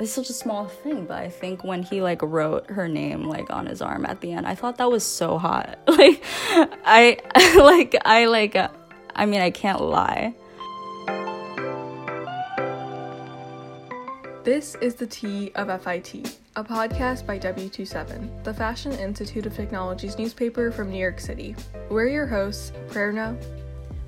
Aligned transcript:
it's 0.00 0.12
such 0.12 0.30
a 0.30 0.32
small 0.34 0.66
thing, 0.66 1.04
but 1.04 1.18
I 1.18 1.28
think 1.28 1.62
when 1.62 1.82
he 1.82 2.00
like 2.00 2.22
wrote 2.22 2.70
her 2.70 2.88
name 2.88 3.24
like 3.24 3.50
on 3.50 3.66
his 3.66 3.82
arm 3.82 4.06
at 4.06 4.20
the 4.20 4.32
end, 4.32 4.46
I 4.46 4.54
thought 4.54 4.78
that 4.78 4.90
was 4.90 5.04
so 5.04 5.38
hot. 5.38 5.78
Like 6.00 6.22
I 6.84 7.18
like 7.56 7.96
I 8.04 8.24
like 8.26 8.56
uh, 8.56 8.68
I 9.14 9.26
mean, 9.26 9.40
I 9.40 9.50
can't 9.50 9.80
lie. 9.80 10.34
This 14.42 14.74
is 14.76 14.94
the 14.94 15.06
T 15.06 15.52
of 15.54 15.68
FIT, 15.82 16.38
a 16.56 16.64
podcast 16.64 17.26
by 17.26 17.38
W27, 17.38 18.42
the 18.42 18.54
Fashion 18.54 18.92
Institute 18.92 19.44
of 19.44 19.54
Technology's 19.54 20.16
newspaper 20.18 20.70
from 20.72 20.90
New 20.90 20.98
York 20.98 21.20
City. 21.20 21.54
We're 21.90 22.08
your 22.08 22.26
hosts, 22.26 22.72
Prerna, 22.88 23.36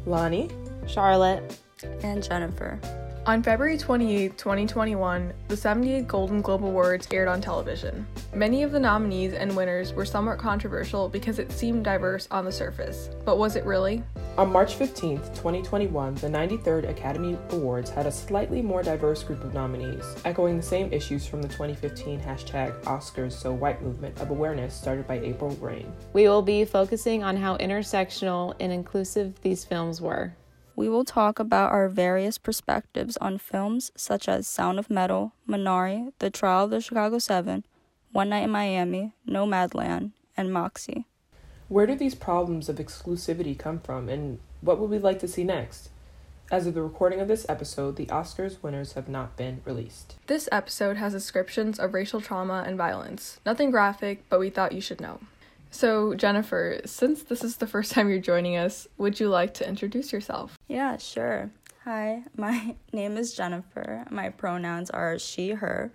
Lonnie, 0.06 0.48
Charlotte, 0.86 1.58
and 2.02 2.22
Jennifer. 2.22 2.80
On 3.24 3.40
February 3.40 3.78
28, 3.78 4.36
2021, 4.36 5.32
the 5.46 5.54
78th 5.54 6.08
Golden 6.08 6.42
Globe 6.42 6.64
Awards 6.64 7.06
aired 7.12 7.28
on 7.28 7.40
television. 7.40 8.04
Many 8.34 8.64
of 8.64 8.72
the 8.72 8.80
nominees 8.80 9.34
and 9.34 9.54
winners 9.54 9.92
were 9.92 10.04
somewhat 10.04 10.40
controversial 10.40 11.08
because 11.08 11.38
it 11.38 11.52
seemed 11.52 11.84
diverse 11.84 12.26
on 12.32 12.44
the 12.44 12.50
surface. 12.50 13.10
But 13.24 13.38
was 13.38 13.54
it 13.54 13.64
really? 13.64 14.02
On 14.36 14.50
March 14.50 14.74
15, 14.74 15.18
2021, 15.18 16.16
the 16.16 16.26
93rd 16.26 16.90
Academy 16.90 17.38
Awards 17.50 17.90
had 17.90 18.06
a 18.06 18.10
slightly 18.10 18.60
more 18.60 18.82
diverse 18.82 19.22
group 19.22 19.44
of 19.44 19.54
nominees, 19.54 20.16
echoing 20.24 20.56
the 20.56 20.62
same 20.64 20.92
issues 20.92 21.24
from 21.24 21.42
the 21.42 21.48
2015 21.48 22.20
hashtag 22.20 22.72
Oscars 22.82 23.34
So 23.34 23.52
White 23.52 23.82
movement 23.82 24.20
of 24.20 24.30
awareness 24.30 24.74
started 24.74 25.06
by 25.06 25.20
April 25.20 25.50
Reign. 25.60 25.92
We 26.12 26.26
will 26.26 26.42
be 26.42 26.64
focusing 26.64 27.22
on 27.22 27.36
how 27.36 27.56
intersectional 27.58 28.56
and 28.58 28.72
inclusive 28.72 29.40
these 29.42 29.64
films 29.64 30.00
were. 30.00 30.34
We 30.74 30.88
will 30.88 31.04
talk 31.04 31.38
about 31.38 31.70
our 31.70 31.88
various 31.88 32.38
perspectives 32.38 33.16
on 33.18 33.38
films 33.38 33.92
such 33.94 34.28
as 34.28 34.46
Sound 34.46 34.78
of 34.78 34.88
Metal, 34.88 35.32
Minari, 35.48 36.12
The 36.18 36.30
Trial 36.30 36.64
of 36.64 36.70
the 36.70 36.80
Chicago 36.80 37.18
Seven, 37.18 37.64
One 38.12 38.30
Night 38.30 38.44
in 38.44 38.50
Miami, 38.50 39.12
Nomadland, 39.28 40.12
and 40.36 40.52
Moxie. 40.52 41.06
Where 41.68 41.86
do 41.86 41.94
these 41.94 42.14
problems 42.14 42.68
of 42.68 42.76
exclusivity 42.76 43.58
come 43.58 43.80
from, 43.80 44.08
and 44.08 44.38
what 44.60 44.78
would 44.78 44.90
we 44.90 44.98
like 44.98 45.18
to 45.20 45.28
see 45.28 45.44
next? 45.44 45.90
As 46.50 46.66
of 46.66 46.74
the 46.74 46.82
recording 46.82 47.20
of 47.20 47.28
this 47.28 47.46
episode, 47.48 47.96
the 47.96 48.06
Oscars 48.06 48.62
winners 48.62 48.92
have 48.92 49.08
not 49.08 49.36
been 49.36 49.62
released. 49.64 50.16
This 50.26 50.48
episode 50.52 50.96
has 50.98 51.12
descriptions 51.12 51.78
of 51.78 51.94
racial 51.94 52.20
trauma 52.20 52.64
and 52.66 52.76
violence. 52.76 53.40
Nothing 53.46 53.70
graphic, 53.70 54.24
but 54.28 54.40
we 54.40 54.50
thought 54.50 54.72
you 54.72 54.80
should 54.80 55.00
know. 55.00 55.20
So, 55.74 56.12
Jennifer, 56.12 56.82
since 56.84 57.22
this 57.22 57.42
is 57.42 57.56
the 57.56 57.66
first 57.66 57.92
time 57.92 58.10
you're 58.10 58.18
joining 58.18 58.58
us, 58.58 58.86
would 58.98 59.18
you 59.18 59.30
like 59.30 59.54
to 59.54 59.66
introduce 59.66 60.12
yourself? 60.12 60.58
Yeah, 60.68 60.98
sure. 60.98 61.50
Hi, 61.84 62.24
my 62.36 62.76
name 62.92 63.16
is 63.16 63.32
Jennifer. 63.32 64.04
My 64.10 64.28
pronouns 64.28 64.90
are 64.90 65.18
she, 65.18 65.52
her. 65.52 65.90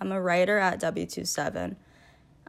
I'm 0.00 0.12
a 0.12 0.22
writer 0.22 0.58
at 0.58 0.80
W27. 0.80 1.74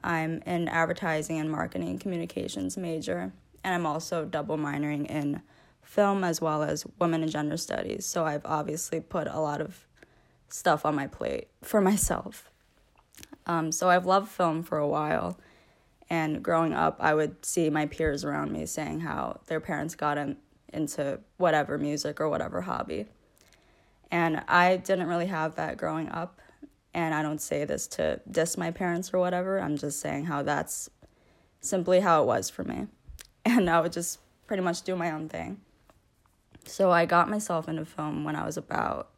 I'm 0.04 0.44
an 0.46 0.68
advertising 0.68 1.40
and 1.40 1.50
marketing 1.50 1.98
communications 1.98 2.78
major, 2.78 3.34
and 3.64 3.74
I'm 3.74 3.88
also 3.88 4.24
double 4.26 4.58
minoring 4.60 5.08
in 5.08 5.42
film 5.82 6.24
as 6.24 6.42
well 6.42 6.62
as 6.62 6.86
women 7.00 7.24
and 7.24 7.32
gender 7.32 7.58
studies. 7.58 8.06
So 8.06 8.24
I've 8.24 8.46
obviously 8.46 9.02
put 9.02 9.26
a 9.26 9.40
lot 9.40 9.62
of 9.62 9.88
stuff 10.48 10.86
on 10.86 10.94
my 10.94 11.08
plate 11.08 11.48
for 11.64 11.82
myself. 11.92 12.52
Um, 13.48 13.72
so 13.72 13.90
I've 13.90 14.06
loved 14.06 14.30
film 14.30 14.62
for 14.62 14.78
a 14.78 14.88
while 14.88 15.40
and 16.12 16.44
growing 16.44 16.74
up, 16.74 16.98
I 17.00 17.14
would 17.14 17.46
see 17.46 17.70
my 17.70 17.86
peers 17.86 18.26
around 18.26 18.52
me 18.52 18.66
saying 18.66 19.00
how 19.00 19.40
their 19.48 19.62
parents 19.62 19.96
got 19.96 20.18
in, 20.18 20.36
into 20.74 21.22
whatever 21.38 21.78
music 21.78 22.20
or 22.20 22.28
whatever 22.28 22.60
hobby. 22.60 23.06
And 24.12 24.44
I 24.50 24.76
didn't 24.76 25.08
really 25.08 25.28
have 25.28 25.56
that 25.56 25.78
growing 25.78 26.10
up. 26.10 26.42
And 26.94 27.16
I 27.16 27.22
don't 27.22 27.40
say 27.42 27.64
this 27.64 27.88
to 27.88 28.20
diss 28.30 28.58
my 28.58 28.72
parents 28.72 29.14
or 29.14 29.20
whatever. 29.20 29.62
I'm 29.62 29.78
just 29.78 30.02
saying 30.02 30.26
how 30.26 30.44
that's 30.44 30.90
simply 31.62 32.02
how 32.02 32.24
it 32.24 32.26
was 32.26 32.50
for 32.50 32.66
me. 32.66 32.88
And 33.44 33.70
I 33.70 33.80
would 33.80 33.94
just 33.94 34.20
pretty 34.46 34.62
much 34.62 34.84
do 34.84 34.96
my 34.96 35.12
own 35.12 35.28
thing. 35.28 35.62
So 36.66 36.92
I 36.92 37.06
got 37.08 37.28
myself 37.28 37.68
into 37.68 37.86
film 37.86 38.24
when 38.24 38.36
I 38.36 38.46
was 38.46 38.56
about 38.56 39.10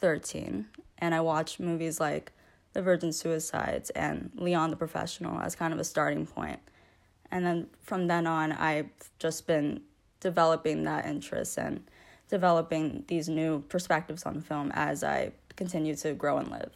13. 0.00 0.66
And 0.98 1.14
I 1.14 1.20
watched 1.20 1.60
movies 1.60 2.00
like 2.00 2.32
the 2.72 2.82
Virgin 2.82 3.12
Suicides 3.12 3.90
and 3.90 4.30
Leon 4.36 4.70
the 4.70 4.76
Professional 4.76 5.40
as 5.40 5.54
kind 5.54 5.72
of 5.72 5.80
a 5.80 5.84
starting 5.84 6.26
point. 6.26 6.60
And 7.30 7.44
then 7.46 7.66
from 7.82 8.06
then 8.06 8.26
on, 8.26 8.52
I've 8.52 8.90
just 9.18 9.46
been 9.46 9.82
developing 10.20 10.84
that 10.84 11.06
interest 11.06 11.58
and 11.58 11.82
developing 12.28 13.04
these 13.08 13.28
new 13.28 13.60
perspectives 13.68 14.24
on 14.24 14.40
film 14.40 14.70
as 14.74 15.02
I 15.04 15.32
continue 15.56 15.94
to 15.96 16.14
grow 16.14 16.38
and 16.38 16.50
live. 16.50 16.72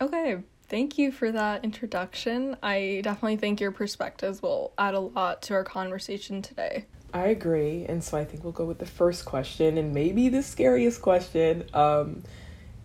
Okay, 0.00 0.38
thank 0.68 0.98
you 0.98 1.12
for 1.12 1.32
that 1.32 1.64
introduction. 1.64 2.56
I 2.62 3.00
definitely 3.02 3.36
think 3.36 3.60
your 3.60 3.70
perspectives 3.70 4.42
will 4.42 4.72
add 4.76 4.94
a 4.94 5.00
lot 5.00 5.42
to 5.42 5.54
our 5.54 5.64
conversation 5.64 6.42
today. 6.42 6.86
I 7.12 7.28
agree, 7.28 7.86
and 7.88 8.02
so 8.02 8.18
I 8.18 8.24
think 8.24 8.42
we'll 8.42 8.52
go 8.52 8.64
with 8.64 8.80
the 8.80 8.86
first 8.86 9.24
question 9.24 9.78
and 9.78 9.94
maybe 9.94 10.28
the 10.28 10.42
scariest 10.42 11.00
question. 11.00 11.64
Um, 11.72 12.24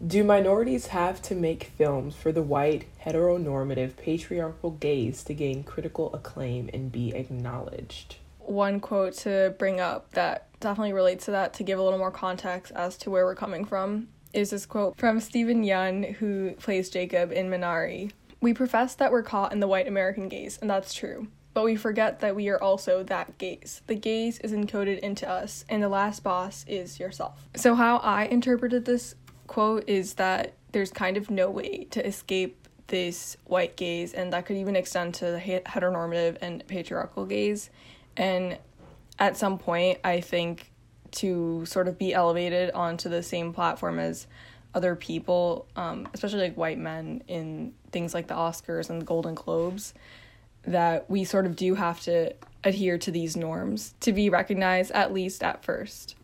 do 0.06 0.24
minorities 0.24 0.88
have 0.88 1.22
to 1.24 1.36
make 1.36 1.72
films 1.78 2.16
for 2.16 2.32
the 2.32 2.42
white, 2.42 2.86
heteronormative, 3.06 3.98
patriarchal 3.98 4.72
gaze 4.72 5.24
to 5.24 5.34
gain 5.34 5.64
critical 5.64 6.14
acclaim 6.14 6.70
and 6.74 6.92
be 6.92 7.14
acknowledged? 7.14 8.16
One 8.40 8.80
quote 8.80 9.14
to 9.20 9.54
bring 9.60 9.80
up 9.80 10.12
that 10.12 10.48
definitely 10.60 10.94
relates 10.94 11.26
to 11.26 11.32
that 11.32 11.54
to 11.56 11.64
give 11.64 11.80
a 11.80 11.84
little 11.84 12.00
more 12.00 12.12
context 12.12 12.72
as 12.76 12.98
to 12.98 13.10
where 13.10 13.26
we're 13.26 13.36
coming 13.36 13.66
from 13.66 14.08
is 14.34 14.52
this 14.52 14.66
quote 14.66 14.98
from 14.98 15.20
Steven 15.20 15.64
Yeun, 15.64 16.16
who 16.16 16.52
plays 16.54 16.90
Jacob 16.90 17.32
in 17.32 17.50
Minari. 17.50 18.12
We 18.42 18.54
profess 18.54 18.96
that 18.96 19.12
we're 19.12 19.24
caught 19.24 19.52
in 19.52 19.60
the 19.60 19.68
white 19.68 19.88
American 19.88 20.30
gaze, 20.30 20.58
and 20.62 20.70
that's 20.70 20.94
true. 20.94 21.28
But 21.54 21.66
we 21.66 21.76
forget 21.76 22.20
that 22.20 22.36
we 22.36 22.48
are 22.50 22.62
also 22.62 23.04
that 23.04 23.38
gaze. 23.38 23.82
The 23.88 23.96
gaze 23.96 24.40
is 24.40 24.54
encoded 24.54 25.00
into 25.00 25.28
us, 25.28 25.66
and 25.68 25.82
the 25.82 25.90
last 25.90 26.24
boss 26.24 26.64
is 26.68 27.00
yourself. 27.00 27.48
So, 27.56 27.76
how 27.76 27.98
I 27.98 28.26
interpreted 28.26 28.86
this 28.86 29.16
quote 29.50 29.90
is 29.90 30.14
that 30.14 30.54
there's 30.72 30.92
kind 30.92 31.18
of 31.18 31.32
no 31.32 31.50
way 31.50 31.86
to 31.86 32.06
escape 32.06 32.68
this 32.88 33.36
white 33.46 33.76
gaze, 33.76 34.14
and 34.14 34.32
that 34.32 34.46
could 34.46 34.58
even 34.58 34.76
extend 34.76 35.16
to 35.16 35.26
the 35.26 35.40
heteronormative 35.40 36.38
and 36.40 36.66
patriarchal 36.68 37.26
gaze. 37.26 37.72
And 38.16 38.60
at 39.18 39.38
some 39.38 39.58
point, 39.58 39.98
I 40.04 40.22
think 40.22 40.72
to 41.14 41.66
sort 41.66 41.88
of 41.88 41.98
be 41.98 42.14
elevated 42.14 42.72
onto 42.72 43.10
the 43.10 43.24
same 43.24 43.52
platform 43.52 43.98
as 43.98 44.28
other 44.76 44.96
people, 44.96 45.66
um, 45.76 46.08
especially 46.14 46.42
like 46.42 46.56
white 46.56 46.78
men 46.78 47.24
in 47.28 47.74
things 47.92 48.14
like 48.14 48.28
the 48.28 48.36
Oscars 48.36 48.92
and 48.92 49.02
the 49.02 49.06
Golden 49.06 49.34
Globes, 49.34 49.96
that 50.64 51.10
we 51.10 51.24
sort 51.24 51.48
of 51.48 51.56
do 51.56 51.74
have 51.74 52.00
to 52.02 52.36
adhere 52.64 53.00
to 53.00 53.10
these 53.10 53.36
norms 53.36 53.96
to 54.02 54.14
be 54.14 54.30
recognized, 54.30 54.92
at 54.92 55.12
least 55.12 55.42
at 55.42 55.66
first. 55.66 56.16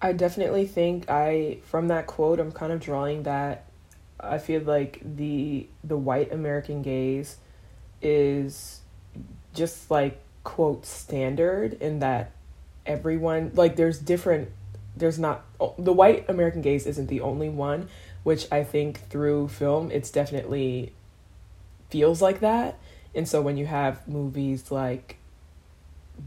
I 0.00 0.12
definitely 0.12 0.66
think 0.66 1.08
I 1.08 1.58
from 1.64 1.88
that 1.88 2.06
quote 2.06 2.40
I'm 2.40 2.52
kind 2.52 2.72
of 2.72 2.80
drawing 2.80 3.22
that 3.24 3.66
I 4.20 4.38
feel 4.38 4.62
like 4.62 5.00
the 5.02 5.66
the 5.82 5.96
white 5.96 6.32
American 6.32 6.82
gaze 6.82 7.38
is 8.02 8.80
just 9.54 9.90
like 9.90 10.20
quote 10.42 10.84
standard 10.84 11.74
in 11.74 12.00
that 12.00 12.32
everyone 12.84 13.50
like 13.54 13.76
there's 13.76 13.98
different 13.98 14.50
there's 14.96 15.18
not 15.18 15.44
the 15.78 15.92
white 15.92 16.28
American 16.28 16.60
gaze 16.60 16.86
isn't 16.86 17.08
the 17.08 17.20
only 17.20 17.48
one 17.48 17.88
which 18.24 18.46
I 18.52 18.62
think 18.64 19.08
through 19.08 19.48
film 19.48 19.90
it's 19.90 20.10
definitely 20.10 20.92
feels 21.94 22.20
like 22.20 22.40
that. 22.40 22.76
And 23.14 23.28
so 23.28 23.40
when 23.40 23.56
you 23.56 23.66
have 23.66 24.08
movies 24.08 24.72
like 24.72 25.18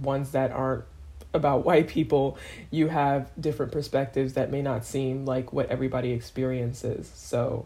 ones 0.02 0.32
that 0.32 0.52
aren't 0.52 0.86
about 1.34 1.66
white 1.66 1.88
people, 1.88 2.38
you 2.72 2.88
have 2.88 3.30
different 3.40 3.72
perspectives 3.72 4.34
that 4.34 4.52
may 4.52 4.62
not 4.62 4.86
seem 4.86 5.26
like 5.26 5.54
what 5.54 5.70
everybody 5.70 6.12
experiences. 6.12 7.12
So 7.16 7.66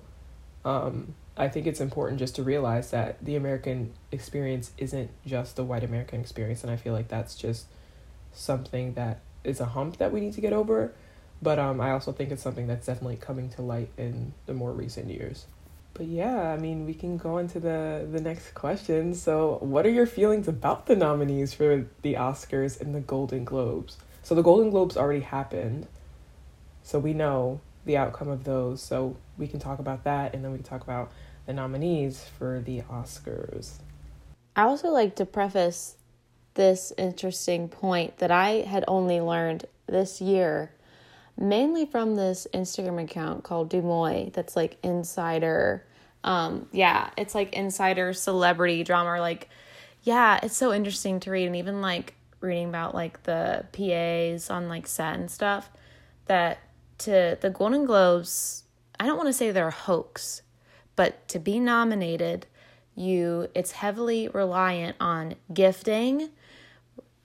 um, 0.66 1.16
I 1.38 1.48
think 1.48 1.68
it's 1.68 1.80
important 1.80 2.19
just 2.19 2.36
to 2.36 2.44
realize 2.44 2.92
that 2.92 3.24
the 3.24 3.36
American 3.36 3.94
experience 4.12 4.72
isn't 4.78 5.10
just 5.25 5.56
the 5.56 5.63
white 5.63 5.84
American 5.84 6.19
experience. 6.19 6.63
And 6.63 6.72
I 6.72 6.75
feel 6.75 6.94
like 6.94 7.08
that's 7.08 7.36
just 7.36 7.68
something 8.34 8.94
that 8.94 9.19
is 9.44 9.60
a 9.60 9.66
hump 9.66 9.98
that 9.98 10.12
we 10.12 10.19
need 10.19 10.34
to 10.34 10.42
get 10.42 10.54
over. 10.54 10.94
But 11.42 11.57
um, 11.57 11.81
I 11.81 11.92
also 11.92 12.12
think 12.12 12.31
it's 12.31 12.44
something 12.44 12.68
that's 12.68 12.86
definitely 12.86 13.16
coming 13.16 13.50
to 13.52 13.62
light 13.62 13.90
in 13.98 14.34
the 14.46 14.54
more 14.54 14.72
recent 14.72 15.10
years. 15.10 15.46
But 15.94 16.06
yeah, 16.06 16.52
I 16.52 16.58
mean, 16.58 16.86
we 16.86 16.94
can 16.94 17.18
go 17.18 17.38
into 17.38 17.60
the 17.60 18.08
the 18.12 18.22
next 18.22 18.54
question. 18.54 19.14
So, 19.14 19.58
what 19.62 19.86
are 19.86 19.90
your 19.90 20.06
feelings 20.06 20.48
about 20.48 20.86
the 20.86 20.96
nominees 20.96 21.54
for 21.54 21.86
the 22.02 22.14
Oscars 22.14 22.80
and 22.80 22.96
the 22.96 23.02
Golden 23.02 23.44
Globes? 23.44 23.98
So, 24.24 24.34
the 24.34 24.42
Golden 24.42 24.70
Globes 24.70 24.96
already 24.96 25.22
happened. 25.22 25.88
So, 26.84 26.98
we 26.98 27.14
know 27.14 27.60
the 27.86 27.98
outcome 27.98 28.30
of 28.30 28.46
those. 28.46 28.82
So, 28.82 29.18
we 29.38 29.48
can 29.48 29.60
talk 29.60 29.80
about 29.80 30.04
that 30.06 30.34
and 30.34 30.44
then 30.44 30.52
we 30.52 30.60
can 30.60 30.66
talk 30.66 30.82
about 30.82 31.12
the 31.46 31.54
nominees 31.54 32.24
for 32.38 32.62
the 32.62 32.82
Oscars. 32.84 33.74
I 34.56 34.64
also 34.64 34.90
like 34.90 35.16
to 35.16 35.26
preface 35.26 35.96
this 36.54 36.92
interesting 36.98 37.70
point 37.70 38.18
that 38.18 38.32
I 38.32 38.62
had 38.62 38.84
only 38.88 39.22
learned 39.22 39.66
this 39.88 40.22
year 40.22 40.72
mainly 41.38 41.86
from 41.86 42.16
this 42.16 42.48
Instagram 42.54 43.04
account 43.04 43.44
called 43.44 43.72
Deuxmoi 43.72 44.33
that's 44.33 44.56
like 44.56 44.78
insider. 44.83 45.86
Um, 46.24 46.68
yeah, 46.72 47.10
it's 47.18 47.33
like 47.33 47.54
insider 47.54 48.13
celebrity 48.13 48.83
drama. 48.83 49.19
Like, 49.19 49.50
yeah, 50.04 50.39
it's 50.44 50.56
so 50.56 50.74
interesting 50.74 51.19
to 51.22 51.31
read, 51.31 51.48
and 51.48 51.56
even 51.56 51.81
like 51.81 52.16
reading 52.39 52.69
about 52.69 52.94
like 52.94 53.24
the 53.24 53.66
PAs 53.72 54.50
on 54.50 54.68
like 54.68 54.88
set 54.88 55.16
and 55.16 55.30
stuff. 55.30 55.69
That 56.28 56.60
to 57.00 57.38
the 57.42 57.50
Golden 57.50 57.86
Globes, 57.86 58.63
I 59.00 59.06
don't 59.06 59.18
want 59.18 59.28
to 59.28 59.33
say 59.33 59.51
they're 59.51 59.68
a 59.68 59.72
hoax, 59.72 60.44
but 60.95 61.28
to 61.30 61.39
be 61.39 61.60
nominated, 61.60 62.45
you 62.95 63.48
it's 63.56 63.72
heavily 63.72 64.28
reliant 64.28 64.95
on 65.00 65.36
gifting, 65.54 66.30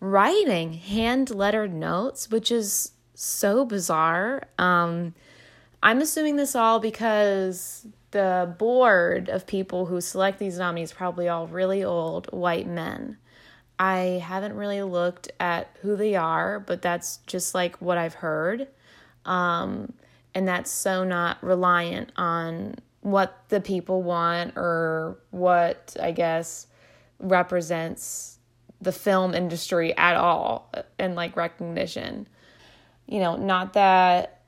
writing 0.00 0.74
hand 0.74 1.34
lettered 1.34 1.74
notes, 1.74 2.30
which 2.30 2.50
is 2.50 2.92
so 3.16 3.64
bizarre. 3.64 4.42
Um, 4.58 5.14
I'm 5.82 6.00
assuming 6.00 6.36
this 6.36 6.54
all 6.54 6.80
because 6.80 7.86
the 8.12 8.54
board 8.58 9.28
of 9.28 9.46
people 9.46 9.86
who 9.86 10.00
select 10.00 10.38
these 10.38 10.58
nominees 10.58 10.92
probably 10.92 11.28
all 11.28 11.46
really 11.46 11.84
old 11.84 12.28
white 12.32 12.66
men. 12.66 13.18
I 13.78 14.22
haven't 14.24 14.54
really 14.54 14.82
looked 14.82 15.30
at 15.38 15.76
who 15.82 15.96
they 15.96 16.14
are, 16.14 16.60
but 16.60 16.80
that's 16.80 17.18
just 17.26 17.54
like 17.54 17.76
what 17.76 17.98
I've 17.98 18.14
heard. 18.14 18.68
Um, 19.26 19.92
and 20.34 20.48
that's 20.48 20.70
so 20.70 21.04
not 21.04 21.42
reliant 21.42 22.12
on 22.16 22.76
what 23.02 23.44
the 23.48 23.60
people 23.60 24.02
want 24.02 24.56
or 24.56 25.18
what 25.30 25.96
I 26.02 26.12
guess 26.12 26.66
represents 27.18 28.38
the 28.80 28.92
film 28.92 29.34
industry 29.34 29.96
at 29.96 30.16
all 30.16 30.72
and 30.98 31.14
like 31.14 31.36
recognition. 31.36 32.28
You 33.06 33.20
know, 33.20 33.36
not 33.36 33.74
that 33.74 34.42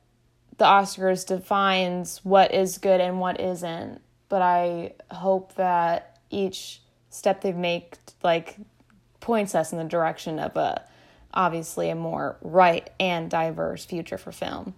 the 0.56 0.64
Oscars 0.64 1.26
defines 1.26 2.20
what 2.24 2.52
is 2.52 2.78
good 2.78 3.00
and 3.00 3.20
what 3.20 3.40
isn't, 3.40 4.00
but 4.28 4.42
I 4.42 4.94
hope 5.10 5.54
that 5.54 6.18
each 6.30 6.82
step 7.10 7.40
they 7.40 7.52
make 7.52 7.96
like 8.22 8.56
points 9.20 9.54
us 9.54 9.72
in 9.72 9.78
the 9.78 9.84
direction 9.84 10.38
of 10.38 10.56
a 10.56 10.84
obviously 11.32 11.90
a 11.90 11.94
more 11.94 12.36
right 12.40 12.90
and 12.98 13.30
diverse 13.30 13.84
future 13.84 14.18
for 14.18 14.32
film. 14.32 14.74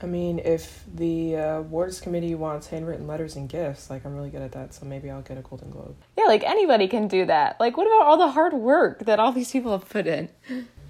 I 0.00 0.06
mean, 0.06 0.40
if 0.40 0.84
the 0.94 1.36
uh, 1.36 1.40
awards 1.58 2.00
committee 2.00 2.34
wants 2.34 2.66
handwritten 2.66 3.06
letters 3.06 3.34
and 3.36 3.48
gifts, 3.48 3.88
like 3.88 4.04
I'm 4.04 4.14
really 4.14 4.28
good 4.28 4.42
at 4.42 4.52
that, 4.52 4.74
so 4.74 4.84
maybe 4.84 5.10
I'll 5.10 5.22
get 5.22 5.38
a 5.38 5.40
Golden 5.40 5.70
Globe. 5.70 5.96
Yeah, 6.18 6.24
like 6.24 6.44
anybody 6.44 6.86
can 6.86 7.08
do 7.08 7.24
that. 7.24 7.58
Like, 7.58 7.78
what 7.78 7.86
about 7.86 8.02
all 8.02 8.18
the 8.18 8.28
hard 8.28 8.52
work 8.52 9.06
that 9.06 9.18
all 9.18 9.32
these 9.32 9.50
people 9.50 9.72
have 9.72 9.88
put 9.88 10.06
in? 10.06 10.28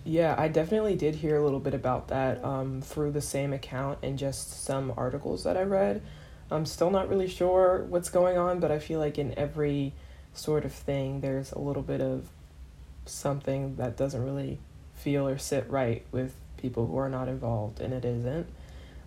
Yeah, 0.07 0.37
I 0.39 0.47
definitely 0.47 0.95
did 0.95 1.17
hear 1.17 1.37
a 1.37 1.43
little 1.43 1.59
bit 1.59 1.75
about 1.75 2.07
that 2.09 2.43
um, 2.45 2.81
through 2.81 3.11
the 3.11 3.21
same 3.21 3.53
account 3.53 3.99
and 4.05 4.17
just 4.17 4.63
some 4.63 4.95
articles 4.97 5.43
that 5.43 5.57
I 5.57 5.63
read. 5.63 6.01
I'm 6.49 6.65
still 6.65 6.91
not 6.91 7.09
really 7.09 7.27
sure 7.27 7.85
what's 7.89 8.09
going 8.09 8.39
on, 8.39 8.61
but 8.61 8.71
I 8.71 8.79
feel 8.79 9.01
like 9.01 9.19
in 9.19 9.37
every 9.37 9.95
sort 10.33 10.65
of 10.65 10.73
thing, 10.73 11.23
there's 11.23 11.51
a 11.51 11.59
little 11.59 11.83
bit 11.83 12.01
of 12.01 12.29
something 13.05 13.75
that 13.77 13.97
doesn't 13.97 14.25
really 14.25 14.61
feel 14.95 15.27
or 15.27 15.39
sit 15.39 15.69
right 15.69 16.07
with 16.13 16.33
people 16.57 16.87
who 16.87 16.97
are 16.99 17.09
not 17.09 17.27
involved, 17.27 17.81
and 17.81 17.93
it 17.93 18.05
isn't. 18.05 18.47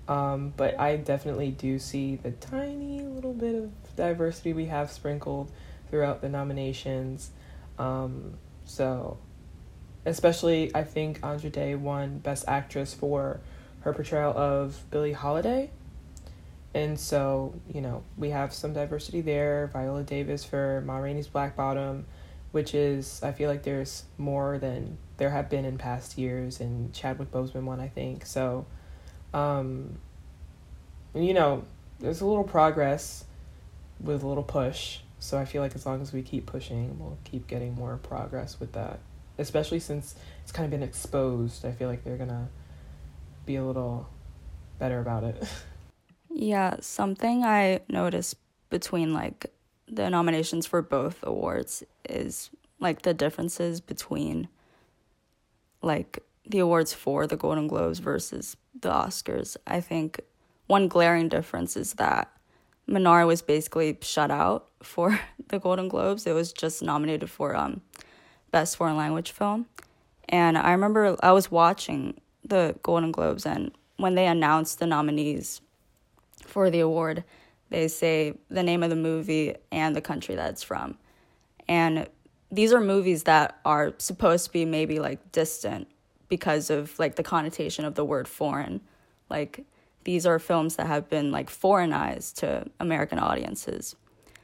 Um, 0.10 0.54
but 0.58 0.78
I 0.78 0.98
definitely 0.98 1.52
do 1.52 1.80
see 1.80 2.18
the 2.18 2.32
tiny 2.32 3.04
little 3.04 3.34
bit 3.34 3.56
of 3.56 3.72
diversity 3.96 4.52
we 4.52 4.66
have 4.66 4.92
sprinkled 4.92 5.50
throughout 5.90 6.20
the 6.20 6.28
nominations. 6.28 7.32
Um, 7.78 8.34
so, 8.66 9.18
especially, 10.10 10.72
I 10.76 10.84
think 10.84 11.20
Andra 11.24 11.50
Day 11.50 11.76
won 11.76 12.20
Best 12.20 12.46
Actress 12.48 12.94
for 12.94 13.40
her 13.82 13.94
portrayal 13.94 14.38
of 14.38 14.84
Billie 14.92 15.14
Holiday. 15.14 15.72
And 16.74 17.00
so, 17.00 17.56
you 17.74 17.82
know, 17.82 18.04
we 18.18 18.30
have 18.30 18.54
some 18.54 18.74
diversity 18.74 19.22
there. 19.22 19.70
Viola 19.74 20.04
Davis 20.04 20.44
for 20.44 20.84
Ma 20.86 20.98
Rainey's 20.98 21.28
Black 21.28 21.56
Bottom, 21.56 22.06
which 22.52 22.76
is, 22.76 23.22
I 23.24 23.32
feel 23.32 23.50
like 23.50 23.64
there's 23.64 24.04
more 24.18 24.58
than 24.60 24.98
there 25.18 25.32
have 25.32 25.50
been 25.50 25.66
in 25.66 25.78
past 25.78 26.18
years. 26.18 26.60
And 26.60 26.94
Chadwick 26.94 27.32
Boseman 27.32 27.64
won, 27.64 27.80
I 27.80 27.88
think. 27.88 28.26
So, 28.26 28.66
um, 29.34 29.98
you 31.16 31.34
know, 31.34 31.64
there's 32.00 32.22
a 32.22 32.26
little 32.26 32.44
progress 32.44 33.26
with 34.00 34.24
a 34.24 34.28
little 34.28 34.44
push. 34.44 35.00
So 35.20 35.38
I 35.38 35.46
feel 35.46 35.62
like 35.62 35.76
as 35.76 35.86
long 35.86 36.02
as 36.02 36.14
we 36.14 36.22
keep 36.22 36.46
pushing, 36.46 36.98
we'll 37.00 37.18
keep 37.24 37.48
getting 37.48 37.74
more 37.76 37.98
progress 37.98 38.60
with 38.60 38.74
that. 38.74 39.00
Especially 39.40 39.80
since 39.80 40.16
it's 40.44 40.52
kind 40.52 40.66
of 40.66 40.72
been 40.72 40.84
exposed. 40.84 41.66
I 41.66 41.72
feel 41.72 41.88
like 41.88 42.04
they're 42.04 42.18
to 42.18 42.48
be 43.46 43.56
a 43.56 43.64
little 43.64 44.08
better 44.78 45.00
about 45.00 45.24
it. 45.24 45.44
Yeah, 46.32 46.76
something 46.80 47.44
I 47.44 47.82
noticed 47.90 48.36
between 48.70 49.14
like 49.14 49.52
the 49.88 50.10
nominations 50.10 50.68
for 50.68 50.82
both 50.82 51.24
awards 51.24 51.84
is 52.08 52.52
like 52.80 53.02
the 53.02 53.14
differences 53.14 53.82
between 53.82 54.48
like 55.82 56.24
the 56.48 56.60
awards 56.60 56.94
for 56.94 57.28
the 57.28 57.36
Golden 57.36 57.68
Globes 57.68 58.00
versus 58.00 58.58
the 58.80 58.90
Oscars. 58.90 59.58
I 59.66 59.82
think 59.82 60.22
one 60.68 60.88
glaring 60.88 61.30
difference 61.30 61.76
is 61.76 61.94
that 61.94 62.32
Minari 62.88 63.26
was 63.28 63.42
basically 63.42 63.98
shut 64.02 64.32
out 64.32 64.70
for 64.82 65.20
the 65.48 65.60
Golden 65.60 65.88
Globes. 65.88 66.26
It 66.26 66.34
was 66.34 66.54
just 66.54 66.82
nominated 66.82 67.30
for 67.30 67.56
um, 67.56 67.82
Best 68.52 68.78
Foreign 68.78 68.98
Language 68.98 69.32
Film. 69.32 69.68
And 70.28 70.58
I 70.58 70.72
remember 70.72 71.16
I 71.22 71.32
was 71.32 71.50
watching 71.50 72.20
the 72.44 72.76
Golden 72.84 73.12
Globes, 73.12 73.46
and 73.46 73.72
when 73.98 74.16
they 74.16 74.28
announced 74.28 74.80
the 74.80 74.86
nominees 74.86 75.62
for 76.46 76.70
the 76.70 76.80
award, 76.80 77.24
they 77.70 77.88
say 77.88 78.34
the 78.50 78.64
name 78.64 78.84
of 78.84 78.90
the 78.90 78.96
movie 78.96 79.56
and 79.72 79.96
the 79.96 80.02
country 80.02 80.36
that 80.36 80.52
it's 80.52 80.64
from. 80.64 80.98
And 81.68 82.08
these 82.52 82.74
are 82.74 82.82
movies 82.82 83.24
that 83.24 83.60
are 83.64 83.94
supposed 83.98 84.46
to 84.46 84.52
be 84.52 84.66
maybe 84.66 85.00
like 85.00 85.32
distant 85.32 85.88
because 86.30 86.70
of 86.70 86.98
like 86.98 87.16
the 87.16 87.24
connotation 87.24 87.86
of 87.86 87.96
the 87.96 88.06
word 88.06 88.28
foreign. 88.28 88.82
Like 89.30 89.66
these 90.04 90.26
are 90.26 90.40
films 90.40 90.76
that 90.78 90.88
have 90.88 91.10
been 91.10 91.32
like 91.32 91.50
foreignized 91.50 92.38
to 92.38 92.66
American 92.80 93.20
audiences. 93.20 93.96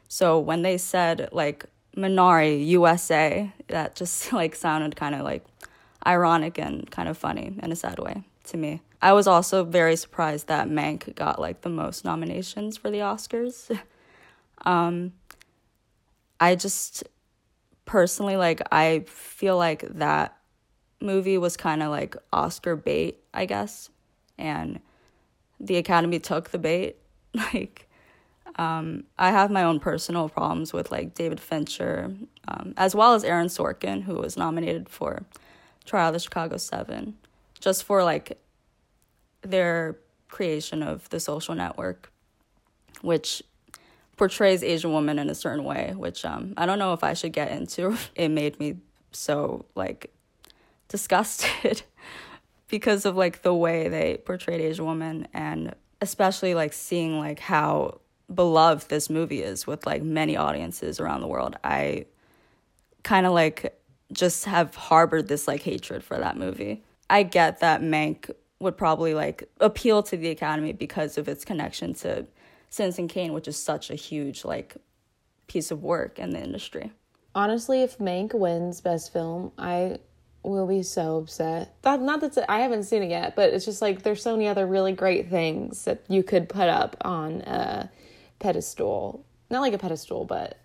So 0.08 0.40
when 0.40 0.62
they 0.62 0.78
said 0.78 1.30
like 1.32 1.66
Minari 1.96 2.66
USA, 2.68 3.52
that 3.68 3.96
just 3.96 4.32
like 4.34 4.56
sounded 4.56 4.96
kind 4.96 5.16
of 5.16 5.22
like 5.22 5.46
ironic 6.06 6.60
and 6.60 6.90
kind 6.92 7.10
of 7.10 7.18
funny 7.18 7.58
in 7.62 7.72
a 7.72 7.76
sad 7.76 8.00
way 8.00 8.24
to 8.46 8.58
me. 8.58 8.82
I 9.02 9.14
was 9.14 9.28
also 9.28 9.64
very 9.64 9.96
surprised 9.96 10.48
that 10.48 10.68
Mank 10.68 11.16
got 11.16 11.40
like 11.40 11.62
the 11.62 11.70
most 11.70 12.06
nominations 12.06 12.78
for 12.78 12.90
the 12.90 13.00
Oscars. 13.00 13.78
um, 14.66 15.14
I 16.40 16.56
just 16.56 17.04
personally 17.86 18.36
like 18.36 18.62
I 18.72 19.04
feel 19.08 19.58
like 19.58 19.82
that 19.82 20.38
movie 21.02 21.38
was 21.38 21.56
kind 21.56 21.84
of 21.84 21.92
like 21.92 22.16
Oscar 22.34 22.76
bait, 22.76 23.20
I 23.34 23.46
guess, 23.46 23.90
and 24.38 24.80
the 25.60 25.78
Academy 25.78 26.20
took 26.20 26.50
the 26.50 26.60
bait. 26.60 26.98
Like, 27.54 27.85
um, 28.58 29.04
I 29.18 29.32
have 29.32 29.52
my 29.52 29.64
own 29.64 29.80
personal 29.80 30.30
problems 30.30 30.72
with 30.72 30.92
like 30.92 31.14
David 31.14 31.40
Fincher, 31.40 32.16
um, 32.48 32.74
as 32.78 32.96
well 32.96 33.14
as 33.14 33.24
Aaron 33.24 33.48
Sorkin, 33.48 34.04
who 34.04 34.16
was 34.16 34.38
nominated 34.38 34.88
for 34.88 35.24
Trial 35.86 36.08
of 36.08 36.14
the 36.14 36.20
Chicago 36.20 36.58
Seven, 36.58 37.16
just 37.60 37.84
for 37.84 38.04
like 38.04 38.40
their 39.42 39.98
creation 40.30 40.82
of 40.82 41.10
the 41.10 41.20
social 41.20 41.54
network, 41.54 42.12
which 43.02 43.44
portrays 44.16 44.64
Asian 44.64 44.94
women 44.94 45.20
in 45.20 45.30
a 45.30 45.36
certain 45.36 45.66
way, 45.66 45.94
which 45.96 46.24
um, 46.24 46.54
I 46.56 46.66
don't 46.66 46.80
know 46.80 46.94
if 46.94 47.04
I 47.04 47.14
should 47.14 47.34
get 47.34 47.52
into. 47.52 47.98
It 48.16 48.30
made 48.30 48.60
me 48.60 48.78
so 49.12 49.66
like 49.76 50.14
disgusted 50.88 51.84
because 52.70 53.06
of 53.06 53.18
like 53.18 53.42
the 53.42 53.54
way 53.54 53.90
they 53.90 54.18
portrayed 54.18 54.62
Asian 54.62 54.86
women 54.86 55.28
and 55.34 55.76
especially 56.02 56.54
like 56.54 56.72
seeing 56.72 57.20
like 57.20 57.40
how 57.40 58.00
beloved 58.34 58.90
this 58.90 59.10
movie 59.10 59.42
is 59.42 59.68
with 59.68 59.86
like 59.86 60.04
many 60.04 60.36
audiences 60.36 61.00
around 61.00 61.22
the 61.22 61.28
world. 61.28 61.56
I 61.64 62.06
kind 63.04 63.26
of 63.26 63.34
like 63.34 63.80
just 64.12 64.46
have 64.46 64.76
harbored 64.76 65.28
this 65.28 65.48
like 65.48 65.62
hatred 65.62 66.04
for 66.04 66.18
that 66.18 66.38
movie. 66.38 66.84
I 67.10 67.24
get 67.24 67.60
that 67.60 67.82
Mank 67.82 68.32
would 68.60 68.78
probably 68.78 69.14
like 69.14 69.50
appeal 69.60 70.02
to 70.04 70.18
the 70.18 70.30
Academy 70.30 70.74
because 70.74 71.18
of 71.18 71.28
its 71.28 71.46
connection 71.46 71.94
to 71.96 72.26
Citizen 72.70 73.08
Kane, 73.08 73.34
which 73.34 73.48
is 73.48 73.58
such 73.58 73.90
a 73.90 73.96
huge 73.96 74.44
like 74.44 74.76
piece 75.48 75.72
of 75.72 75.84
work 75.84 76.20
in 76.20 76.32
the 76.32 76.42
industry. 76.42 76.92
Honestly, 77.34 77.84
if 77.84 77.98
Mank 77.98 78.34
wins 78.34 78.82
Best 78.82 79.12
Film, 79.12 79.52
I 79.58 80.00
will 80.42 80.68
be 80.68 80.84
so 80.84 81.18
upset. 81.18 81.76
That, 81.82 82.02
not 82.02 82.22
that 82.22 82.50
I 82.50 82.60
haven't 82.60 82.84
seen 82.84 83.04
it 83.04 83.10
yet, 83.10 83.36
but 83.36 83.54
it's 83.54 83.66
just 83.66 83.82
like 83.82 84.04
there's 84.04 84.22
so 84.22 84.34
many 84.36 84.48
other 84.48 84.66
really 84.66 84.94
great 84.94 85.30
things 85.30 85.86
that 85.86 86.04
you 86.08 86.24
could 86.24 86.48
put 86.48 86.70
up 86.70 86.96
on 87.02 87.42
a 87.42 87.90
pedestal. 88.46 89.26
Not 89.50 89.62
like 89.62 89.74
a 89.74 89.80
pedestal, 89.80 90.24
but 90.24 90.60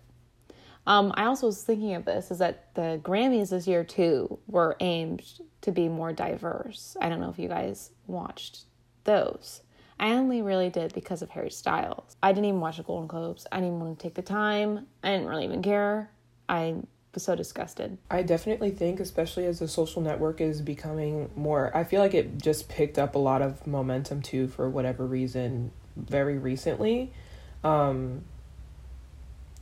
um, 0.85 1.11
I 1.15 1.25
also 1.25 1.47
was 1.47 1.63
thinking 1.63 1.95
of 1.95 2.05
this 2.05 2.29
is 2.29 2.37
that 2.37 2.75
the 2.75 3.01
Grammys 3.03 3.49
this 3.49 3.67
year 3.67 3.83
too 3.83 4.37
were 4.47 4.75
aimed 4.79 5.23
to 5.61 5.71
be 5.71 5.89
more 5.89 6.13
diverse. 6.13 6.95
I 7.01 7.09
don't 7.09 7.19
know 7.19 7.31
if 7.31 7.39
you 7.39 7.47
guys 7.47 7.89
watched 8.05 8.65
those. 9.03 9.61
I 9.99 10.11
only 10.11 10.43
really 10.43 10.69
did 10.69 10.93
because 10.93 11.23
of 11.23 11.31
Harry 11.31 11.49
Styles. 11.49 12.17
I 12.21 12.31
didn't 12.31 12.45
even 12.45 12.59
watch 12.59 12.77
the 12.77 12.83
Golden 12.83 13.07
Globes. 13.07 13.47
I 13.51 13.59
didn't 13.59 13.79
want 13.79 13.97
to 13.97 14.03
take 14.03 14.13
the 14.13 14.21
time. 14.21 14.85
I 15.03 15.11
didn't 15.11 15.27
really 15.27 15.45
even 15.45 15.63
care. 15.63 16.11
I 16.49 16.75
was 17.15 17.23
so 17.23 17.35
disgusted. 17.35 17.97
I 18.11 18.21
definitely 18.21 18.71
think, 18.71 18.99
especially 18.99 19.45
as 19.47 19.57
the 19.57 19.67
social 19.67 20.03
network 20.03 20.39
is 20.39 20.61
becoming 20.61 21.31
more, 21.35 21.75
I 21.75 21.83
feel 21.83 21.99
like 21.99 22.13
it 22.13 22.37
just 22.37 22.69
picked 22.69 22.99
up 22.99 23.15
a 23.15 23.19
lot 23.19 23.41
of 23.41 23.65
momentum 23.65 24.21
too, 24.21 24.47
for 24.47 24.69
whatever 24.69 25.05
reason, 25.07 25.71
very 25.95 26.37
recently. 26.37 27.11
Um, 27.63 28.23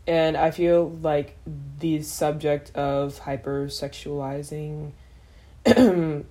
and 0.08 0.38
I 0.38 0.51
feel 0.51 0.89
like 1.01 1.38
the 1.79 2.01
subject 2.01 2.75
of 2.75 3.22
hypersexualizing 3.22 4.91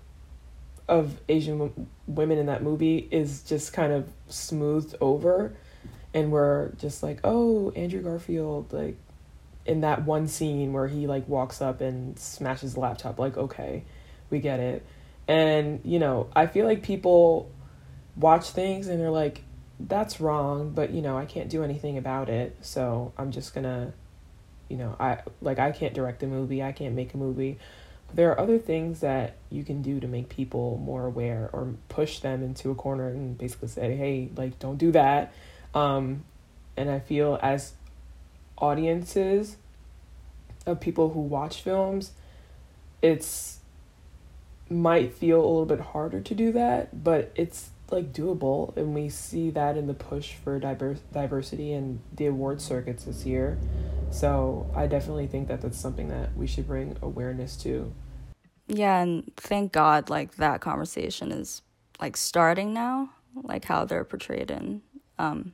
of 0.88 1.20
Asian 1.28 1.58
w- 1.58 1.86
women 2.06 2.38
in 2.38 2.46
that 2.46 2.62
movie 2.62 3.08
is 3.10 3.42
just 3.42 3.72
kind 3.72 3.92
of 3.92 4.10
smoothed 4.28 4.96
over. 5.00 5.54
And 6.14 6.32
we're 6.32 6.70
just 6.72 7.02
like, 7.02 7.20
oh, 7.22 7.70
Andrew 7.72 8.00
Garfield, 8.00 8.72
like, 8.72 8.96
in 9.68 9.82
that 9.82 10.04
one 10.04 10.26
scene 10.26 10.72
where 10.72 10.88
he 10.88 11.06
like 11.06 11.28
walks 11.28 11.60
up 11.60 11.82
and 11.82 12.18
smashes 12.18 12.72
the 12.72 12.80
laptop 12.80 13.18
like 13.18 13.36
okay 13.36 13.84
we 14.30 14.40
get 14.40 14.58
it 14.58 14.84
and 15.28 15.80
you 15.84 15.98
know 15.98 16.26
i 16.34 16.46
feel 16.46 16.64
like 16.64 16.82
people 16.82 17.50
watch 18.16 18.48
things 18.48 18.88
and 18.88 18.98
they're 18.98 19.10
like 19.10 19.42
that's 19.80 20.20
wrong 20.20 20.70
but 20.70 20.90
you 20.90 21.00
know 21.00 21.16
i 21.16 21.24
can't 21.24 21.48
do 21.48 21.62
anything 21.62 21.98
about 21.98 22.28
it. 22.28 22.56
So 22.62 23.12
i'm 23.16 23.30
just 23.30 23.54
gonna 23.54 23.92
you 24.68 24.76
know 24.76 24.96
i 24.98 25.18
like 25.40 25.58
i 25.58 25.70
can't 25.70 25.94
direct 25.94 26.22
a 26.22 26.26
movie. 26.26 26.62
I 26.62 26.72
can't 26.72 26.94
make 26.94 27.14
a 27.14 27.16
movie. 27.16 27.58
But 28.06 28.16
there 28.16 28.30
are 28.30 28.40
other 28.40 28.58
things 28.58 29.00
that 29.00 29.36
you 29.50 29.64
can 29.64 29.82
do 29.82 30.00
to 30.00 30.08
make 30.08 30.30
people 30.30 30.80
more 30.82 31.04
aware 31.06 31.50
or 31.52 31.74
push 31.88 32.20
them 32.20 32.42
into 32.42 32.70
a 32.70 32.74
corner 32.74 33.08
and 33.08 33.36
basically 33.36 33.68
say 33.68 33.96
hey 33.96 34.30
like 34.36 34.58
don't 34.58 34.78
do 34.78 34.92
that. 34.92 35.32
Um 35.74 36.24
and 36.76 36.90
i 36.90 37.00
feel 37.00 37.38
as 37.42 37.72
audiences 38.60 39.56
of 40.66 40.80
people 40.80 41.10
who 41.10 41.20
watch 41.20 41.62
films, 41.62 42.12
it's 43.02 43.58
might 44.70 45.14
feel 45.14 45.38
a 45.38 45.46
little 45.46 45.64
bit 45.64 45.80
harder 45.80 46.20
to 46.20 46.34
do 46.34 46.52
that, 46.52 47.02
but 47.02 47.32
it's 47.34 47.70
like 47.90 48.12
doable 48.12 48.76
and 48.76 48.94
we 48.94 49.08
see 49.08 49.50
that 49.50 49.76
in 49.76 49.86
the 49.86 49.94
push 49.94 50.34
for 50.34 50.58
diverse 50.58 51.00
diversity 51.12 51.72
and 51.72 52.00
the 52.14 52.26
award 52.26 52.60
circuits 52.60 53.04
this 53.04 53.24
year. 53.24 53.58
So, 54.10 54.70
I 54.74 54.86
definitely 54.86 55.26
think 55.26 55.48
that 55.48 55.60
that's 55.60 55.78
something 55.78 56.08
that 56.08 56.34
we 56.36 56.46
should 56.46 56.66
bring 56.66 56.96
awareness 57.02 57.56
to. 57.58 57.92
Yeah, 58.66 59.00
and 59.00 59.30
thank 59.36 59.72
God 59.72 60.08
like 60.10 60.36
that 60.36 60.60
conversation 60.60 61.32
is 61.32 61.62
like 62.00 62.16
starting 62.16 62.72
now, 62.72 63.10
like 63.34 63.64
how 63.64 63.84
they're 63.84 64.04
portrayed 64.04 64.50
in 64.50 64.82
um 65.18 65.52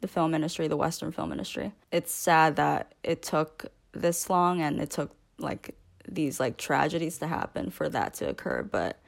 the 0.00 0.08
film 0.08 0.34
industry, 0.34 0.68
the 0.68 0.76
Western 0.76 1.10
film 1.12 1.32
industry. 1.32 1.72
It's 1.90 2.12
sad 2.12 2.56
that 2.56 2.94
it 3.02 3.22
took 3.22 3.66
this 3.92 4.28
long 4.28 4.60
and 4.60 4.80
it 4.80 4.90
took 4.90 5.10
like 5.38 5.74
these 6.08 6.38
like 6.38 6.56
tragedies 6.56 7.18
to 7.18 7.26
happen 7.26 7.70
for 7.70 7.88
that 7.88 8.14
to 8.14 8.28
occur, 8.28 8.62
but 8.62 8.98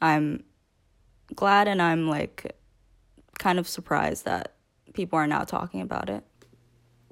I'm 0.00 0.44
glad 1.34 1.68
and 1.68 1.80
I'm 1.80 2.08
like 2.08 2.56
kind 3.38 3.58
of 3.58 3.68
surprised 3.68 4.24
that 4.24 4.54
people 4.92 5.18
are 5.18 5.26
now 5.26 5.44
talking 5.44 5.80
about 5.80 6.10
it. 6.10 6.24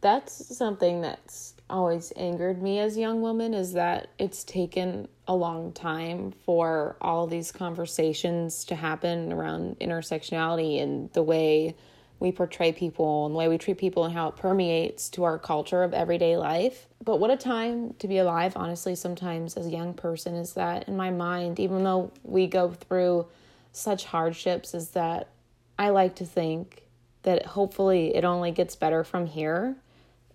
That's 0.01 0.57
something 0.57 1.01
that's 1.01 1.55
always 1.71 2.13
angered 2.17 2.63
me 2.63 2.79
as 2.79 2.97
a 2.97 3.01
young 3.01 3.21
woman 3.21 3.53
is 3.53 3.73
that 3.73 4.09
it's 4.19 4.45
taken 4.45 5.09
a 5.27 5.35
long 5.35 5.73
time 5.73 6.33
for 6.45 6.97
all 7.01 7.27
these 7.27 7.53
conversations 7.53 8.65
to 8.67 8.75
happen 8.75 9.33
around 9.33 9.79
intersectionality 9.81 10.83
and 10.83 11.13
the 11.13 11.23
way 11.23 11.75
we 12.21 12.33
portray 12.33 12.73
people 12.73 13.27
and 13.27 13.35
the 13.35 13.39
way 13.39 13.49
we 13.49 13.59
treat 13.59 13.79
people 13.79 14.05
and 14.05 14.15
how 14.15 14.29
it 14.29 14.37
permeates 14.37 15.09
to 15.11 15.25
our 15.25 15.39
culture 15.39 15.83
of 15.83 15.95
everyday 15.95 16.37
life. 16.37 16.89
But 17.05 17.21
what 17.21 17.31
a 17.31 17.37
time 17.37 17.95
to 18.01 18.09
be 18.09 18.19
alive, 18.19 18.55
honestly, 18.57 18.95
sometimes 18.95 19.57
as 19.57 19.67
a 19.67 19.71
young 19.71 19.95
person 19.95 20.35
is 20.35 20.55
that 20.55 20.89
in 20.89 20.97
my 20.97 21.11
mind, 21.11 21.61
even 21.61 21.85
though 21.85 22.13
we 22.25 22.47
go 22.47 22.71
through 22.71 23.27
such 23.79 24.05
hardships, 24.05 24.75
is 24.75 24.91
that 24.91 25.29
I 25.79 25.91
like 25.91 26.17
to 26.17 26.27
think 26.27 26.83
that 27.23 27.47
hopefully 27.47 28.15
it 28.15 28.25
only 28.25 28.51
gets 28.51 28.77
better 28.77 29.05
from 29.05 29.27
here 29.27 29.77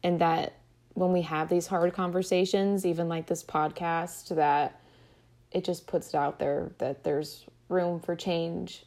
and 0.03 0.19
that 0.19 0.53
when 0.93 1.11
we 1.11 1.21
have 1.23 1.49
these 1.49 1.67
hard 1.67 1.93
conversations, 1.93 2.85
even 2.85 3.09
like 3.09 3.27
this 3.27 3.43
podcast, 3.43 4.35
that 4.35 4.79
it 5.51 5.63
just 5.63 5.87
puts 5.87 6.09
it 6.09 6.15
out 6.15 6.39
there 6.39 6.71
that 6.77 7.03
there's 7.03 7.45
room 7.69 7.99
for 7.99 8.15
change. 8.15 8.85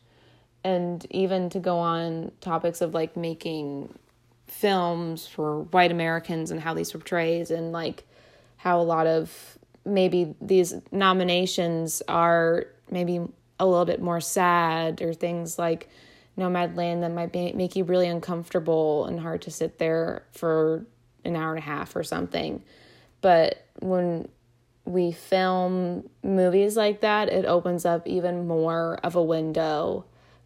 And 0.63 1.05
even 1.11 1.51
to 1.51 1.59
go 1.59 1.79
on 1.79 2.33
topics 2.41 2.81
of 2.81 2.95
like 2.95 3.17
making 3.17 3.97
films 4.47 5.27
for 5.27 5.63
white 5.63 5.91
Americans 5.91 6.51
and 6.51 6.61
how 6.61 6.75
these 6.75 6.93
portrays 6.93 7.51
and 7.51 7.73
like 7.73 8.05
how 8.57 8.81
a 8.81 8.83
lot 8.83 9.07
of 9.07 9.59
maybe 9.85 10.35
these 10.41 10.75
nominations 10.91 12.03
are 12.09 12.67
maybe 12.91 13.21
a 13.59 13.67
little 13.67 13.85
bit 13.85 14.01
more 14.01 14.21
sad 14.21 15.01
or 15.03 15.15
things 15.15 15.59
like 15.59 15.89
Nomadland 16.39 17.01
that 17.01 17.13
might 17.13 17.33
be, 17.33 17.53
make 17.53 17.77
you 17.77 17.85
really 17.85 18.09
uncomfortable 18.09 19.07
and 19.07 19.19
hard 19.21 19.43
to 19.43 19.51
sit 19.51 19.79
there 19.79 20.25
for 20.33 20.85
an 21.25 21.37
hour 21.37 21.51
and 21.51 21.59
a 21.59 21.67
half 21.67 21.97
or 21.97 22.03
something. 22.03 22.63
But 23.21 23.67
when 23.81 24.29
we 24.85 25.13
film 25.13 26.09
movies 26.23 26.77
like 26.77 27.01
that, 27.01 27.29
it 27.29 27.45
opens 27.45 27.85
up 27.85 28.07
even 28.07 28.47
more 28.47 28.99
of 29.03 29.17
a 29.17 29.23
window 29.23 30.05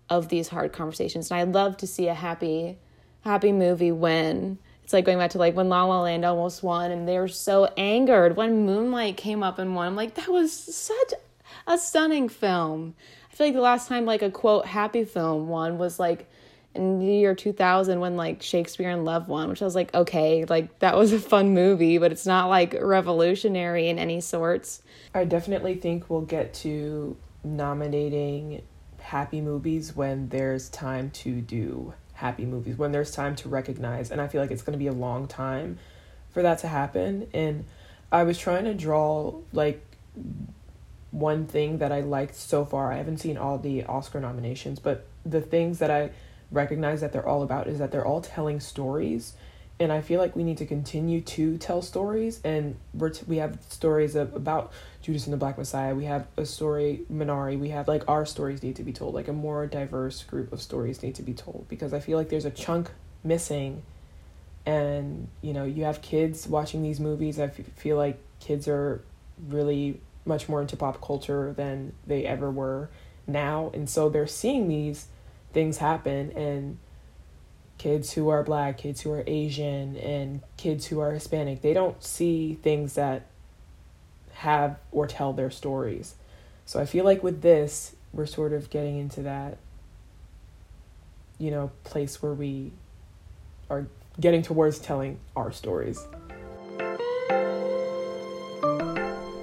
of 0.08 0.28
these 0.28 0.48
hard 0.48 0.72
conversations. 0.72 1.30
And 1.30 1.40
I'd 1.40 1.52
love 1.54 1.76
to 1.78 1.86
see 1.86 2.08
a 2.08 2.14
happy, 2.14 2.78
happy 3.22 3.52
movie 3.52 3.92
win. 3.92 4.58
It's 4.82 4.92
like 4.92 5.04
going 5.04 5.18
back 5.18 5.30
to 5.30 5.38
like 5.38 5.54
when 5.54 5.68
La 5.68 5.84
La 5.84 6.02
Land 6.02 6.24
almost 6.24 6.62
won 6.62 6.90
and 6.90 7.06
they 7.06 7.18
were 7.18 7.28
so 7.28 7.66
angered 7.76 8.36
when 8.36 8.64
Moonlight 8.66 9.16
came 9.16 9.42
up 9.42 9.58
and 9.58 9.74
won. 9.74 9.88
I'm 9.88 9.96
like, 9.96 10.14
that 10.14 10.28
was 10.28 10.52
such 10.52 11.12
a 11.66 11.78
stunning 11.78 12.28
film. 12.28 12.94
I 13.30 13.34
feel 13.34 13.46
like 13.48 13.54
the 13.54 13.60
last 13.60 13.88
time 13.88 14.04
like 14.04 14.22
a 14.22 14.30
quote 14.30 14.66
happy 14.66 15.04
film 15.04 15.48
one 15.48 15.78
was 15.78 15.98
like 15.98 16.28
in 16.74 17.00
the 17.00 17.06
year 17.06 17.34
2000 17.34 17.98
when 18.00 18.16
like 18.16 18.42
Shakespeare 18.42 18.90
in 18.90 19.04
Love 19.04 19.28
won, 19.28 19.48
which 19.48 19.62
I 19.62 19.64
was 19.64 19.74
like, 19.74 19.92
okay, 19.94 20.44
like 20.44 20.78
that 20.80 20.96
was 20.96 21.12
a 21.12 21.18
fun 21.18 21.52
movie, 21.54 21.98
but 21.98 22.12
it's 22.12 22.26
not 22.26 22.48
like 22.48 22.74
revolutionary 22.80 23.88
in 23.88 23.98
any 23.98 24.20
sorts. 24.20 24.82
I 25.14 25.24
definitely 25.24 25.74
think 25.74 26.08
we'll 26.08 26.20
get 26.20 26.54
to 26.54 27.16
nominating 27.42 28.62
happy 29.00 29.40
movies 29.40 29.96
when 29.96 30.28
there's 30.28 30.68
time 30.68 31.10
to 31.10 31.40
do 31.40 31.94
happy 32.14 32.44
movies, 32.44 32.76
when 32.76 32.92
there's 32.92 33.10
time 33.10 33.34
to 33.34 33.48
recognize. 33.48 34.10
And 34.10 34.20
I 34.20 34.28
feel 34.28 34.40
like 34.40 34.50
it's 34.50 34.62
going 34.62 34.74
to 34.74 34.78
be 34.78 34.86
a 34.86 34.92
long 34.92 35.26
time 35.26 35.78
for 36.30 36.42
that 36.42 36.58
to 36.60 36.68
happen. 36.68 37.26
And 37.34 37.64
I 38.12 38.22
was 38.22 38.38
trying 38.38 38.64
to 38.64 38.74
draw 38.74 39.34
like 39.52 39.84
one 41.10 41.46
thing 41.46 41.78
that 41.78 41.92
I 41.92 42.00
liked 42.00 42.34
so 42.34 42.64
far. 42.64 42.92
I 42.92 42.96
haven't 42.96 43.18
seen 43.18 43.36
all 43.36 43.58
the 43.58 43.84
Oscar 43.84 44.20
nominations, 44.20 44.78
but 44.78 45.06
the 45.24 45.40
things 45.40 45.78
that 45.78 45.90
I 45.90 46.10
recognize 46.50 47.00
that 47.00 47.12
they're 47.12 47.26
all 47.26 47.42
about 47.42 47.66
is 47.66 47.78
that 47.78 47.92
they're 47.92 48.06
all 48.06 48.20
telling 48.20 48.60
stories 48.60 49.34
and 49.80 49.90
I 49.90 50.02
feel 50.02 50.20
like 50.20 50.36
we 50.36 50.44
need 50.44 50.58
to 50.58 50.66
continue 50.66 51.22
to 51.22 51.56
tell 51.56 51.80
stories. 51.80 52.42
And 52.44 52.76
we're 52.92 53.08
t- 53.08 53.24
we 53.26 53.38
have 53.38 53.58
stories 53.70 54.14
of, 54.14 54.34
about 54.36 54.72
Judas 55.00 55.24
and 55.24 55.32
the 55.32 55.38
Black 55.38 55.56
Messiah. 55.56 55.94
We 55.94 56.04
have 56.04 56.26
a 56.36 56.44
story 56.44 57.00
Minari. 57.10 57.58
We 57.58 57.70
have 57.70 57.88
like 57.88 58.06
our 58.06 58.26
stories 58.26 58.62
need 58.62 58.76
to 58.76 58.84
be 58.84 58.92
told. 58.92 59.14
Like 59.14 59.26
a 59.26 59.32
more 59.32 59.66
diverse 59.66 60.22
group 60.22 60.52
of 60.52 60.60
stories 60.60 61.02
need 61.02 61.14
to 61.14 61.22
be 61.22 61.32
told 61.32 61.64
because 61.70 61.94
I 61.94 62.00
feel 62.00 62.18
like 62.18 62.28
there's 62.28 62.44
a 62.44 62.50
chunk 62.50 62.90
missing. 63.24 63.82
And 64.66 65.28
you 65.40 65.54
know, 65.54 65.64
you 65.64 65.84
have 65.84 66.02
kids 66.02 66.46
watching 66.46 66.82
these 66.82 67.00
movies. 67.00 67.40
I 67.40 67.44
f- 67.44 67.56
feel 67.76 67.96
like 67.96 68.20
kids 68.38 68.68
are 68.68 69.02
really 69.48 69.98
much 70.24 70.48
more 70.48 70.60
into 70.60 70.76
pop 70.76 71.00
culture 71.00 71.52
than 71.52 71.92
they 72.06 72.26
ever 72.26 72.50
were 72.50 72.90
now, 73.26 73.70
and 73.74 73.88
so 73.88 74.08
they're 74.08 74.26
seeing 74.26 74.68
these 74.68 75.06
things 75.52 75.78
happen 75.78 76.30
and 76.32 76.78
kids 77.80 78.12
who 78.12 78.28
are 78.28 78.42
black, 78.42 78.76
kids 78.76 79.00
who 79.00 79.10
are 79.10 79.24
Asian, 79.26 79.96
and 79.96 80.42
kids 80.58 80.86
who 80.86 81.00
are 81.00 81.12
Hispanic, 81.12 81.62
they 81.62 81.72
don't 81.72 82.04
see 82.04 82.58
things 82.62 82.92
that 82.92 83.24
have 84.34 84.76
or 84.92 85.06
tell 85.06 85.32
their 85.32 85.50
stories. 85.50 86.14
So 86.66 86.78
I 86.78 86.84
feel 86.84 87.06
like 87.06 87.22
with 87.22 87.40
this, 87.40 87.96
we're 88.12 88.26
sort 88.26 88.52
of 88.52 88.68
getting 88.68 88.98
into 88.98 89.22
that, 89.22 89.56
you 91.38 91.50
know, 91.50 91.70
place 91.84 92.22
where 92.22 92.34
we 92.34 92.72
are 93.70 93.86
getting 94.20 94.42
towards 94.42 94.78
telling 94.78 95.18
our 95.34 95.50
stories. 95.50 96.06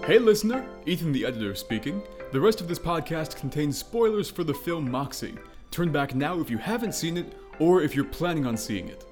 Hey, 0.07 0.19
listener, 0.19 0.65
Ethan 0.85 1.11
the 1.11 1.25
editor 1.25 1.53
speaking. 1.53 2.01
The 2.31 2.39
rest 2.39 2.61
of 2.61 2.69
this 2.69 2.79
podcast 2.79 3.35
contains 3.35 3.77
spoilers 3.77 4.31
for 4.31 4.45
the 4.45 4.53
film 4.53 4.89
Moxie. 4.89 5.35
Turn 5.69 5.91
back 5.91 6.15
now 6.15 6.39
if 6.39 6.49
you 6.49 6.57
haven't 6.57 6.95
seen 6.95 7.17
it 7.17 7.37
or 7.59 7.81
if 7.81 7.93
you're 7.93 8.05
planning 8.05 8.45
on 8.45 8.55
seeing 8.55 8.87
it. 8.87 9.03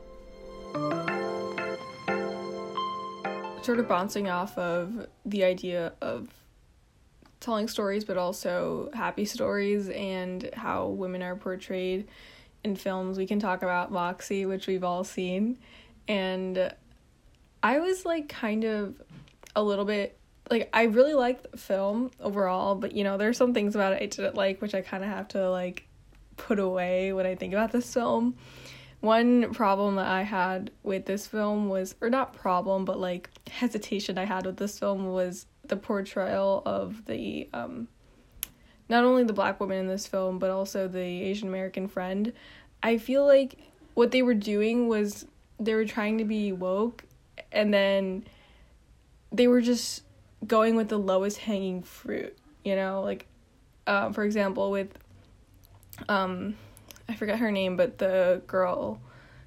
Sort 3.62 3.80
of 3.80 3.90
bouncing 3.90 4.30
off 4.30 4.58
of 4.58 5.08
the 5.26 5.44
idea 5.44 5.92
of 6.00 6.30
telling 7.42 7.68
stories, 7.68 8.06
but 8.06 8.16
also 8.16 8.90
happy 8.94 9.26
stories 9.26 9.90
and 9.90 10.50
how 10.54 10.88
women 10.88 11.22
are 11.22 11.36
portrayed 11.36 12.08
in 12.64 12.78
films. 12.78 13.18
We 13.18 13.28
can 13.28 13.42
talk 13.42 13.64
about 13.64 13.92
Moxie, 13.92 14.46
which 14.46 14.66
we've 14.66 14.86
all 14.86 15.04
seen. 15.04 15.58
And 16.08 16.74
I 17.62 17.80
was 17.80 18.06
like 18.06 18.30
kind 18.30 18.64
of 18.64 19.02
a 19.58 19.62
little 19.62 19.84
bit 19.84 20.18
like 20.50 20.70
I 20.74 20.84
really 20.84 21.14
liked 21.14 21.52
the 21.52 21.58
film 21.58 22.12
overall, 22.20 22.76
but 22.76 22.94
you 22.94 23.04
know, 23.04 23.18
there's 23.18 23.38
some 23.38 23.54
things 23.54 23.76
about 23.76 23.94
it 23.94 24.02
I 24.02 24.06
didn't 24.06 24.36
like 24.36 24.62
which 24.62 24.76
I 24.76 24.82
kind 24.82 25.04
of 25.04 25.10
have 25.10 25.28
to 25.30 25.50
like 25.50 25.88
put 26.38 26.60
away 26.60 27.14
when 27.14 27.26
I 27.26 27.36
think 27.36 27.54
about 27.54 27.72
this 27.72 27.92
film. 27.94 28.36
One 29.02 29.54
problem 29.54 29.96
that 29.96 30.08
I 30.08 30.24
had 30.24 30.72
with 30.84 31.06
this 31.06 31.28
film 31.28 31.70
was 31.70 31.96
or 32.02 32.10
not 32.10 32.34
problem, 32.34 32.86
but 32.86 33.00
like 33.00 33.30
hesitation 33.50 34.18
I 34.18 34.26
had 34.26 34.46
with 34.46 34.58
this 34.58 34.80
film 34.80 35.12
was 35.12 35.46
the 35.68 35.78
portrayal 35.78 36.62
of 36.66 37.06
the 37.06 37.50
um 37.54 37.88
not 38.88 39.04
only 39.04 39.24
the 39.24 39.34
black 39.34 39.60
woman 39.60 39.80
in 39.80 39.88
this 39.88 40.06
film 40.06 40.38
but 40.38 40.52
also 40.52 40.88
the 40.88 41.00
Asian 41.00 41.48
American 41.48 41.88
friend. 41.88 42.34
I 42.84 42.98
feel 42.98 43.26
like 43.26 43.58
what 43.96 44.12
they 44.12 44.22
were 44.22 44.36
doing 44.36 44.88
was 44.88 45.26
they 45.60 45.74
were 45.74 45.86
trying 45.86 46.20
to 46.20 46.26
be 46.26 46.52
woke 46.52 47.06
and 47.52 47.74
then 47.74 48.26
they 49.32 49.48
were 49.48 49.62
just 49.62 50.04
going 50.48 50.76
with 50.76 50.90
the 50.90 50.98
lowest 50.98 51.40
hanging 51.40 51.84
fruit, 51.84 52.38
you 52.64 52.76
know, 52.76 53.02
like 53.02 53.28
uh, 53.88 54.12
for 54.12 54.24
example 54.24 54.72
with 54.72 54.98
um 56.10 56.56
I 57.08 57.16
forget 57.16 57.40
her 57.40 57.52
name, 57.52 57.78
but 57.78 58.00
the 58.00 58.42
girl 58.48 59.00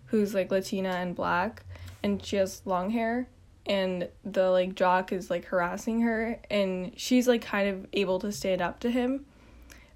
who's 0.06 0.32
like 0.34 0.50
Latina 0.50 0.90
and 0.90 1.14
black 1.14 1.64
and 2.02 2.24
she 2.24 2.36
has 2.36 2.62
long 2.64 2.90
hair 2.90 3.28
and 3.66 4.08
the 4.24 4.50
like 4.50 4.74
jock 4.74 5.12
is 5.12 5.28
like 5.28 5.46
harassing 5.46 6.02
her 6.02 6.40
and 6.50 6.92
she's 6.96 7.26
like 7.26 7.42
kind 7.42 7.68
of 7.68 7.86
able 7.92 8.18
to 8.20 8.32
stand 8.32 8.62
up 8.62 8.80
to 8.80 8.90
him. 8.90 9.26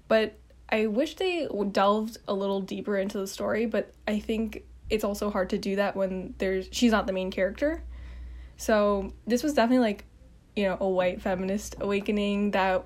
But 0.07 0.37
i 0.69 0.87
wish 0.87 1.15
they 1.15 1.47
delved 1.71 2.17
a 2.27 2.33
little 2.33 2.61
deeper 2.61 2.97
into 2.97 3.17
the 3.17 3.27
story 3.27 3.65
but 3.65 3.91
i 4.07 4.17
think 4.17 4.63
it's 4.93 5.03
also 5.03 5.29
hard 5.29 5.49
to 5.49 5.57
do 5.57 5.75
that 5.75 5.95
when 5.95 6.35
there's 6.37 6.67
she's 6.71 6.91
not 6.91 7.07
the 7.07 7.13
main 7.13 7.31
character. 7.31 7.83
So 8.57 9.13
this 9.25 9.41
was 9.41 9.53
definitely 9.53 9.83
like 9.83 10.05
you 10.55 10.65
know 10.65 10.77
a 10.79 10.87
white 10.87 11.21
feminist 11.21 11.75
awakening 11.79 12.51
that 12.51 12.83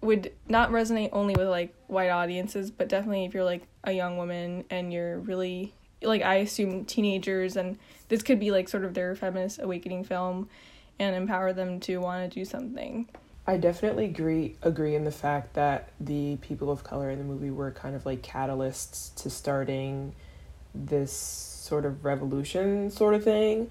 would 0.00 0.32
not 0.48 0.70
resonate 0.70 1.10
only 1.12 1.34
with 1.34 1.48
like 1.48 1.74
white 1.86 2.10
audiences 2.10 2.70
but 2.70 2.88
definitely 2.88 3.24
if 3.24 3.34
you're 3.34 3.44
like 3.44 3.62
a 3.84 3.92
young 3.92 4.16
woman 4.16 4.64
and 4.70 4.92
you're 4.92 5.18
really 5.20 5.72
like 6.02 6.22
I 6.22 6.36
assume 6.36 6.84
teenagers 6.84 7.56
and 7.56 7.78
this 8.08 8.22
could 8.22 8.40
be 8.40 8.50
like 8.50 8.68
sort 8.68 8.84
of 8.84 8.94
their 8.94 9.14
feminist 9.14 9.60
awakening 9.60 10.04
film 10.04 10.48
and 10.98 11.16
empower 11.16 11.52
them 11.52 11.80
to 11.80 11.98
want 11.98 12.30
to 12.30 12.40
do 12.40 12.44
something. 12.44 13.08
I 13.46 13.56
definitely 13.56 14.04
agree 14.06 14.56
agree 14.62 14.94
in 14.94 15.04
the 15.04 15.10
fact 15.10 15.54
that 15.54 15.90
the 16.00 16.36
people 16.36 16.70
of 16.70 16.84
color 16.84 17.10
in 17.10 17.18
the 17.18 17.24
movie 17.24 17.50
were 17.50 17.70
kind 17.72 17.96
of 17.96 18.06
like 18.06 18.22
catalysts 18.22 19.14
to 19.22 19.30
starting 19.30 20.14
this 20.74 21.12
sort 21.12 21.84
of 21.84 22.04
revolution 22.04 22.90
sort 22.90 23.14
of 23.14 23.24
thing. 23.24 23.70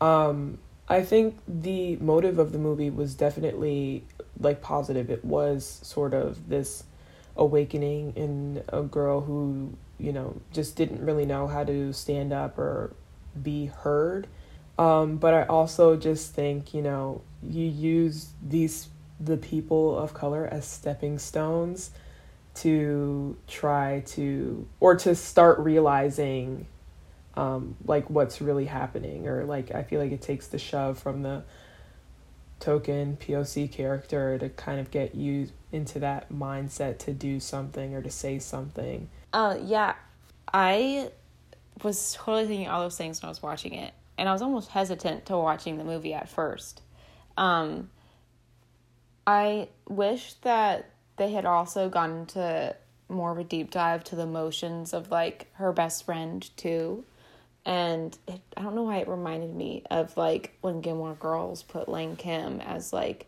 Um, 0.00 0.58
I 0.92 1.02
think 1.02 1.38
the 1.46 1.96
motive 1.96 2.38
of 2.38 2.52
the 2.52 2.58
movie 2.58 2.90
was 2.90 3.14
definitely 3.14 4.04
like 4.38 4.60
positive. 4.60 5.10
It 5.10 5.24
was 5.24 5.80
sort 5.82 6.14
of 6.14 6.48
this 6.48 6.84
awakening 7.36 8.12
in 8.14 8.62
a 8.68 8.82
girl 8.82 9.22
who 9.22 9.72
you 10.02 10.12
know, 10.12 10.34
just 10.52 10.74
didn't 10.74 11.04
really 11.04 11.24
know 11.24 11.46
how 11.46 11.62
to 11.62 11.92
stand 11.92 12.32
up 12.32 12.58
or 12.58 12.92
be 13.40 13.66
heard. 13.66 14.26
Um, 14.78 15.16
but 15.16 15.32
I 15.32 15.44
also 15.44 15.96
just 15.96 16.34
think, 16.34 16.74
you 16.74 16.82
know, 16.82 17.22
you 17.42 17.64
use 17.64 18.30
these 18.42 18.88
the 19.20 19.36
people 19.36 19.96
of 19.96 20.12
color 20.12 20.48
as 20.50 20.66
stepping 20.66 21.16
stones 21.20 21.92
to 22.54 23.36
try 23.46 24.02
to 24.04 24.66
or 24.80 24.96
to 24.96 25.14
start 25.14 25.60
realizing 25.60 26.66
um, 27.34 27.76
like 27.84 28.10
what's 28.10 28.40
really 28.40 28.66
happening 28.66 29.26
or 29.26 29.44
like 29.44 29.74
I 29.74 29.82
feel 29.82 30.00
like 30.00 30.12
it 30.12 30.22
takes 30.22 30.48
the 30.48 30.58
shove 30.58 30.98
from 30.98 31.22
the 31.22 31.44
token 32.60 33.16
POC 33.20 33.70
character 33.70 34.38
to 34.38 34.48
kind 34.50 34.78
of 34.78 34.90
get 34.90 35.14
you 35.14 35.48
into 35.72 35.98
that 35.98 36.32
mindset 36.32 36.98
to 36.98 37.12
do 37.12 37.40
something 37.40 37.94
or 37.94 38.02
to 38.02 38.10
say 38.10 38.38
something. 38.38 39.08
Uh, 39.32 39.56
yeah, 39.62 39.94
I 40.52 41.10
was 41.82 42.14
totally 42.14 42.46
thinking 42.46 42.68
all 42.68 42.80
those 42.82 42.96
things 42.96 43.20
when 43.20 43.26
I 43.26 43.30
was 43.30 43.42
watching 43.42 43.74
it, 43.74 43.92
and 44.16 44.28
I 44.28 44.32
was 44.32 44.42
almost 44.42 44.70
hesitant 44.70 45.26
to 45.26 45.36
watching 45.36 45.78
the 45.78 45.84
movie 45.84 46.14
at 46.14 46.28
first. 46.28 46.82
Um, 47.36 47.90
I 49.26 49.68
wish 49.88 50.34
that 50.42 50.90
they 51.16 51.32
had 51.32 51.44
also 51.44 51.88
gone 51.88 52.12
into 52.12 52.76
more 53.08 53.32
of 53.32 53.38
a 53.38 53.44
deep 53.44 53.70
dive 53.70 54.04
to 54.04 54.16
the 54.16 54.22
emotions 54.22 54.92
of 54.92 55.10
like 55.10 55.50
her 55.54 55.72
best 55.72 56.04
friend 56.04 56.48
too. 56.56 57.04
And 57.64 58.16
it, 58.26 58.40
I 58.56 58.62
don't 58.62 58.74
know 58.74 58.82
why 58.82 58.98
it 58.98 59.08
reminded 59.08 59.54
me 59.54 59.84
of 59.90 60.16
like 60.16 60.56
when 60.62 60.80
Gilmore 60.80 61.14
Girls 61.14 61.62
put 61.62 61.88
Lane 61.88 62.16
Kim 62.16 62.60
as 62.60 62.92
like 62.92 63.26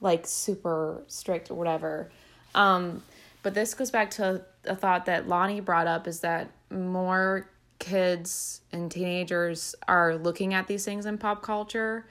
like 0.00 0.26
super 0.26 1.02
strict 1.06 1.50
or 1.50 1.54
whatever. 1.54 2.10
Um, 2.54 3.02
but 3.42 3.54
this 3.54 3.74
goes 3.74 3.90
back 3.90 4.10
to 4.12 4.44
a 4.64 4.76
thought 4.76 5.06
that 5.06 5.28
Lonnie 5.28 5.60
brought 5.60 5.86
up 5.86 6.06
is 6.06 6.20
that 6.20 6.50
more 6.70 7.48
kids 7.78 8.60
and 8.70 8.90
teenagers 8.90 9.74
are 9.88 10.16
looking 10.16 10.54
at 10.54 10.66
these 10.68 10.84
things 10.84 11.06
in 11.06 11.18
pop 11.18 11.42
culture. 11.42 12.06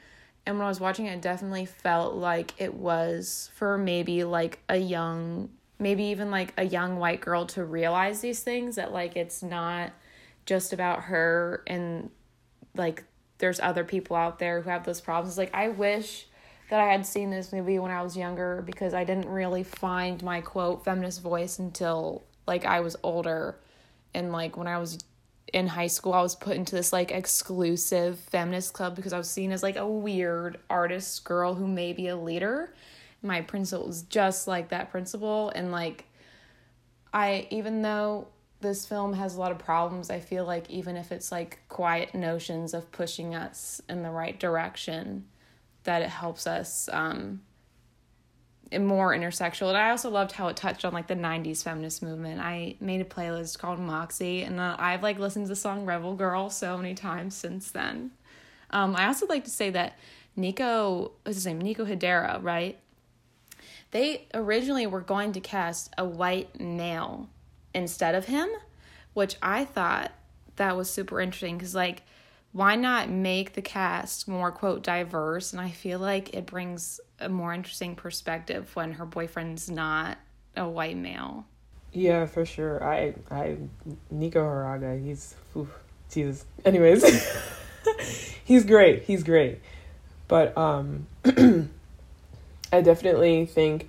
And 0.45 0.57
when 0.57 0.65
I 0.65 0.69
was 0.69 0.79
watching 0.79 1.05
it, 1.05 1.13
it 1.13 1.21
definitely 1.21 1.65
felt 1.65 2.15
like 2.15 2.53
it 2.57 2.73
was 2.73 3.49
for 3.55 3.77
maybe 3.77 4.23
like 4.23 4.59
a 4.67 4.77
young, 4.77 5.49
maybe 5.79 6.05
even 6.05 6.31
like 6.31 6.53
a 6.57 6.63
young 6.63 6.97
white 6.97 7.21
girl 7.21 7.45
to 7.47 7.63
realize 7.63 8.21
these 8.21 8.41
things 8.41 8.75
that 8.75 8.91
like 8.91 9.15
it's 9.15 9.43
not 9.43 9.91
just 10.51 10.73
about 10.73 11.03
her 11.03 11.63
and 11.65 12.09
like 12.75 13.05
there's 13.37 13.61
other 13.61 13.85
people 13.85 14.17
out 14.17 14.37
there 14.37 14.59
who 14.59 14.69
have 14.69 14.83
those 14.83 14.99
problems. 14.99 15.37
Like, 15.37 15.53
I 15.53 15.69
wish 15.69 16.27
that 16.69 16.81
I 16.81 16.91
had 16.91 17.05
seen 17.05 17.29
this 17.29 17.53
movie 17.53 17.79
when 17.79 17.89
I 17.89 18.01
was 18.01 18.17
younger 18.17 18.61
because 18.65 18.93
I 18.93 19.05
didn't 19.05 19.29
really 19.29 19.63
find 19.63 20.21
my 20.21 20.41
quote 20.41 20.83
feminist 20.83 21.21
voice 21.21 21.57
until 21.57 22.25
like 22.47 22.65
I 22.65 22.81
was 22.81 22.97
older 23.01 23.59
and 24.13 24.33
like 24.33 24.57
when 24.57 24.67
I 24.67 24.77
was 24.77 24.99
in 25.53 25.67
high 25.67 25.87
school 25.87 26.11
I 26.11 26.21
was 26.21 26.35
put 26.35 26.57
into 26.57 26.75
this 26.75 26.91
like 26.91 27.11
exclusive 27.11 28.19
feminist 28.19 28.73
club 28.73 28.93
because 28.97 29.13
I 29.13 29.17
was 29.17 29.29
seen 29.29 29.53
as 29.53 29.63
like 29.63 29.77
a 29.77 29.87
weird 29.87 30.59
artist 30.69 31.23
girl 31.23 31.55
who 31.55 31.65
may 31.65 31.93
be 31.93 32.09
a 32.09 32.17
leader. 32.17 32.73
My 33.21 33.39
principal 33.39 33.87
was 33.87 34.01
just 34.01 34.49
like 34.49 34.67
that 34.69 34.91
principal 34.91 35.49
and 35.55 35.71
like 35.71 36.07
I 37.13 37.47
even 37.51 37.83
though 37.83 38.27
this 38.61 38.85
film 38.85 39.13
has 39.13 39.35
a 39.35 39.39
lot 39.39 39.51
of 39.51 39.59
problems, 39.59 40.09
I 40.09 40.19
feel 40.19 40.45
like 40.45 40.69
even 40.69 40.95
if 40.95 41.11
it's 41.11 41.31
like 41.31 41.59
quiet 41.69 42.15
notions 42.15 42.73
of 42.73 42.91
pushing 42.91 43.35
us 43.35 43.81
in 43.89 44.03
the 44.03 44.09
right 44.09 44.39
direction, 44.39 45.25
that 45.83 46.01
it 46.01 46.09
helps 46.09 46.47
us 46.47 46.89
um, 46.91 47.41
more 48.79 49.15
intersectional. 49.15 49.69
And 49.69 49.77
I 49.77 49.89
also 49.89 50.09
loved 50.09 50.31
how 50.31 50.47
it 50.47 50.55
touched 50.55 50.85
on 50.85 50.93
like 50.93 51.07
the 51.07 51.15
90s 51.15 51.63
feminist 51.63 52.01
movement. 52.01 52.39
I 52.39 52.75
made 52.79 53.01
a 53.01 53.05
playlist 53.05 53.59
called 53.59 53.79
Moxie, 53.79 54.43
and 54.43 54.59
uh, 54.59 54.75
I've 54.79 55.03
like 55.03 55.19
listened 55.19 55.45
to 55.45 55.49
the 55.49 55.55
song 55.55 55.85
Rebel 55.85 56.15
Girl 56.15 56.49
so 56.49 56.77
many 56.77 56.93
times 56.93 57.35
since 57.35 57.71
then. 57.71 58.11
Um, 58.69 58.95
I 58.95 59.07
also 59.07 59.25
like 59.27 59.43
to 59.43 59.49
say 59.49 59.69
that 59.71 59.97
Nico, 60.35 61.11
what's 61.23 61.37
his 61.37 61.45
name? 61.45 61.59
Nico 61.59 61.85
Hedera, 61.85 62.41
right? 62.41 62.79
They 63.91 64.27
originally 64.33 64.87
were 64.87 65.01
going 65.01 65.33
to 65.33 65.41
cast 65.41 65.93
a 65.97 66.05
white 66.05 66.59
male 66.59 67.29
instead 67.73 68.15
of 68.15 68.25
him, 68.25 68.49
which 69.13 69.35
I 69.41 69.65
thought 69.65 70.11
that 70.57 70.75
was 70.75 70.89
super 70.89 71.19
interesting 71.19 71.57
because 71.57 71.75
like 71.75 72.03
why 72.53 72.75
not 72.75 73.09
make 73.09 73.53
the 73.53 73.61
cast 73.61 74.27
more 74.27 74.51
quote 74.51 74.83
diverse? 74.83 75.53
And 75.53 75.61
i 75.61 75.69
feel 75.69 75.99
like 75.99 76.33
it 76.35 76.45
brings 76.45 76.99
a 77.19 77.29
more 77.29 77.53
interesting 77.53 77.95
perspective 77.95 78.75
when 78.75 78.93
her 78.93 79.05
boyfriend's 79.05 79.69
not 79.69 80.17
a 80.55 80.67
white 80.67 80.97
male. 80.97 81.45
Yeah 81.93 82.25
for 82.25 82.45
sure. 82.45 82.83
I 82.83 83.15
i 83.29 83.57
nico 84.09 84.41
Hiraga, 84.41 85.03
he's 85.03 85.35
oof, 85.55 85.69
jesus. 86.11 86.45
Anyways 86.65 87.03
he's 88.45 88.65
great. 88.65 89.03
He's 89.03 89.23
great. 89.23 89.59
But 90.27 90.57
um 90.57 91.07
i 91.25 92.81
definitely 92.81 93.45
think 93.45 93.87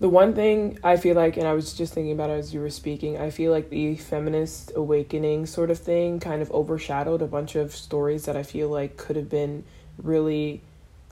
the 0.00 0.08
one 0.08 0.34
thing 0.34 0.78
I 0.82 0.96
feel 0.96 1.14
like, 1.14 1.36
and 1.36 1.46
I 1.46 1.52
was 1.52 1.72
just 1.74 1.94
thinking 1.94 2.12
about 2.12 2.30
it 2.30 2.34
as 2.34 2.52
you 2.52 2.60
were 2.60 2.70
speaking, 2.70 3.18
I 3.18 3.30
feel 3.30 3.52
like 3.52 3.70
the 3.70 3.96
feminist 3.96 4.72
awakening 4.74 5.46
sort 5.46 5.70
of 5.70 5.78
thing 5.78 6.20
kind 6.20 6.42
of 6.42 6.50
overshadowed 6.50 7.22
a 7.22 7.26
bunch 7.26 7.54
of 7.54 7.74
stories 7.74 8.24
that 8.24 8.36
I 8.36 8.42
feel 8.42 8.68
like 8.68 8.96
could 8.96 9.16
have 9.16 9.30
been 9.30 9.64
really, 10.02 10.62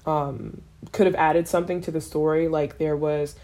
um, 0.05 0.63
could 0.91 1.07
have 1.07 1.15
added 1.15 1.47
something 1.47 1.81
to 1.83 1.91
the 1.91 2.01
story. 2.01 2.49
Like 2.49 2.79
there 2.79 2.97
was, 2.97 3.37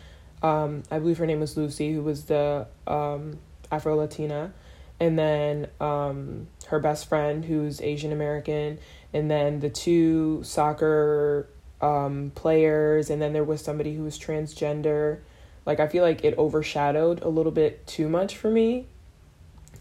um, 0.43 0.83
I 0.91 0.99
believe 0.99 1.19
her 1.19 1.27
name 1.27 1.41
was 1.41 1.57
Lucy, 1.57 1.93
who 1.93 2.03
was 2.03 2.25
the 2.25 2.67
um, 2.87 3.39
Afro 3.71 3.95
Latina, 3.97 4.53
and 4.99 5.17
then 5.17 5.69
um, 5.81 6.49
her 6.67 6.81
best 6.81 7.09
friend, 7.09 7.45
who's 7.45 7.81
Asian 7.81 8.11
American, 8.13 8.79
and 9.13 9.31
then 9.31 9.61
the 9.61 9.71
two 9.71 10.43
soccer 10.43 11.49
um, 11.81 12.33
players, 12.35 13.09
and 13.09 13.23
then 13.23 13.33
there 13.33 13.45
was 13.45 13.63
somebody 13.63 13.95
who 13.95 14.03
was 14.03 14.19
transgender. 14.19 15.21
Like, 15.69 15.81
I 15.81 15.87
feel 15.87 16.03
like 16.03 16.25
it 16.25 16.39
overshadowed 16.39 17.23
a 17.23 17.29
little 17.29 17.53
bit 17.53 17.87
too 17.87 18.09
much 18.09 18.39
for 18.39 18.51
me. 18.51 18.87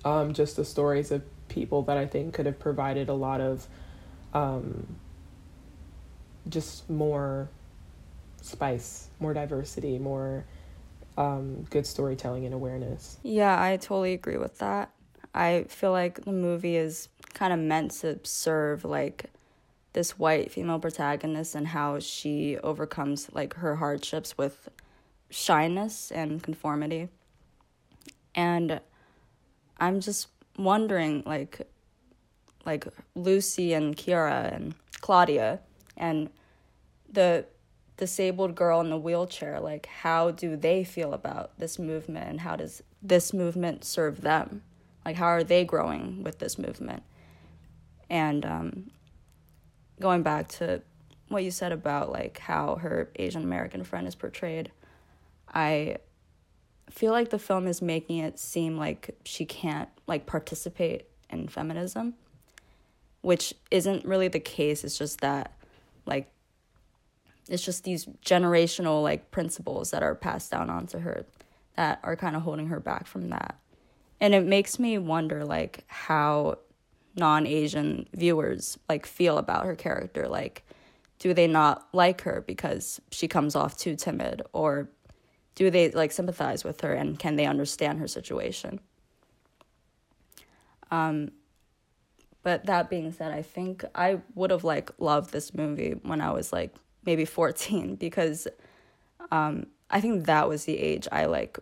Um, 0.04 0.34
just 0.34 0.58
the 0.58 0.66
stories 0.66 1.12
of 1.12 1.24
people 1.48 1.82
that 1.84 1.96
I 1.96 2.06
think 2.06 2.34
could 2.34 2.46
have 2.46 2.60
provided 2.60 3.08
a 3.08 3.14
lot 3.14 3.40
of 3.40 3.66
um, 4.34 4.98
just 6.50 6.90
more 6.90 7.48
spice, 8.42 9.08
more 9.22 9.34
diversity, 9.34 9.98
more 9.98 10.44
um, 11.18 11.66
good 11.70 11.88
storytelling 11.88 12.44
and 12.44 12.54
awareness. 12.54 13.16
Yeah, 13.24 13.58
I 13.58 13.78
totally 13.78 14.12
agree 14.12 14.38
with 14.38 14.58
that. 14.58 14.92
I 15.34 15.68
feel 15.70 15.94
like 15.94 16.26
the 16.26 16.34
movie 16.34 16.76
is 16.76 17.08
kind 17.34 17.54
of 17.54 17.60
meant 17.60 17.92
to 18.02 18.20
serve 18.24 18.84
like 18.84 19.28
this 19.94 20.20
white 20.20 20.52
female 20.52 20.80
protagonist 20.80 21.56
and 21.56 21.68
how 21.68 22.00
she 22.00 22.58
overcomes 22.58 23.30
like 23.32 23.54
her 23.54 23.78
hardships 23.78 24.38
with 24.38 24.68
shyness 25.30 26.12
and 26.12 26.42
conformity. 26.42 27.10
And 28.36 28.80
I'm 29.78 30.00
just 30.00 30.28
wondering 30.58 31.24
like 31.26 31.68
like 32.66 32.86
Lucy 33.16 33.74
and 33.74 33.96
Kiara 33.96 34.54
and 34.54 34.76
Claudia 35.00 35.62
and 35.96 36.30
the 37.10 37.46
disabled 37.98 38.56
girl 38.56 38.80
in 38.80 38.90
the 38.90 38.98
wheelchair 38.98 39.60
like 39.60 39.88
how 39.88 40.30
do 40.30 40.56
they 40.56 40.84
feel 40.84 41.14
about 41.14 41.58
this 41.58 41.80
movement 41.80 42.30
and 42.30 42.42
how 42.42 42.56
does 42.56 42.84
this 43.02 43.34
movement 43.34 43.84
serve 43.84 44.22
them 44.22 44.62
like 45.04 45.16
how 45.16 45.26
are 45.26 45.44
they 45.44 45.66
growing 45.66 46.24
with 46.24 46.38
this 46.38 46.60
movement 46.60 47.02
and 48.10 48.46
um, 48.46 48.92
going 50.00 50.22
back 50.22 50.48
to 50.48 50.80
what 51.30 51.44
you 51.44 51.50
said 51.50 51.72
about 51.72 52.12
like 52.12 52.38
how 52.38 52.76
her 52.76 53.10
asian 53.16 53.44
american 53.44 53.84
friend 53.84 54.08
is 54.08 54.14
portrayed 54.14 54.72
i 55.54 55.98
feel 56.90 57.12
like 57.12 57.30
the 57.30 57.40
film 57.40 57.68
is 57.68 57.82
making 57.82 58.18
it 58.18 58.40
seem 58.40 58.78
like 58.78 59.16
she 59.26 59.46
can't 59.46 59.90
like 60.08 60.26
participate 60.26 61.08
in 61.30 61.48
feminism 61.48 62.14
which 63.28 63.54
isn't 63.72 64.06
really 64.06 64.30
the 64.30 64.40
case. 64.40 64.86
It's 64.86 64.98
just 64.98 65.20
that 65.20 65.52
like 66.06 66.32
it's 67.50 67.64
just 67.64 67.84
these 67.84 68.06
generational 68.26 69.04
like 69.04 69.32
principles 69.32 69.92
that 69.92 70.02
are 70.02 70.16
passed 70.16 70.52
down 70.52 70.70
onto 70.70 71.00
her 71.00 71.26
that 71.76 72.00
are 72.04 72.16
kind 72.16 72.38
of 72.38 72.44
holding 72.44 72.68
her 72.68 72.80
back 72.80 73.06
from 73.06 73.30
that. 73.30 73.60
And 74.22 74.34
it 74.34 74.46
makes 74.46 74.80
me 74.80 74.98
wonder 74.98 75.44
like 75.44 75.84
how 75.88 76.60
non-asian 77.18 78.08
viewers 78.14 78.78
like 78.88 79.06
feel 79.06 79.38
about 79.38 79.66
her 79.66 79.76
character. 79.76 80.30
Like 80.30 80.64
do 81.20 81.34
they 81.34 81.48
not 81.48 81.86
like 81.94 82.22
her 82.22 82.46
because 82.48 83.02
she 83.12 83.28
comes 83.28 83.58
off 83.58 83.78
too 83.78 83.98
timid 83.98 84.42
or 84.54 84.88
do 85.58 85.70
they 85.70 85.92
like 85.92 86.14
sympathize 86.14 86.64
with 86.64 86.80
her 86.82 86.94
and 86.94 87.20
can 87.20 87.36
they 87.36 87.46
understand 87.46 88.00
her 88.00 88.08
situation 88.08 88.80
um 90.92 91.30
but 92.44 92.66
that 92.66 92.90
being 92.90 93.12
said 93.12 93.32
i 93.32 93.42
think 93.42 93.84
i 93.94 94.20
would 94.36 94.52
have 94.52 94.64
like 94.64 94.90
loved 95.00 95.32
this 95.32 95.54
movie 95.54 95.96
when 96.04 96.22
i 96.22 96.32
was 96.32 96.54
like 96.54 96.74
maybe 97.06 97.26
14 97.26 97.96
because 98.08 98.48
um, 99.32 99.68
I 99.90 100.02
think 100.02 100.26
that 100.26 100.48
was 100.48 100.66
the 100.66 100.78
age 100.78 101.08
I 101.12 101.26
like 101.26 101.58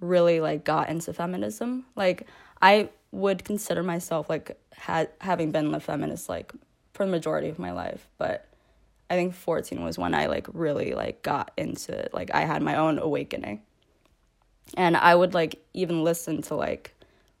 really 0.00 0.40
like 0.40 0.64
got 0.64 0.88
into 0.88 1.12
feminism. 1.12 1.86
Like 1.96 2.26
I 2.62 2.90
would 3.10 3.44
consider 3.44 3.82
myself 3.82 4.28
like 4.28 4.58
had 4.72 5.10
having 5.20 5.50
been 5.50 5.74
a 5.74 5.80
feminist 5.80 6.28
like 6.28 6.52
for 6.92 7.04
the 7.04 7.10
majority 7.10 7.48
of 7.48 7.58
my 7.58 7.72
life, 7.72 8.08
but 8.18 8.46
I 9.10 9.14
think 9.14 9.34
14 9.34 9.82
was 9.82 9.98
when 9.98 10.14
I 10.14 10.26
like 10.26 10.46
really 10.52 10.94
like 10.94 11.22
got 11.22 11.52
into 11.56 11.92
it. 11.92 12.12
Like 12.12 12.34
I 12.34 12.42
had 12.42 12.62
my 12.62 12.76
own 12.76 12.98
awakening. 12.98 13.62
And 14.76 14.96
I 14.96 15.14
would 15.14 15.32
like 15.34 15.64
even 15.72 16.04
listen 16.04 16.42
to 16.42 16.54
like 16.54 16.94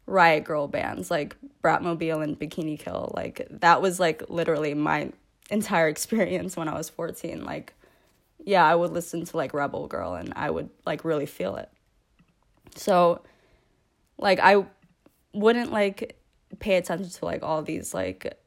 riot 0.06 0.44
grrrl 0.44 0.70
bands 0.70 1.10
like 1.10 1.36
Bratmobile 1.62 2.24
and 2.24 2.38
Bikini 2.38 2.78
Kill. 2.78 3.12
Like 3.14 3.46
that 3.50 3.82
was 3.82 4.00
like 4.00 4.30
literally 4.30 4.74
my 4.74 5.12
entire 5.50 5.88
experience 5.88 6.56
when 6.56 6.68
I 6.68 6.74
was 6.74 6.88
14. 6.88 7.44
Like, 7.44 7.74
yeah, 8.44 8.64
I 8.64 8.74
would 8.74 8.92
listen 8.92 9.24
to 9.24 9.36
like 9.36 9.54
Rebel 9.54 9.86
Girl 9.86 10.14
and 10.14 10.32
I 10.36 10.50
would 10.50 10.70
like 10.86 11.04
really 11.04 11.26
feel 11.26 11.56
it. 11.56 11.68
So, 12.76 13.22
like, 14.18 14.38
I 14.40 14.64
wouldn't 15.32 15.72
like 15.72 16.16
pay 16.58 16.76
attention 16.76 17.10
to 17.10 17.24
like 17.24 17.42
all 17.42 17.62
these 17.62 17.92
like 17.92 18.38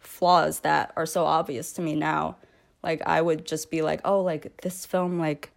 flaws 0.00 0.60
that 0.60 0.92
are 0.96 1.06
so 1.06 1.24
obvious 1.24 1.72
to 1.74 1.82
me 1.82 1.94
now. 1.94 2.36
Like, 2.82 3.02
I 3.06 3.20
would 3.20 3.46
just 3.46 3.70
be 3.70 3.82
like, 3.82 4.00
oh, 4.04 4.20
like 4.20 4.60
this 4.62 4.84
film, 4.86 5.18
like, 5.18 5.50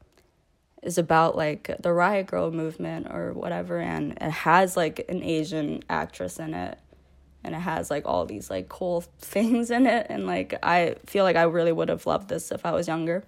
is 0.85 0.99
about 0.99 1.35
like 1.35 1.75
the 1.79 1.91
riot 1.91 2.27
grrrl 2.27 2.53
movement 2.53 3.07
or 3.09 3.33
whatever 3.33 3.79
and 3.79 4.11
it 4.21 4.29
has 4.29 4.77
like 4.77 5.03
an 5.09 5.23
asian 5.23 5.83
actress 5.89 6.37
in 6.37 6.53
it 6.53 6.77
and 7.43 7.55
it 7.55 7.59
has 7.59 7.89
like 7.89 8.05
all 8.05 8.25
these 8.25 8.49
like 8.49 8.69
cool 8.69 9.01
things 9.19 9.71
in 9.71 9.85
it 9.87 10.05
and 10.09 10.27
like 10.27 10.53
i 10.63 10.95
feel 11.05 11.23
like 11.23 11.35
i 11.35 11.43
really 11.43 11.71
would 11.71 11.89
have 11.89 12.05
loved 12.05 12.29
this 12.29 12.51
if 12.51 12.65
i 12.65 12.71
was 12.71 12.87
younger. 12.87 13.23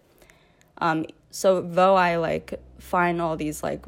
Um 0.80 1.06
so 1.32 1.62
though 1.62 1.96
i 1.96 2.18
like 2.18 2.60
find 2.78 3.20
all 3.22 3.36
these 3.36 3.64
like 3.64 3.84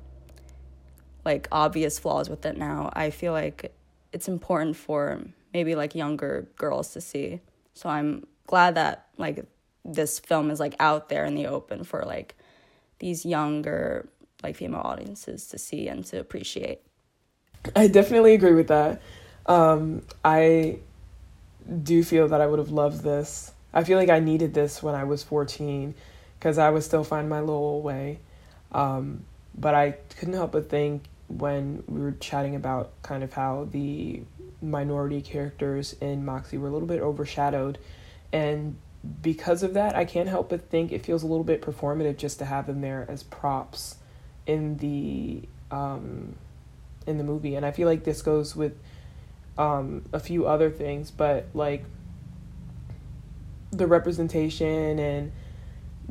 like 1.24 1.48
obvious 1.52 2.00
flaws 2.00 2.30
with 2.30 2.46
it 2.46 2.58
now 2.58 2.90
i 2.94 3.12
feel 3.12 3.34
like 3.34 3.72
it's 4.12 4.28
important 4.28 4.76
for 4.76 5.22
maybe 5.54 5.76
like 5.76 5.94
younger 5.94 6.48
girls 6.56 6.94
to 6.94 7.02
see. 7.02 7.42
So 7.76 7.90
i'm 7.90 8.26
glad 8.48 8.76
that 8.76 9.08
like 9.18 9.46
this 9.86 10.20
film 10.20 10.52
is 10.52 10.60
like 10.60 10.76
out 10.80 11.10
there 11.10 11.26
in 11.26 11.36
the 11.36 11.48
open 11.48 11.84
for 11.84 12.04
like 12.06 12.36
these 13.00 13.26
younger 13.26 14.08
like 14.44 14.56
female 14.56 14.82
audiences 14.82 15.48
to 15.48 15.58
see 15.58 15.88
and 15.88 16.06
to 16.06 16.20
appreciate 16.20 16.82
i 17.76 17.88
definitely 17.88 18.34
agree 18.34 18.54
with 18.54 18.68
that 18.68 19.02
um, 19.50 20.04
I 20.24 20.78
do 21.84 22.04
feel 22.04 22.28
that 22.30 22.40
I 22.40 22.46
would 22.46 22.60
have 22.60 22.70
loved 22.70 23.04
this. 23.04 23.52
I 23.74 23.84
feel 23.84 23.98
like 23.98 24.10
I 24.10 24.20
needed 24.20 24.54
this 24.54 24.82
when 24.82 24.96
I 24.96 25.04
was 25.04 25.24
14 25.24 25.96
because 26.38 26.58
I 26.58 26.70
was 26.70 26.86
still 26.86 27.04
finding 27.04 27.30
my 27.30 27.40
little 27.40 27.82
way. 27.82 28.20
Um, 28.72 29.26
but 29.58 29.74
I 29.74 29.96
couldn't 30.18 30.36
help 30.36 30.52
but 30.52 30.70
think 30.70 31.04
when 31.28 31.84
we 31.88 32.00
were 32.00 32.12
chatting 32.14 32.56
about 32.56 32.92
kind 33.02 33.24
of 33.24 33.34
how 33.34 33.68
the 33.72 34.22
minority 34.62 35.22
characters 35.22 35.96
in 36.00 36.26
Moxie 36.26 36.60
were 36.60 36.68
a 36.68 36.72
little 36.72 36.88
bit 36.88 37.02
overshadowed. 37.02 37.80
And 38.32 38.76
because 39.22 39.64
of 39.64 39.74
that, 39.76 39.96
I 39.96 40.06
can't 40.06 40.28
help 40.28 40.50
but 40.50 40.70
think 40.70 40.92
it 40.92 41.06
feels 41.06 41.24
a 41.24 41.28
little 41.28 41.44
bit 41.44 41.62
performative 41.62 42.18
just 42.18 42.40
to 42.40 42.46
have 42.46 42.68
them 42.68 42.82
there 42.82 43.06
as 43.08 43.24
props 43.24 43.96
in 44.46 44.78
the 44.78 45.42
um, 45.72 46.36
in 47.08 47.18
the 47.18 47.24
movie. 47.24 47.56
And 47.56 47.66
I 47.66 47.72
feel 47.72 47.88
like 47.88 48.04
this 48.04 48.22
goes 48.22 48.56
with 48.56 48.78
um, 49.58 50.04
a 50.12 50.20
few 50.20 50.48
other 50.48 50.70
things, 50.70 51.12
but 51.12 51.48
like 51.54 51.86
the 53.72 53.88
representation 53.88 55.00
and 55.00 55.32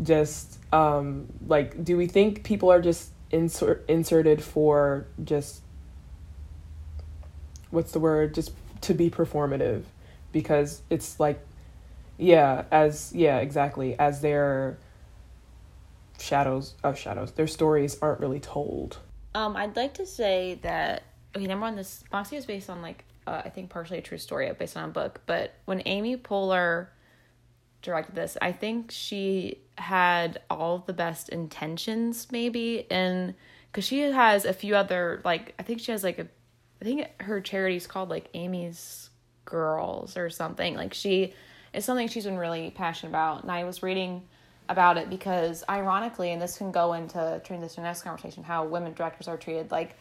just 0.03 0.59
um, 0.73 1.27
like, 1.47 1.83
do 1.85 1.97
we 1.97 2.07
think 2.07 2.45
people 2.45 2.71
are 2.71 2.81
just 2.81 3.11
insert 3.31 3.85
inserted 3.89 4.43
for 4.43 5.07
just 5.23 5.61
what's 7.71 7.93
the 7.93 8.01
word? 8.01 8.35
Just 8.35 8.53
to 8.83 8.95
be 8.95 9.11
performative 9.11 9.83
because 10.33 10.83
it's 10.91 11.19
like, 11.19 11.41
yeah, 12.19 12.65
as 12.71 13.13
yeah, 13.15 13.39
exactly 13.39 13.99
as 13.99 14.21
their 14.21 14.79
shadows 16.19 16.75
of 16.83 16.99
shadows, 16.99 17.33
their 17.33 17.47
stories 17.47 17.99
aren't 18.03 18.21
really 18.21 18.41
told. 18.41 18.99
Um, 19.35 19.57
I'd 19.57 19.77
like 19.77 19.95
to 19.95 20.07
say 20.07 20.59
that 20.63 21.05
okay, 21.37 21.47
number 21.47 21.63
one, 21.63 21.77
this 21.77 22.05
Moxie 22.13 22.37
is 22.37 22.45
based 22.47 22.69
on 22.69 22.83
like 22.83 23.05
uh, 23.27 23.43
I 23.45 23.51
think 23.51 23.71
partially 23.71 23.99
a 23.99 24.03
true 24.03 24.19
story 24.19 24.53
based 24.59 24.77
on 24.77 24.85
a 24.85 24.93
book. 24.93 25.21
But 25.27 25.55
when 25.65 25.83
Amy 25.87 26.17
Poehler 26.17 26.89
directed 27.83 28.15
this, 28.15 28.37
I 28.43 28.53
think 28.53 28.91
she 28.91 29.61
had 29.77 30.41
all 30.51 30.79
the 30.79 30.93
best 30.93 31.29
intentions, 31.29 32.29
maybe, 32.33 32.91
and 32.91 33.35
because 33.71 33.85
she 33.85 34.01
has 34.01 34.45
a 34.45 34.53
few 34.53 34.75
other 34.75 35.21
like 35.25 35.55
I 35.59 35.63
think 35.63 35.81
she 35.81 35.93
has 35.93 36.03
like 36.03 36.19
a 36.19 36.27
I 36.81 36.85
think 36.85 37.23
her 37.23 37.41
charity's 37.41 37.87
called 37.87 38.09
like 38.09 38.29
Amy's 38.35 39.11
Girls 39.45 40.17
or 40.17 40.31
something. 40.31 40.75
Like 40.75 40.95
she 40.95 41.35
it's 41.73 41.87
something 41.87 42.09
she's 42.09 42.25
been 42.25 42.39
really 42.39 42.71
passionate 42.71 43.11
about. 43.11 43.43
And 43.43 43.53
I 43.53 43.65
was 43.65 43.83
reading 43.83 44.23
about 44.69 44.99
it 44.99 45.09
because 45.09 45.65
ironically, 45.69 46.33
and 46.33 46.41
this 46.41 46.59
can 46.59 46.73
go 46.73 46.93
into 46.93 47.41
turn 47.45 47.61
next 47.61 48.03
conversation, 48.03 48.43
how 48.43 48.65
women 48.65 48.93
directors 48.93 49.29
are 49.29 49.37
treated. 49.37 49.71
Like 49.71 49.97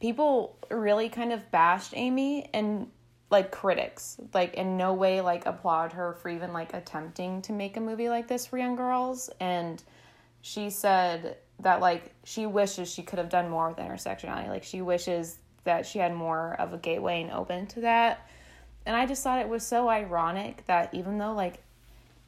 people 0.00 0.56
really 0.70 1.08
kind 1.08 1.32
of 1.32 1.50
bashed 1.50 1.92
Amy 1.94 2.48
and 2.52 2.88
like 3.30 3.50
critics 3.50 4.16
like 4.34 4.54
in 4.54 4.76
no 4.76 4.92
way 4.92 5.20
like 5.20 5.46
applaud 5.46 5.92
her 5.92 6.12
for 6.14 6.28
even 6.28 6.52
like 6.52 6.74
attempting 6.74 7.42
to 7.42 7.52
make 7.52 7.76
a 7.76 7.80
movie 7.80 8.08
like 8.08 8.28
this 8.28 8.46
for 8.46 8.56
young 8.56 8.76
girls 8.76 9.30
and 9.40 9.82
she 10.42 10.70
said 10.70 11.36
that 11.58 11.80
like 11.80 12.14
she 12.24 12.46
wishes 12.46 12.88
she 12.92 13.02
could 13.02 13.18
have 13.18 13.28
done 13.28 13.48
more 13.48 13.68
with 13.68 13.78
intersectionality 13.78 14.48
like 14.48 14.62
she 14.62 14.80
wishes 14.80 15.38
that 15.64 15.84
she 15.84 15.98
had 15.98 16.14
more 16.14 16.54
of 16.60 16.72
a 16.72 16.78
gateway 16.78 17.20
and 17.22 17.32
open 17.32 17.66
to 17.66 17.80
that 17.80 18.28
and 18.86 18.96
i 18.96 19.04
just 19.04 19.22
thought 19.22 19.38
it 19.38 19.48
was 19.48 19.66
so 19.66 19.88
ironic 19.88 20.64
that 20.66 20.92
even 20.94 21.18
though 21.18 21.32
like 21.32 21.62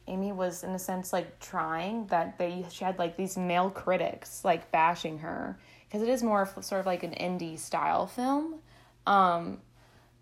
Amy 0.08 0.32
was 0.32 0.64
in 0.64 0.70
a 0.70 0.78
sense 0.78 1.12
like 1.12 1.38
trying 1.38 2.06
that 2.06 2.38
they 2.38 2.64
she 2.70 2.84
had 2.84 2.98
like 2.98 3.16
these 3.16 3.36
male 3.36 3.70
critics 3.70 4.44
like 4.44 4.70
bashing 4.72 5.18
her. 5.18 5.58
Because 5.86 6.02
it 6.02 6.08
is 6.08 6.22
more 6.22 6.46
sort 6.60 6.80
of 6.80 6.86
like 6.86 7.02
an 7.02 7.12
indie 7.12 7.58
style 7.58 8.06
film. 8.06 8.56
Um, 9.06 9.58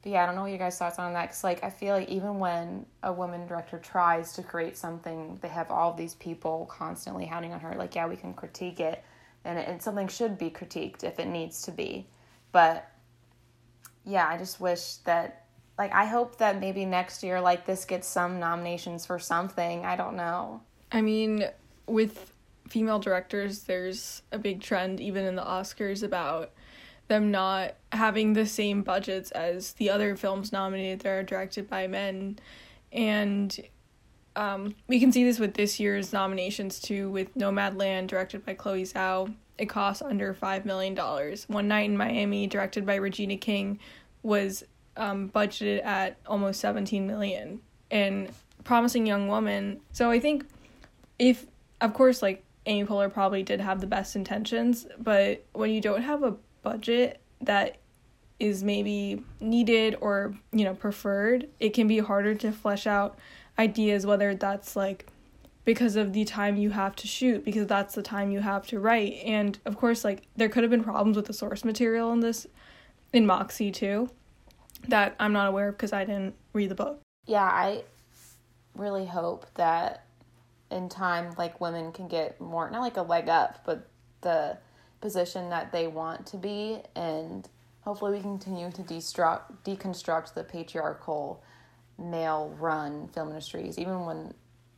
but 0.02 0.12
yeah, 0.12 0.22
I 0.22 0.26
don't 0.26 0.36
know 0.36 0.42
what 0.42 0.50
your 0.50 0.58
guys' 0.58 0.78
thoughts 0.78 0.98
on 0.98 1.12
that. 1.14 1.22
Because 1.22 1.42
like 1.42 1.64
I 1.64 1.70
feel 1.70 1.94
like 1.94 2.08
even 2.08 2.38
when 2.38 2.86
a 3.02 3.12
woman 3.12 3.46
director 3.46 3.78
tries 3.78 4.32
to 4.34 4.42
create 4.42 4.76
something, 4.76 5.38
they 5.40 5.48
have 5.48 5.70
all 5.70 5.92
these 5.92 6.14
people 6.14 6.66
constantly 6.70 7.24
hounding 7.24 7.52
on 7.52 7.60
her 7.60 7.74
like, 7.76 7.94
yeah, 7.94 8.06
we 8.06 8.16
can 8.16 8.34
critique 8.34 8.80
it, 8.80 9.02
and, 9.44 9.58
it, 9.58 9.68
and 9.68 9.82
something 9.82 10.08
should 10.08 10.38
be 10.38 10.50
critiqued 10.50 11.02
if 11.02 11.18
it 11.18 11.26
needs 11.26 11.62
to 11.62 11.72
be, 11.72 12.06
but 12.52 12.88
yeah, 14.04 14.28
I 14.28 14.38
just 14.38 14.60
wish 14.60 14.96
that 15.04 15.45
like 15.78 15.92
I 15.92 16.06
hope 16.06 16.38
that 16.38 16.60
maybe 16.60 16.84
next 16.84 17.22
year 17.22 17.40
like 17.40 17.66
this 17.66 17.84
gets 17.84 18.06
some 18.06 18.38
nominations 18.38 19.04
for 19.06 19.18
something. 19.18 19.84
I 19.84 19.96
don't 19.96 20.16
know. 20.16 20.62
I 20.90 21.02
mean, 21.02 21.46
with 21.86 22.32
female 22.68 22.98
directors, 22.98 23.60
there's 23.64 24.22
a 24.32 24.38
big 24.38 24.60
trend 24.60 25.00
even 25.00 25.24
in 25.24 25.36
the 25.36 25.42
Oscars 25.42 26.02
about 26.02 26.52
them 27.08 27.30
not 27.30 27.74
having 27.92 28.32
the 28.32 28.46
same 28.46 28.82
budgets 28.82 29.30
as 29.30 29.74
the 29.74 29.90
other 29.90 30.16
films 30.16 30.52
nominated 30.52 31.00
that 31.00 31.10
are 31.10 31.22
directed 31.22 31.68
by 31.68 31.86
men. 31.86 32.38
And 32.92 33.58
um, 34.34 34.74
we 34.88 34.98
can 34.98 35.12
see 35.12 35.24
this 35.24 35.38
with 35.38 35.54
this 35.54 35.78
year's 35.78 36.12
nominations 36.12 36.80
too, 36.80 37.08
with 37.10 37.34
Nomadland, 37.34 38.08
directed 38.08 38.44
by 38.44 38.54
Chloe 38.54 38.82
Zhao. 38.82 39.32
It 39.56 39.66
costs 39.66 40.02
under 40.02 40.34
$5 40.34 40.64
million. 40.64 40.96
One 41.46 41.68
Night 41.68 41.88
in 41.88 41.96
Miami, 41.96 42.46
directed 42.46 42.84
by 42.84 42.96
Regina 42.96 43.36
King, 43.36 43.78
was 44.22 44.64
um, 44.96 45.28
budgeted 45.28 45.84
at 45.84 46.16
almost 46.26 46.60
17 46.60 47.06
million. 47.06 47.60
And 47.90 48.30
Promising 48.64 49.06
Young 49.06 49.28
Woman. 49.28 49.80
So 49.92 50.10
I 50.10 50.18
think 50.18 50.44
if, 51.18 51.46
of 51.80 51.94
course, 51.94 52.20
like 52.20 52.42
Amy 52.66 52.86
Poehler 52.86 53.12
probably 53.12 53.42
did 53.42 53.60
have 53.60 53.80
the 53.80 53.86
best 53.86 54.16
intentions, 54.16 54.86
but 54.98 55.44
when 55.52 55.70
you 55.70 55.80
don't 55.80 56.02
have 56.02 56.22
a 56.22 56.36
budget 56.62 57.20
that 57.40 57.76
is 58.38 58.62
maybe 58.62 59.22
needed 59.40 59.96
or 60.00 60.34
you 60.52 60.64
know 60.64 60.74
preferred 60.74 61.48
it 61.58 61.70
can 61.70 61.86
be 61.88 61.98
harder 61.98 62.34
to 62.34 62.52
flesh 62.52 62.86
out 62.86 63.18
ideas 63.58 64.04
whether 64.04 64.34
that's 64.34 64.76
like 64.76 65.06
because 65.64 65.96
of 65.96 66.12
the 66.12 66.24
time 66.24 66.56
you 66.56 66.70
have 66.70 66.94
to 66.94 67.06
shoot 67.06 67.44
because 67.44 67.66
that's 67.66 67.94
the 67.94 68.02
time 68.02 68.30
you 68.30 68.40
have 68.40 68.66
to 68.66 68.78
write 68.78 69.14
and 69.24 69.58
of 69.64 69.76
course 69.76 70.04
like 70.04 70.22
there 70.36 70.48
could 70.48 70.62
have 70.62 70.70
been 70.70 70.84
problems 70.84 71.16
with 71.16 71.26
the 71.26 71.32
source 71.32 71.64
material 71.64 72.12
in 72.12 72.20
this 72.20 72.46
in 73.12 73.24
moxie 73.24 73.72
too 73.72 74.10
that 74.88 75.14
i'm 75.18 75.32
not 75.32 75.48
aware 75.48 75.68
of 75.68 75.74
because 75.76 75.92
i 75.92 76.04
didn't 76.04 76.34
read 76.56 76.70
the 76.70 76.74
book. 76.74 77.00
Yeah, 77.26 77.44
I 77.44 77.84
really 78.74 79.06
hope 79.06 79.46
that 79.54 80.04
in 80.70 80.88
time 80.88 81.34
like 81.38 81.60
women 81.60 81.92
can 81.92 82.08
get 82.08 82.40
more 82.40 82.68
not 82.70 82.80
like 82.80 82.96
a 82.96 83.02
leg 83.02 83.28
up, 83.28 83.62
but 83.64 83.88
the 84.22 84.58
position 85.00 85.50
that 85.50 85.70
they 85.70 85.86
want 85.86 86.26
to 86.26 86.36
be 86.36 86.80
and 86.96 87.48
hopefully 87.82 88.16
we 88.16 88.20
continue 88.20 88.70
to 88.72 88.82
destruct 88.82 89.42
deconstruct 89.64 90.34
the 90.34 90.42
patriarchal 90.42 91.42
male 91.98 92.54
run 92.58 93.06
film 93.08 93.28
industries 93.28 93.78
even 93.78 94.04
when 94.06 94.32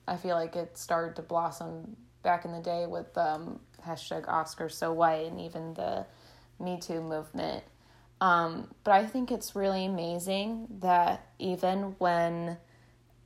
i 0.08 0.16
feel 0.16 0.34
like 0.34 0.56
it 0.56 0.76
started 0.76 1.14
to 1.14 1.22
blossom 1.22 1.96
back 2.22 2.44
in 2.44 2.52
the 2.52 2.61
day 2.61 2.84
with 2.87 3.16
um, 3.16 3.61
hashtag 3.87 4.26
oscars 4.26 4.72
so 4.72 4.92
white 4.92 5.26
and 5.30 5.40
even 5.40 5.72
the 5.74 6.04
me 6.58 6.78
too 6.78 7.00
movement 7.00 7.62
um, 8.20 8.68
but 8.85 8.92
i 8.92 9.04
think 9.04 9.31
it's 9.31 9.54
really 9.54 9.85
amazing 9.85 10.66
that 10.81 11.26
even 11.38 11.94
when 11.98 12.57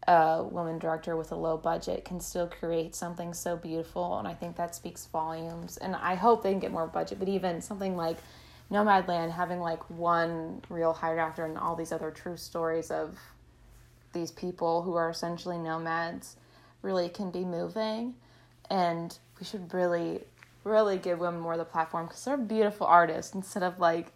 a 0.08 0.42
woman 0.42 0.78
director 0.78 1.16
with 1.16 1.30
a 1.30 1.36
low 1.36 1.56
budget 1.56 2.04
can 2.04 2.18
still 2.18 2.48
create 2.48 2.94
something 2.94 3.32
so 3.32 3.56
beautiful 3.56 4.18
and 4.18 4.26
i 4.26 4.34
think 4.34 4.56
that 4.56 4.74
speaks 4.74 5.06
volumes 5.06 5.76
and 5.76 5.94
i 5.96 6.14
hope 6.14 6.42
they 6.42 6.50
can 6.50 6.58
get 6.58 6.72
more 6.72 6.86
budget 6.86 7.18
but 7.18 7.28
even 7.28 7.60
something 7.60 7.96
like 7.96 8.16
nomadland 8.70 9.30
having 9.30 9.60
like 9.60 9.88
one 9.90 10.60
real 10.68 10.92
hire 10.92 11.18
actor 11.18 11.44
and 11.44 11.56
all 11.56 11.76
these 11.76 11.92
other 11.92 12.10
true 12.10 12.36
stories 12.36 12.90
of 12.90 13.16
these 14.12 14.30
people 14.30 14.82
who 14.82 14.94
are 14.94 15.10
essentially 15.10 15.58
nomads 15.58 16.36
really 16.82 17.08
can 17.08 17.30
be 17.30 17.44
moving 17.44 18.14
and 18.70 19.18
we 19.38 19.46
should 19.46 19.72
really 19.72 20.20
really 20.64 20.96
give 20.96 21.18
women 21.18 21.40
more 21.40 21.52
of 21.52 21.58
the 21.58 21.64
platform 21.64 22.06
because 22.06 22.24
they're 22.24 22.36
beautiful 22.36 22.86
artists 22.86 23.34
instead 23.34 23.62
of 23.62 23.78
like 23.78 24.12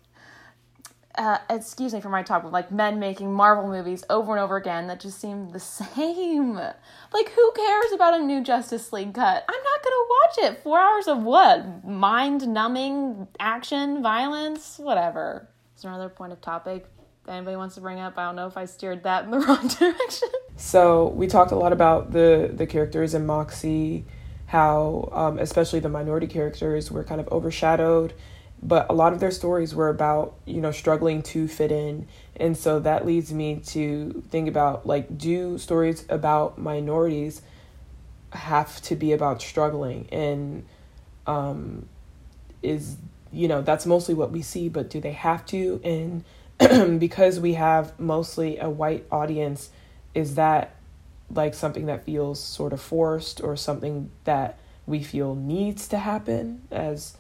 uh, 1.18 1.38
excuse 1.48 1.94
me 1.94 2.00
for 2.00 2.08
my 2.08 2.22
talk, 2.22 2.42
but 2.42 2.52
like 2.52 2.70
men 2.70 2.98
making 2.98 3.32
Marvel 3.32 3.68
movies 3.68 4.04
over 4.10 4.32
and 4.32 4.40
over 4.40 4.56
again 4.56 4.86
that 4.88 5.00
just 5.00 5.20
seem 5.20 5.50
the 5.50 5.60
same. 5.60 6.54
Like, 6.54 7.28
who 7.30 7.52
cares 7.52 7.92
about 7.92 8.20
a 8.20 8.22
new 8.22 8.42
Justice 8.42 8.92
League 8.92 9.14
cut? 9.14 9.44
I'm 9.48 9.62
not 9.62 9.82
gonna 9.82 9.96
watch 10.08 10.52
it. 10.52 10.62
Four 10.62 10.78
hours 10.78 11.08
of 11.08 11.22
what? 11.22 11.84
Mind 11.84 12.46
numbing 12.48 13.28
action, 13.40 14.02
violence, 14.02 14.78
whatever. 14.78 15.48
Is 15.76 15.82
there 15.82 15.90
another 15.90 16.08
point 16.08 16.32
of 16.32 16.40
topic 16.40 16.86
that 17.24 17.32
anybody 17.32 17.56
wants 17.56 17.74
to 17.76 17.80
bring 17.80 18.00
up? 18.00 18.16
I 18.16 18.24
don't 18.24 18.36
know 18.36 18.46
if 18.46 18.56
I 18.56 18.64
steered 18.64 19.02
that 19.04 19.24
in 19.24 19.30
the 19.30 19.38
wrong 19.46 19.68
direction. 19.68 20.28
So 20.56 21.08
we 21.08 21.26
talked 21.26 21.52
a 21.52 21.56
lot 21.56 21.72
about 21.72 22.12
the 22.12 22.50
the 22.52 22.66
characters 22.66 23.14
in 23.14 23.26
Moxie, 23.26 24.04
how 24.46 25.08
um, 25.12 25.38
especially 25.38 25.80
the 25.80 25.88
minority 25.88 26.26
characters 26.26 26.90
were 26.90 27.04
kind 27.04 27.20
of 27.20 27.28
overshadowed, 27.28 28.14
but 28.62 28.86
a 28.88 28.92
lot 28.92 29.12
of 29.12 29.20
their 29.20 29.30
stories 29.30 29.74
were 29.74 29.88
about 29.88 30.34
you 30.44 30.60
know 30.60 30.72
struggling 30.72 31.22
to 31.22 31.48
fit 31.48 31.72
in, 31.72 32.06
and 32.36 32.56
so 32.56 32.80
that 32.80 33.06
leads 33.06 33.32
me 33.32 33.56
to 33.66 34.22
think 34.30 34.48
about 34.48 34.86
like 34.86 35.18
do 35.18 35.58
stories 35.58 36.04
about 36.08 36.58
minorities 36.58 37.42
have 38.32 38.80
to 38.82 38.96
be 38.96 39.12
about 39.12 39.40
struggling? 39.40 40.08
And 40.12 40.64
um, 41.26 41.88
is 42.62 42.96
you 43.32 43.48
know 43.48 43.62
that's 43.62 43.86
mostly 43.86 44.14
what 44.14 44.30
we 44.30 44.42
see, 44.42 44.68
but 44.68 44.90
do 44.90 45.00
they 45.00 45.12
have 45.12 45.44
to? 45.46 45.80
And 45.84 46.24
because 46.98 47.38
we 47.38 47.54
have 47.54 47.98
mostly 47.98 48.58
a 48.58 48.70
white 48.70 49.06
audience 49.10 49.70
is 50.14 50.36
that 50.36 50.74
like 51.30 51.54
something 51.54 51.86
that 51.86 52.04
feels 52.04 52.42
sort 52.42 52.72
of 52.72 52.80
forced 52.80 53.42
or 53.42 53.56
something 53.56 54.10
that 54.24 54.58
we 54.86 55.02
feel 55.02 55.34
needs 55.34 55.88
to 55.88 55.98
happen 55.98 56.62
as 56.70 57.16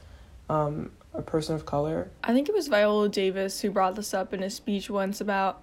um, 0.48 0.90
a 1.16 1.22
person 1.22 1.54
of 1.54 1.66
color. 1.66 2.10
I 2.22 2.32
think 2.32 2.48
it 2.48 2.54
was 2.54 2.68
Viola 2.68 3.08
Davis 3.08 3.60
who 3.60 3.70
brought 3.70 3.94
this 3.94 4.12
up 4.14 4.34
in 4.34 4.42
a 4.42 4.50
speech 4.50 4.90
once 4.90 5.20
about 5.20 5.62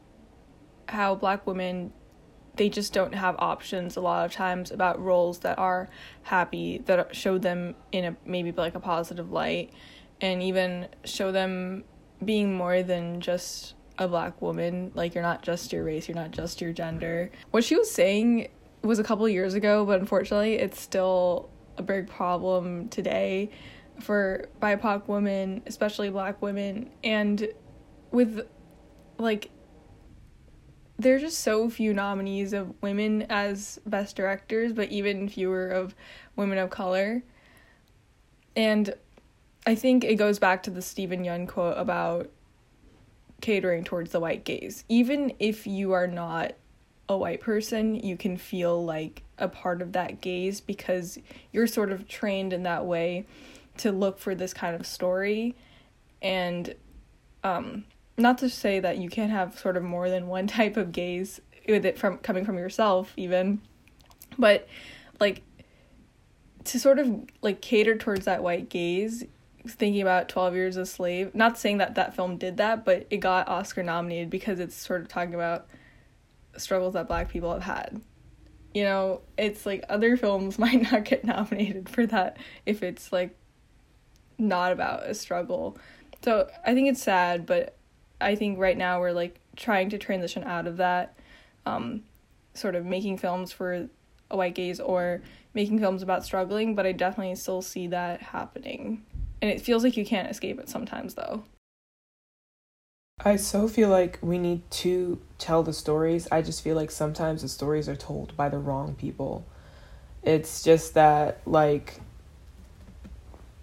how 0.90 1.16
black 1.16 1.48
women 1.48 1.94
they 2.56 2.70
just 2.70 2.94
don't 2.94 3.16
have 3.16 3.36
options 3.40 3.96
a 3.96 4.02
lot 4.02 4.26
of 4.26 4.32
times 4.32 4.70
about 4.72 5.02
roles 5.02 5.40
that 5.40 5.58
are 5.58 5.90
happy 6.24 6.78
that 6.86 7.16
show 7.16 7.38
them 7.38 7.76
in 7.92 8.06
a 8.06 8.16
maybe 8.26 8.52
like 8.52 8.76
a 8.76 8.80
positive 8.80 9.32
light 9.32 9.72
and 10.22 10.44
even 10.44 10.88
show 11.04 11.32
them 11.32 11.84
being 12.24 12.54
more 12.54 12.84
than 12.84 13.20
just 13.20 13.74
a 13.98 14.08
black 14.08 14.40
woman. 14.42 14.92
Like 14.94 15.16
you're 15.16 15.24
not 15.24 15.42
just 15.42 15.74
your 15.74 15.84
race 15.84 16.08
you're 16.08 16.16
not 16.16 16.32
just 16.32 16.62
your 16.62 16.74
gender. 16.74 17.32
What 17.52 17.64
she 17.64 17.76
was 17.76 17.90
saying 17.90 18.50
was 18.84 19.00
a 19.00 19.04
couple 19.04 19.28
years 19.28 19.56
ago 19.56 19.86
but 19.86 20.00
unfortunately 20.00 20.56
it's 20.56 20.80
still 20.80 21.50
a 21.78 21.82
big 21.82 22.08
problem 22.08 22.88
today 22.90 23.50
for 24.00 24.50
BIPOC 24.62 25.08
women, 25.08 25.62
especially 25.66 26.10
black 26.10 26.42
women, 26.42 26.90
and 27.04 27.48
with 28.12 28.48
like 29.18 29.50
there 30.98 31.16
are 31.16 31.20
just 31.20 31.40
so 31.40 31.70
few 31.70 31.94
nominees 31.94 32.54
of 32.54 32.74
women 32.82 33.26
as 33.30 33.80
best 33.86 34.16
directors, 34.16 34.74
but 34.74 34.90
even 34.90 35.28
fewer 35.28 35.68
of 35.68 35.96
women 36.36 36.58
of 36.58 36.70
color. 36.70 37.24
And 38.56 38.94
I 39.66 39.76
think 39.76 40.04
it 40.04 40.16
goes 40.16 40.40
back 40.40 40.64
to 40.64 40.70
the 40.70 40.82
Steven 40.82 41.24
Yeun 41.24 41.48
quote 41.48 41.78
about 41.78 42.30
catering 43.42 43.84
towards 43.84 44.12
the 44.12 44.20
white 44.20 44.46
gaze. 44.46 44.84
Even 44.88 45.34
if 45.40 45.66
you 45.66 45.94
are 45.94 46.08
not 46.08 46.54
a 47.10 47.18
white 47.18 47.42
person, 47.42 47.96
you 47.96 48.16
can 48.16 48.38
feel 48.38 48.84
like 48.84 49.24
a 49.38 49.48
part 49.48 49.82
of 49.82 49.94
that 49.94 50.22
gaze 50.22 50.62
because 50.62 51.18
you're 51.52 51.68
sort 51.68 51.92
of 51.92 52.08
trained 52.08 52.54
in 52.54 52.64
that 52.64 52.86
way 52.86 53.26
to 53.78 53.92
look 53.92 54.20
for 54.20 54.36
this 54.36 54.54
kind 54.54 54.76
of 54.76 54.86
story. 54.86 55.56
And 56.22 56.76
um 57.44 57.86
not 58.18 58.38
to 58.38 58.50
say 58.50 58.80
that 58.80 59.00
you 59.00 59.10
can't 59.10 59.32
have 59.32 59.58
sort 59.58 59.76
of 59.76 59.84
more 59.84 60.10
than 60.10 60.28
one 60.28 60.48
type 60.60 60.78
of 60.78 60.92
gaze 60.92 61.42
with 61.68 61.86
it 61.86 61.98
from 61.98 62.18
coming 62.18 62.46
from 62.46 62.58
yourself 62.58 63.14
even 63.16 63.62
but 64.38 64.68
like 65.20 65.42
to 66.66 66.80
sort 66.80 67.00
of 67.00 67.26
like 67.42 67.62
cater 67.62 67.98
towards 67.98 68.26
that 68.26 68.44
white 68.44 68.70
gaze 68.70 69.24
thinking 69.66 70.02
about 70.02 70.28
12 70.28 70.56
years 70.56 70.78
a 70.78 70.86
slave 70.86 71.34
not 71.34 71.58
saying 71.58 71.78
that 71.78 71.96
that 71.96 72.14
film 72.14 72.38
did 72.38 72.58
that 72.58 72.84
but 72.84 73.08
it 73.10 73.18
got 73.18 73.48
oscar 73.48 73.82
nominated 73.82 74.30
because 74.30 74.60
it's 74.60 74.76
sort 74.76 75.02
of 75.02 75.08
talking 75.08 75.34
about 75.34 75.68
struggles 76.58 76.94
that 76.94 77.08
black 77.08 77.30
people 77.30 77.52
have 77.52 77.64
had. 77.64 78.02
You 78.74 78.84
know 78.84 79.22
it's 79.38 79.66
like 79.66 79.86
other 79.90 80.18
films 80.18 80.58
might 80.60 80.92
not 80.92 81.06
get 81.06 81.24
nominated 81.24 81.90
for 81.90 82.06
that 82.08 82.38
if 82.66 82.84
it's 82.84 83.12
like 83.12 83.38
not 84.38 84.72
about 84.72 85.08
a 85.08 85.14
struggle. 85.14 85.78
So 86.24 86.50
I 86.66 86.74
think 86.74 86.90
it's 86.90 87.02
sad, 87.02 87.46
but 87.46 87.76
I 88.22 88.36
think 88.36 88.60
right 88.60 88.78
now 88.78 89.00
we're 89.00 89.12
like 89.12 89.40
trying 89.56 89.90
to 89.90 89.98
transition 89.98 90.44
out 90.44 90.68
of 90.68 90.78
that, 90.78 91.18
um, 91.66 92.04
sort 92.54 92.76
of 92.76 92.86
making 92.86 93.18
films 93.18 93.52
for 93.52 93.90
a 94.32 94.38
white 94.38 94.56
gaze 94.56 94.80
or 94.80 95.22
making 95.54 95.80
films 95.80 96.02
about 96.02 96.26
struggling, 96.26 96.76
but 96.76 96.86
I 96.86 96.92
definitely 96.92 97.36
still 97.36 97.62
see 97.62 97.88
that 97.88 98.22
happening. 98.22 99.04
And 99.42 99.52
it 99.52 99.62
feels 99.62 99.84
like 99.84 99.98
you 99.98 100.06
can't 100.06 100.30
escape 100.30 100.60
it 100.60 100.70
sometimes 100.70 101.16
though. 101.16 101.44
I 103.24 103.36
so 103.36 103.68
feel 103.68 103.90
like 103.90 104.20
we 104.22 104.38
need 104.38 104.70
to 104.72 105.22
tell 105.38 105.64
the 105.64 105.74
stories. 105.74 106.28
I 106.32 106.42
just 106.42 106.64
feel 106.64 106.76
like 106.76 106.92
sometimes 106.92 107.42
the 107.42 107.48
stories 107.48 107.88
are 107.88 107.96
told 107.96 108.36
by 108.36 108.50
the 108.50 108.58
wrong 108.58 108.96
people. 108.96 109.46
It's 110.24 110.64
just 110.64 110.94
that, 110.96 111.42
like, 111.46 112.00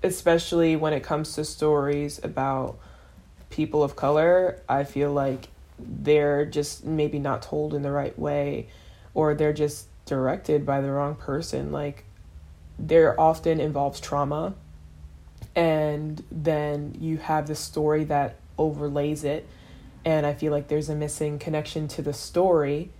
especially 0.03 0.77
when 0.77 0.93
it 0.93 1.03
comes 1.03 1.35
to 1.35 1.45
stories 1.45 2.21
about 2.23 2.79
people 3.51 3.83
of 3.83 3.97
color, 3.97 4.61
I 4.69 4.85
feel 4.85 5.13
like 5.13 5.49
they're 5.79 6.45
just 6.45 6.85
maybe 6.85 7.19
not 7.19 7.43
told 7.43 7.75
in 7.75 7.83
the 7.83 7.91
right 7.91 8.19
way 8.19 8.69
or 9.15 9.35
they're 9.35 9.53
just 9.53 9.87
directed 10.07 10.65
by 10.65 10.81
the 10.81 10.91
wrong 10.91 11.15
person. 11.15 11.73
Like, 11.73 12.05
there 12.79 13.19
often 13.21 13.61
involves 13.61 14.01
trauma, 14.01 14.55
and 15.55 16.25
then 16.31 16.97
you 16.99 17.19
have 17.19 17.47
the 17.47 17.55
story 17.55 18.05
that 18.05 18.37
overlays 18.59 19.25
it. 19.25 19.47
And 20.05 20.25
I 20.25 20.33
feel 20.33 20.53
like 20.53 20.69
there's 20.69 20.89
a 20.89 20.95
missing 20.95 21.39
connection 21.39 21.89
to 21.89 22.03
the 22.03 22.13
story 22.13 22.91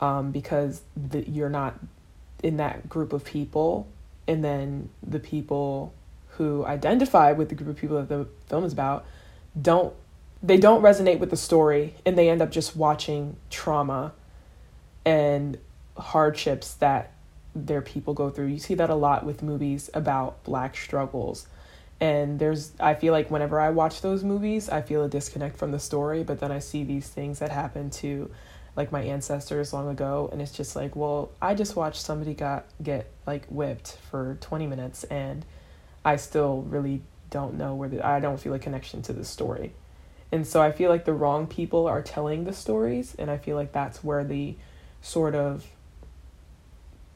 um, 0.00 0.32
because 0.32 0.82
the, 0.96 1.28
you're 1.28 1.48
not 1.48 1.78
in 2.42 2.56
that 2.56 2.88
group 2.88 3.12
of 3.12 3.24
people. 3.24 3.86
And 4.26 4.42
then 4.42 4.88
the 5.06 5.20
people 5.20 5.94
who 6.36 6.64
identify 6.66 7.32
with 7.32 7.48
the 7.48 7.54
group 7.54 7.70
of 7.70 7.76
people 7.76 7.96
that 7.96 8.08
the 8.08 8.26
film 8.48 8.64
is 8.64 8.72
about 8.72 9.04
don't 9.60 9.94
they 10.42 10.58
don't 10.58 10.82
resonate 10.82 11.18
with 11.18 11.30
the 11.30 11.36
story 11.36 11.94
and 12.04 12.16
they 12.16 12.28
end 12.28 12.42
up 12.42 12.50
just 12.50 12.76
watching 12.76 13.36
trauma 13.50 14.12
and 15.04 15.58
hardships 15.96 16.74
that 16.74 17.12
their 17.54 17.80
people 17.80 18.12
go 18.12 18.28
through. 18.28 18.46
You 18.46 18.58
see 18.58 18.74
that 18.74 18.90
a 18.90 18.94
lot 18.94 19.24
with 19.24 19.42
movies 19.42 19.88
about 19.94 20.44
black 20.44 20.76
struggles. 20.76 21.46
And 22.00 22.38
there's 22.38 22.72
I 22.78 22.94
feel 22.94 23.12
like 23.12 23.30
whenever 23.30 23.58
I 23.58 23.70
watch 23.70 24.02
those 24.02 24.22
movies, 24.22 24.68
I 24.68 24.82
feel 24.82 25.02
a 25.02 25.08
disconnect 25.08 25.56
from 25.56 25.72
the 25.72 25.78
story, 25.78 26.22
but 26.22 26.40
then 26.40 26.52
I 26.52 26.58
see 26.58 26.84
these 26.84 27.08
things 27.08 27.38
that 27.38 27.50
happen 27.50 27.88
to 27.90 28.30
like 28.76 28.92
my 28.92 29.02
ancestors 29.02 29.72
long 29.72 29.88
ago 29.88 30.28
and 30.30 30.42
it's 30.42 30.52
just 30.52 30.76
like, 30.76 30.94
well, 30.94 31.30
I 31.40 31.54
just 31.54 31.76
watched 31.76 32.02
somebody 32.02 32.34
got 32.34 32.66
get 32.82 33.10
like 33.26 33.46
whipped 33.46 33.96
for 34.10 34.36
20 34.42 34.66
minutes 34.66 35.04
and 35.04 35.46
I 36.06 36.14
still 36.14 36.62
really 36.62 37.02
don't 37.30 37.54
know 37.54 37.74
where 37.74 37.88
the 37.88 38.06
I 38.06 38.20
don't 38.20 38.38
feel 38.38 38.54
a 38.54 38.60
connection 38.60 39.02
to 39.02 39.12
the 39.12 39.24
story. 39.24 39.72
And 40.30 40.46
so 40.46 40.62
I 40.62 40.70
feel 40.70 40.88
like 40.88 41.04
the 41.04 41.12
wrong 41.12 41.48
people 41.48 41.88
are 41.88 42.00
telling 42.00 42.44
the 42.44 42.52
stories 42.52 43.16
and 43.18 43.28
I 43.28 43.38
feel 43.38 43.56
like 43.56 43.72
that's 43.72 44.04
where 44.04 44.22
the 44.22 44.54
sort 45.02 45.34
of 45.34 45.66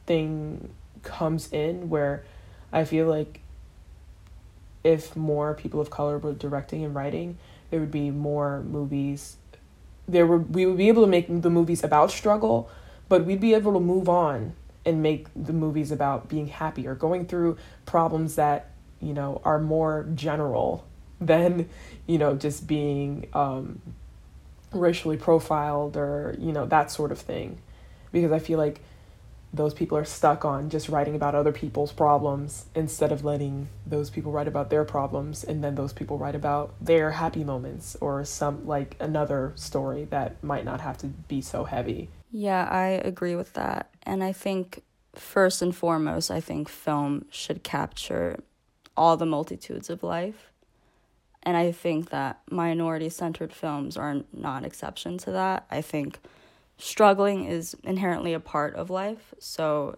thing 0.05 0.73
comes 1.03 1.51
in 1.53 1.89
where 1.89 2.25
I 2.73 2.83
feel 2.83 3.07
like 3.07 3.39
if 4.83 5.15
more 5.15 5.53
people 5.53 5.79
of 5.79 5.89
color 5.89 6.17
were 6.17 6.33
directing 6.33 6.83
and 6.83 6.93
writing, 6.93 7.37
there 7.69 7.79
would 7.79 7.91
be 7.91 8.11
more 8.11 8.61
movies. 8.61 9.37
There 10.05 10.27
would 10.27 10.53
we 10.53 10.65
would 10.65 10.77
be 10.77 10.89
able 10.89 11.03
to 11.03 11.09
make 11.09 11.27
the 11.29 11.49
movies 11.49 11.81
about 11.81 12.11
struggle, 12.11 12.69
but 13.07 13.23
we'd 13.23 13.39
be 13.39 13.53
able 13.53 13.71
to 13.71 13.79
move 13.79 14.09
on 14.09 14.53
and 14.83 15.01
make 15.01 15.27
the 15.33 15.53
movies 15.53 15.91
about 15.91 16.27
being 16.27 16.47
happy 16.47 16.85
or 16.87 16.95
going 16.95 17.25
through 17.25 17.55
problems 17.85 18.35
that 18.35 18.70
you 19.01 19.13
know 19.13 19.41
are 19.43 19.59
more 19.59 20.07
general 20.15 20.85
than 21.19 21.69
you 22.07 22.17
know 22.17 22.35
just 22.35 22.67
being 22.67 23.27
um, 23.33 23.81
racially 24.73 25.17
profiled 25.17 25.97
or 25.97 26.35
you 26.39 26.51
know 26.51 26.65
that 26.65 26.91
sort 26.91 27.11
of 27.11 27.19
thing, 27.19 27.57
because 28.11 28.31
I 28.31 28.39
feel 28.39 28.57
like 28.57 28.81
those 29.53 29.73
people 29.73 29.97
are 29.97 30.05
stuck 30.05 30.45
on 30.45 30.69
just 30.69 30.87
writing 30.87 31.13
about 31.15 31.35
other 31.35 31.51
people's 31.51 31.91
problems 31.91 32.65
instead 32.73 33.11
of 33.11 33.25
letting 33.25 33.67
those 33.85 34.09
people 34.09 34.31
write 34.31 34.47
about 34.47 34.69
their 34.69 34.85
problems 34.85 35.43
and 35.43 35.63
then 35.63 35.75
those 35.75 35.91
people 35.91 36.17
write 36.17 36.35
about 36.35 36.73
their 36.79 37.11
happy 37.11 37.43
moments 37.43 37.97
or 37.99 38.23
some 38.23 38.65
like 38.65 38.95
another 38.99 39.51
story 39.55 40.05
that 40.05 40.41
might 40.41 40.63
not 40.63 40.79
have 40.79 40.97
to 40.97 41.07
be 41.07 41.41
so 41.41 41.65
heavy. 41.65 42.07
Yeah, 42.31 42.65
I 42.71 43.01
agree 43.03 43.35
with 43.35 43.53
that. 43.53 43.89
And 44.03 44.23
I 44.23 44.31
think 44.31 44.83
first 45.15 45.61
and 45.61 45.75
foremost, 45.75 46.31
I 46.31 46.39
think 46.39 46.69
film 46.69 47.25
should 47.29 47.63
capture 47.63 48.39
all 48.95 49.17
the 49.17 49.25
multitudes 49.25 49.89
of 49.89 50.03
life. 50.03 50.51
And 51.43 51.57
I 51.57 51.71
think 51.71 52.09
that 52.09 52.41
minority 52.49 53.09
centered 53.09 53.51
films 53.51 53.97
are 53.97 54.21
not 54.31 54.59
an 54.59 54.65
exception 54.65 55.17
to 55.19 55.31
that. 55.31 55.65
I 55.71 55.81
think 55.81 56.19
struggling 56.77 57.45
is 57.45 57.75
inherently 57.83 58.33
a 58.33 58.39
part 58.39 58.75
of 58.75 58.89
life. 58.89 59.33
So, 59.39 59.95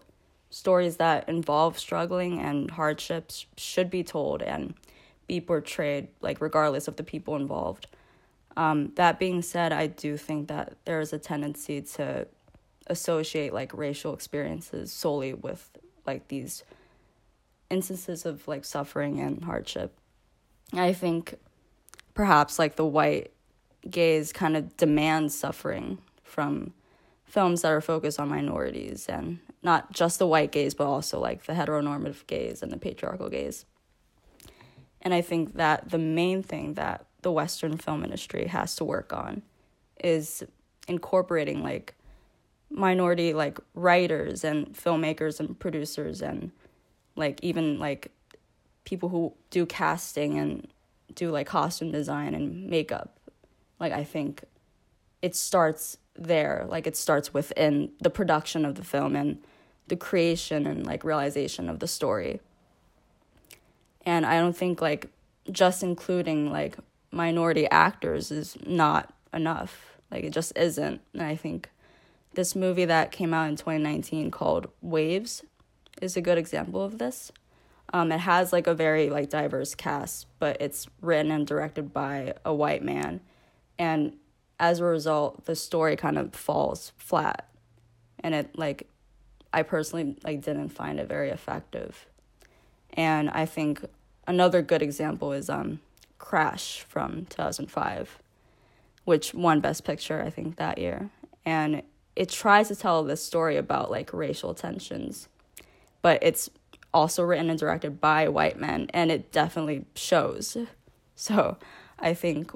stories 0.48 0.96
that 0.98 1.28
involve 1.28 1.78
struggling 1.78 2.40
and 2.40 2.70
hardships 2.70 3.46
should 3.56 3.90
be 3.90 4.04
told 4.04 4.40
and 4.40 4.74
be 5.26 5.40
portrayed, 5.40 6.08
like, 6.20 6.40
regardless 6.40 6.86
of 6.86 6.96
the 6.96 7.02
people 7.02 7.36
involved. 7.36 7.88
Um, 8.56 8.92
that 8.94 9.18
being 9.18 9.42
said, 9.42 9.72
I 9.72 9.88
do 9.88 10.16
think 10.16 10.48
that 10.48 10.76
there 10.84 11.00
is 11.00 11.12
a 11.12 11.18
tendency 11.18 11.82
to 11.82 12.26
associate 12.86 13.52
like 13.52 13.72
racial 13.74 14.12
experiences 14.12 14.92
solely 14.92 15.32
with 15.32 15.70
like 16.06 16.28
these 16.28 16.62
instances 17.70 18.26
of 18.26 18.46
like 18.46 18.64
suffering 18.64 19.20
and 19.20 19.44
hardship. 19.44 19.96
I 20.72 20.92
think 20.92 21.34
perhaps 22.14 22.58
like 22.58 22.76
the 22.76 22.84
white 22.84 23.32
gaze 23.88 24.32
kind 24.32 24.56
of 24.56 24.76
demands 24.76 25.36
suffering 25.36 25.98
from 26.22 26.72
films 27.24 27.62
that 27.62 27.72
are 27.72 27.80
focused 27.80 28.20
on 28.20 28.28
minorities 28.28 29.06
and 29.08 29.38
not 29.62 29.92
just 29.92 30.18
the 30.18 30.26
white 30.26 30.52
gaze, 30.52 30.74
but 30.74 30.86
also 30.86 31.18
like 31.18 31.44
the 31.44 31.52
heteronormative 31.52 32.26
gaze 32.26 32.62
and 32.62 32.70
the 32.70 32.76
patriarchal 32.76 33.28
gaze. 33.28 33.64
And 35.02 35.12
I 35.12 35.20
think 35.20 35.54
that 35.54 35.90
the 35.90 35.98
main 35.98 36.42
thing 36.42 36.74
that 36.74 37.06
the 37.22 37.32
Western 37.32 37.76
film 37.76 38.04
industry 38.04 38.46
has 38.46 38.76
to 38.76 38.84
work 38.84 39.12
on 39.12 39.42
is 40.02 40.42
incorporating 40.86 41.62
like 41.62 41.94
minority 42.70 43.32
like 43.32 43.58
writers 43.74 44.44
and 44.44 44.72
filmmakers 44.74 45.40
and 45.40 45.58
producers 45.58 46.20
and 46.20 46.50
like 47.16 47.40
even 47.42 47.78
like 47.78 48.10
people 48.84 49.08
who 49.08 49.32
do 49.50 49.66
casting 49.66 50.38
and 50.38 50.68
do 51.14 51.30
like 51.30 51.46
costume 51.46 51.90
design 51.90 52.34
and 52.34 52.68
makeup. 52.68 53.16
Like 53.80 53.92
I 53.92 54.04
think 54.04 54.44
it 55.22 55.34
starts 55.34 55.96
there. 56.16 56.66
Like 56.68 56.86
it 56.86 56.96
starts 56.96 57.32
within 57.32 57.92
the 58.00 58.10
production 58.10 58.64
of 58.64 58.74
the 58.74 58.84
film 58.84 59.16
and 59.16 59.38
the 59.88 59.96
creation 59.96 60.66
and 60.66 60.86
like 60.86 61.04
realization 61.04 61.68
of 61.68 61.78
the 61.78 61.86
story. 61.86 62.40
And 64.06 64.26
i 64.26 64.38
don't 64.38 64.56
think 64.56 64.80
like 64.82 65.08
just 65.50 65.82
including 65.82 66.50
like 66.50 66.76
minority 67.10 67.68
actors 67.70 68.30
is 68.30 68.56
not 68.66 69.12
enough. 69.32 69.98
Like 70.10 70.24
it 70.24 70.30
just 70.30 70.56
isn't. 70.56 71.00
And 71.12 71.22
i 71.22 71.36
think 71.36 71.70
this 72.34 72.56
movie 72.56 72.84
that 72.84 73.12
came 73.12 73.32
out 73.32 73.48
in 73.48 73.56
2019 73.56 74.30
called 74.30 74.68
waves 74.82 75.42
is 76.00 76.16
a 76.16 76.20
good 76.20 76.38
example 76.38 76.82
of 76.82 76.98
this 76.98 77.32
um, 77.92 78.10
it 78.10 78.18
has 78.18 78.52
like 78.52 78.66
a 78.66 78.74
very 78.74 79.10
like 79.10 79.28
diverse 79.28 79.74
cast 79.74 80.26
but 80.38 80.56
it's 80.60 80.86
written 81.00 81.30
and 81.30 81.46
directed 81.46 81.92
by 81.92 82.34
a 82.44 82.54
white 82.54 82.82
man 82.82 83.20
and 83.78 84.14
as 84.58 84.80
a 84.80 84.84
result, 84.84 85.44
the 85.46 85.56
story 85.56 85.96
kind 85.96 86.18
of 86.18 86.34
falls 86.34 86.92
flat. 86.96 87.48
And 88.20 88.34
it 88.34 88.56
like 88.56 88.88
I 89.52 89.62
personally 89.62 90.16
like 90.24 90.42
didn't 90.42 90.70
find 90.70 90.98
it 90.98 91.08
very 91.08 91.30
effective. 91.30 92.06
And 92.94 93.30
I 93.30 93.46
think 93.46 93.84
another 94.26 94.62
good 94.62 94.82
example 94.82 95.32
is 95.32 95.50
um 95.50 95.80
Crash 96.18 96.80
from 96.88 97.26
2005, 97.26 98.18
which 99.04 99.34
won 99.34 99.60
Best 99.60 99.84
Picture 99.84 100.22
I 100.22 100.30
think 100.30 100.56
that 100.56 100.78
year. 100.78 101.10
And 101.44 101.82
it 102.16 102.30
tries 102.30 102.68
to 102.68 102.76
tell 102.76 103.02
this 103.02 103.22
story 103.22 103.56
about 103.56 103.90
like 103.90 104.12
racial 104.12 104.54
tensions, 104.54 105.28
but 106.04 106.18
it's 106.20 106.50
also 106.92 107.22
written 107.22 107.48
and 107.48 107.58
directed 107.58 107.98
by 107.98 108.28
white 108.28 108.60
men 108.60 108.90
and 108.92 109.10
it 109.10 109.32
definitely 109.32 109.86
shows. 109.94 110.54
So, 111.16 111.56
I 111.98 112.12
think 112.12 112.50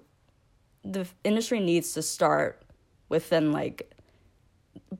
the 0.84 1.06
industry 1.24 1.58
needs 1.58 1.94
to 1.94 2.02
start 2.02 2.60
within 3.08 3.52
like 3.52 3.94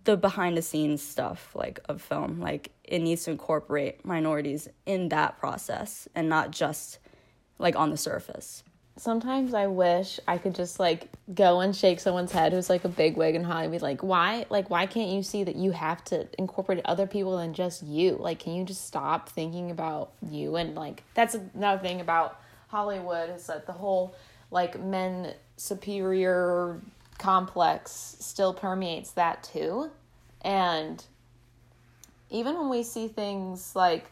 the 0.05 0.16
behind 0.16 0.57
the 0.57 0.62
scenes 0.62 1.03
stuff 1.03 1.51
like 1.55 1.81
of 1.89 2.01
film 2.01 2.41
like 2.41 2.70
it 2.85 3.01
needs 3.01 3.25
to 3.25 3.33
incorporate 3.33 4.05
minorities 4.05 4.68
in 4.87 5.09
that 5.09 5.39
process 5.39 6.07
and 6.14 6.29
not 6.29 6.51
just 6.51 6.99
like 7.59 7.75
on 7.75 7.91
the 7.91 7.97
surface 7.97 8.62
sometimes 8.99 9.55
i 9.55 9.67
wish 9.67 10.19
i 10.27 10.37
could 10.37 10.55
just 10.55 10.81
like 10.81 11.09
go 11.33 11.61
and 11.61 11.75
shake 11.75 12.01
someone's 12.01 12.33
head 12.33 12.53
who's 12.53 12.69
like 12.69 12.85
a 12.85 12.89
big 12.89 13.17
wig 13.17 13.35
in 13.35 13.45
Hollywood, 13.45 13.81
like 13.81 14.03
why 14.03 14.45
like 14.51 14.69
why 14.71 14.87
can't 14.87 15.11
you 15.11 15.23
see 15.23 15.45
that 15.45 15.57
you 15.57 15.71
have 15.71 16.03
to 16.05 16.27
incorporate 16.39 16.81
other 16.85 17.07
people 17.07 17.37
than 17.37 17.55
just 17.55 17.83
you 17.83 18.17
like 18.19 18.39
can 18.39 18.55
you 18.55 18.65
just 18.65 18.87
stop 18.87 19.29
thinking 19.29 19.71
about 19.71 20.13
you 20.31 20.57
and 20.57 20.75
like 20.75 21.03
that's 21.15 21.37
another 21.55 21.81
thing 21.81 22.01
about 22.01 22.41
hollywood 22.69 23.31
is 23.31 23.47
that 23.47 23.67
the 23.67 23.73
whole 23.73 24.15
like 24.51 24.81
men 24.81 25.35
superior 25.57 26.81
complex 27.19 28.17
still 28.21 28.55
permeates 28.55 29.11
that 29.13 29.43
too. 29.43 29.91
And 30.43 31.05
even 32.31 32.57
when 32.57 32.69
we 32.69 32.83
see 32.83 33.09
things 33.09 33.75
like 33.75 34.07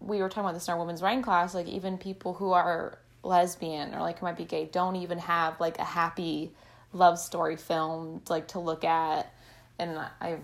we 0.00 0.20
were 0.20 0.28
talking 0.28 0.44
about 0.44 0.54
this 0.54 0.68
in 0.68 0.74
our 0.74 0.80
women's 0.80 1.02
writing 1.02 1.22
class, 1.22 1.54
like 1.54 1.66
even 1.66 1.96
people 1.96 2.34
who 2.34 2.52
are 2.52 2.98
lesbian 3.22 3.94
or 3.94 4.00
like 4.00 4.18
who 4.18 4.26
might 4.26 4.36
be 4.36 4.44
gay 4.44 4.66
don't 4.66 4.96
even 4.96 5.18
have 5.18 5.58
like 5.60 5.78
a 5.78 5.84
happy 5.84 6.52
love 6.92 7.18
story 7.18 7.56
film 7.56 8.22
like 8.28 8.48
to 8.48 8.58
look 8.58 8.84
at. 8.84 9.32
And 9.78 9.98
I 10.20 10.38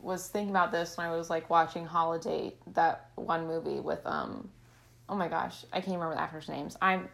was 0.00 0.28
thinking 0.28 0.50
about 0.50 0.72
this 0.72 0.96
when 0.96 1.06
I 1.06 1.16
was 1.16 1.30
like 1.30 1.50
watching 1.50 1.84
Holiday, 1.84 2.54
that 2.74 3.10
one 3.14 3.46
movie 3.46 3.80
with 3.80 4.04
um 4.06 4.48
oh 5.08 5.16
my 5.16 5.28
gosh, 5.28 5.64
I 5.72 5.80
can't 5.80 5.94
remember 5.94 6.14
the 6.14 6.20
actors' 6.20 6.48
names. 6.48 6.76
I'm 6.80 7.08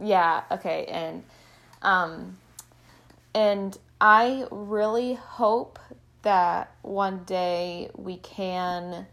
yeah, 0.00 0.42
okay, 0.50 0.86
and 0.86 1.22
um 1.82 2.36
and 3.34 3.76
I 4.00 4.46
really 4.50 5.14
hope 5.14 5.78
that 6.22 6.74
one 6.82 7.24
day 7.24 7.90
we 7.96 8.16
can 8.18 9.06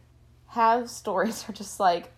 have 0.47 0.89
stories 0.89 1.45
or 1.49 1.53
just 1.53 1.79
like 1.79 2.11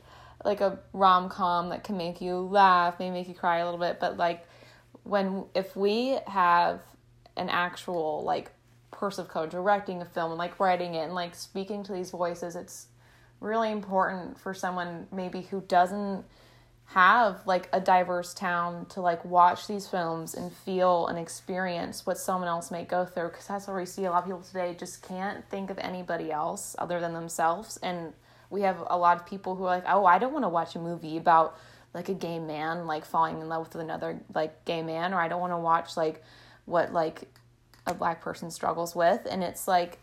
like 0.43 0.61
a 0.61 0.79
rom 0.93 1.29
com 1.29 1.69
that 1.69 1.83
can 1.83 1.97
make 1.97 2.21
you 2.21 2.35
laugh, 2.35 2.99
maybe 2.99 3.11
make 3.11 3.27
you 3.27 3.33
cry 3.33 3.59
a 3.59 3.65
little 3.65 3.79
bit, 3.79 3.99
but 3.99 4.17
like 4.17 4.47
when 5.03 5.45
if 5.55 5.75
we 5.75 6.17
have 6.27 6.81
an 7.37 7.49
actual 7.49 8.23
like 8.23 8.51
person 8.91 9.25
of 9.25 9.31
color 9.31 9.47
directing 9.47 10.01
a 10.01 10.05
film 10.05 10.31
and 10.31 10.37
like 10.37 10.59
writing 10.59 10.95
it 10.95 11.03
and 11.03 11.15
like 11.15 11.33
speaking 11.35 11.83
to 11.83 11.93
these 11.93 12.11
voices, 12.11 12.55
it's 12.55 12.87
really 13.39 13.71
important 13.71 14.39
for 14.39 14.53
someone 14.53 15.07
maybe 15.11 15.41
who 15.41 15.61
doesn't 15.61 16.23
have 16.85 17.39
like 17.45 17.69
a 17.71 17.79
diverse 17.79 18.33
town 18.33 18.85
to 18.85 18.99
like 18.99 19.23
watch 19.23 19.65
these 19.65 19.87
films 19.87 20.33
and 20.33 20.51
feel 20.51 21.07
and 21.07 21.17
experience 21.17 22.05
what 22.05 22.17
someone 22.17 22.49
else 22.49 22.69
may 22.69 22.83
go 22.83 23.05
through 23.05 23.29
because 23.29 23.47
that's 23.47 23.67
where 23.67 23.77
we 23.77 23.85
see 23.85 24.03
a 24.03 24.11
lot 24.11 24.19
of 24.19 24.25
people 24.25 24.41
today 24.41 24.75
just 24.77 25.01
can't 25.01 25.47
think 25.49 25.69
of 25.69 25.79
anybody 25.79 26.31
else 26.31 26.75
other 26.77 26.99
than 26.99 27.13
themselves 27.13 27.77
and 27.81 28.11
we 28.52 28.62
have 28.62 28.84
a 28.88 28.97
lot 28.97 29.18
of 29.18 29.26
people 29.26 29.56
who 29.56 29.64
are 29.64 29.76
like 29.78 29.84
oh 29.88 30.06
i 30.06 30.20
don't 30.20 30.34
want 30.34 30.43
to 30.43 30.49
watch 30.49 30.76
a 30.76 30.80
movie 30.80 31.18
about 31.18 31.58
like 31.93 32.10
a 32.10 32.14
gay 32.14 32.39
man 32.39 32.86
like 32.86 33.06
falling 33.06 33.41
in 33.41 33.49
love 33.49 33.68
with 33.68 33.82
another 33.82 34.20
like 34.36 34.64
gay 34.66 34.82
man 34.82 35.14
or 35.14 35.20
i 35.20 35.28
don't 35.28 35.41
want 35.41 35.54
to 35.54 35.58
watch 35.58 35.97
like 35.97 36.24
what 36.66 36.93
like 36.93 37.28
a 37.88 37.93
black 37.93 38.22
person 38.22 38.52
struggles 38.52 38.95
with. 38.95 39.26
And 39.30 39.43
it's 39.43 39.68
like 39.68 39.99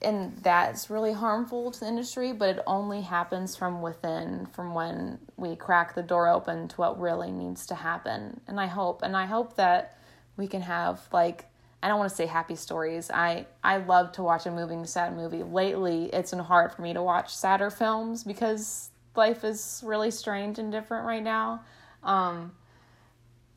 and 0.00 0.36
that's 0.38 0.90
really 0.90 1.12
harmful 1.12 1.70
to 1.70 1.78
the 1.78 1.86
industry 1.86 2.32
but 2.32 2.56
it 2.56 2.62
only 2.66 3.02
happens 3.02 3.54
from 3.54 3.80
within 3.82 4.46
from 4.46 4.74
when 4.74 5.20
we 5.36 5.54
crack 5.54 5.94
the 5.94 6.02
door 6.02 6.28
open 6.28 6.66
to 6.66 6.76
what 6.76 7.00
really 7.00 7.30
needs 7.30 7.66
to 7.66 7.74
happen. 7.74 8.40
And 8.48 8.60
i 8.60 8.66
hope 8.66 9.02
and 9.02 9.16
i 9.16 9.26
hope 9.26 9.56
that 9.56 9.96
we 10.36 10.48
can 10.48 10.62
have 10.62 11.00
like 11.12 11.46
i 11.82 11.88
don't 11.88 11.98
want 11.98 12.08
to 12.08 12.16
say 12.16 12.26
happy 12.26 12.56
stories 12.56 13.10
i 13.10 13.46
i 13.62 13.76
love 13.76 14.12
to 14.12 14.22
watch 14.22 14.46
a 14.46 14.50
moving 14.50 14.84
sad 14.84 15.14
movie 15.14 15.42
lately 15.42 16.06
it's 16.12 16.30
been 16.30 16.40
hard 16.40 16.72
for 16.72 16.82
me 16.82 16.92
to 16.92 17.02
watch 17.02 17.34
sadder 17.34 17.70
films 17.70 18.24
because 18.24 18.90
life 19.16 19.44
is 19.44 19.82
really 19.84 20.10
strange 20.10 20.58
and 20.58 20.72
different 20.72 21.06
right 21.06 21.22
now 21.22 21.62
um 22.02 22.52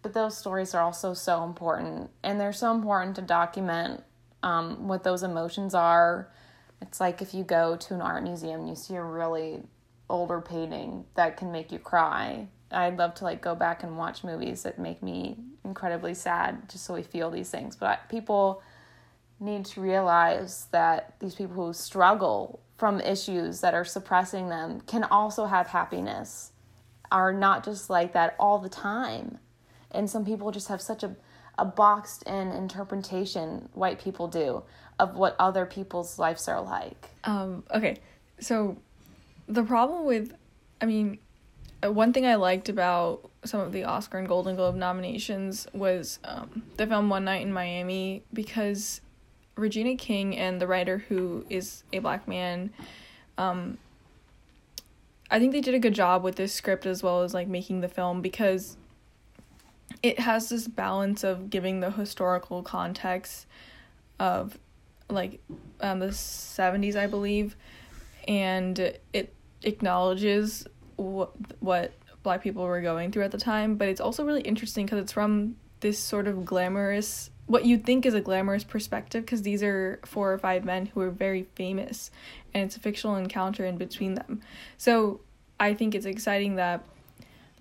but 0.02 0.14
those 0.14 0.38
stories 0.38 0.76
are 0.76 0.84
also 0.84 1.16
so 1.16 1.44
important 1.44 2.12
and 2.24 2.40
they're 2.40 2.54
so 2.54 2.72
important 2.72 3.16
to 3.16 3.24
document 3.24 4.04
um, 4.46 4.88
what 4.88 5.04
those 5.04 5.24
emotions 5.24 5.74
are. 5.74 6.32
It's 6.80 7.00
like 7.00 7.22
if 7.22 7.34
you 7.34 7.44
go 7.44 7.76
to 7.76 7.96
an 7.96 8.02
art 8.02 8.24
museum 8.24 8.62
and 8.62 8.70
you 8.70 8.76
see 8.76 8.94
a 8.94 9.04
really 9.04 9.64
older 10.08 10.40
painting 10.40 11.06
that 11.16 11.36
can 11.36 11.52
make 11.52 11.72
you 11.72 11.80
cry. 11.80 12.48
I'd 12.72 12.98
love 12.98 13.16
to 13.16 13.24
like 13.24 13.42
go 13.42 13.56
back 13.56 13.82
and 13.82 13.98
watch 13.98 14.24
movies 14.24 14.64
that 14.64 14.78
make 14.78 15.02
me 15.02 15.40
incredibly 15.66 16.14
sad 16.14 16.70
just 16.70 16.86
so 16.86 16.94
we 16.94 17.04
feel 17.04 17.30
these 17.30 17.50
things. 17.50 17.76
But 17.76 18.08
people 18.10 18.62
need 19.40 19.66
to 19.66 19.82
realize 19.82 20.68
that 20.72 21.16
these 21.20 21.36
people 21.36 21.56
who 21.56 21.74
struggle 21.74 22.62
from 22.78 23.02
issues 23.02 23.62
that 23.62 23.74
are 23.74 23.86
suppressing 23.86 24.50
them 24.50 24.82
can 24.82 25.04
also 25.04 25.46
have 25.46 25.68
happiness, 25.68 26.52
are 27.12 27.34
not 27.34 27.64
just 27.64 27.90
like 27.90 28.14
that 28.14 28.36
all 28.40 28.60
the 28.60 28.70
time. 28.70 29.40
And 29.92 30.10
some 30.10 30.26
people 30.26 30.52
just 30.52 30.68
have 30.68 30.82
such 30.82 31.04
a 31.04 31.16
a 31.58 31.66
boxed 31.66 32.24
in 32.24 32.52
interpretation 32.52 33.70
white 33.74 34.00
people 34.00 34.28
do 34.28 34.64
of 35.00 35.16
what 35.16 35.36
other 35.40 35.66
people's 35.66 36.20
lives 36.20 36.48
are 36.48 36.62
like. 36.62 37.10
Um, 37.24 37.64
okay, 37.74 37.98
so 38.40 38.78
the 39.48 39.64
problem 39.64 40.06
with, 40.06 40.34
I 40.82 40.86
mean, 40.86 41.20
uh, 41.84 41.92
one 41.92 42.14
thing 42.14 42.26
I 42.26 42.36
liked 42.36 42.70
about 42.70 43.30
some 43.46 43.62
of 43.62 43.72
the 43.72 43.84
Oscar 43.84 44.18
and 44.18 44.28
Golden 44.28 44.56
Globe 44.56 44.76
nominations 44.76 45.68
was 45.74 46.20
um, 46.24 46.64
the 46.78 46.88
film 46.88 47.10
One 47.10 47.26
Night 47.26 47.42
in 47.42 47.54
Miami 47.54 48.24
because 48.34 49.02
Regina 49.56 49.96
King 49.96 50.38
and 50.38 50.62
the 50.62 50.68
writer 50.68 51.00
who 51.10 51.46
is 51.50 51.84
a 51.94 52.00
black 52.00 52.28
man, 52.28 52.72
um, 53.38 53.78
I 55.30 55.40
think 55.40 55.52
they 55.52 55.62
did 55.62 55.74
a 55.74 55.80
good 55.80 55.96
job 55.96 56.24
with 56.24 56.36
this 56.36 56.54
script 56.54 56.86
as 56.86 57.02
well 57.02 57.22
as 57.22 57.34
like 57.34 57.48
making 57.48 57.82
the 57.82 57.88
film 57.88 58.22
because 58.22 58.78
it 60.04 60.20
has 60.20 60.50
this 60.50 60.68
balance 60.68 61.24
of 61.24 61.50
giving 61.50 61.80
the 61.80 61.92
historical 61.92 62.62
context 62.62 63.48
of 64.20 64.58
like 65.10 65.40
um, 65.82 66.00
the 66.00 66.08
70s 66.08 66.96
i 66.96 67.06
believe 67.06 67.56
and 68.28 68.80
it 69.14 69.34
acknowledges 69.64 70.66
what 70.96 71.32
what 71.60 71.94
black 72.26 72.44
people 72.44 72.64
were 72.64 72.82
going 72.82 73.12
through 73.12 73.24
at 73.24 73.32
the 73.32 73.38
time 73.38 73.76
but 73.76 73.88
it's 73.88 74.02
also 74.02 74.26
really 74.26 74.42
interesting 74.42 74.86
because 74.86 75.00
it's 75.00 75.14
from 75.14 75.56
this 75.80 75.98
sort 75.98 76.28
of 76.28 76.44
glamorous 76.44 77.30
what 77.48 77.64
you 77.64 77.78
think 77.78 78.06
is 78.06 78.14
a 78.14 78.22
glamorous 78.22 78.64
perspective 78.64 79.24
because 79.24 79.44
these 79.44 79.62
are 79.62 80.00
four 80.04 80.34
or 80.34 80.38
five 80.38 80.66
men 80.66 80.88
who 80.88 81.00
are 81.02 81.12
very 81.12 81.46
famous 81.56 82.10
and 82.54 82.64
it's 82.64 82.76
a 82.76 82.80
fictional 82.80 83.16
encounter 83.18 83.66
in 83.66 83.78
between 83.78 84.16
them. 84.16 84.42
So 84.78 85.22
i 85.60 85.74
think 85.74 85.96
it's 85.96 86.06
exciting 86.06 86.56
that 86.56 86.84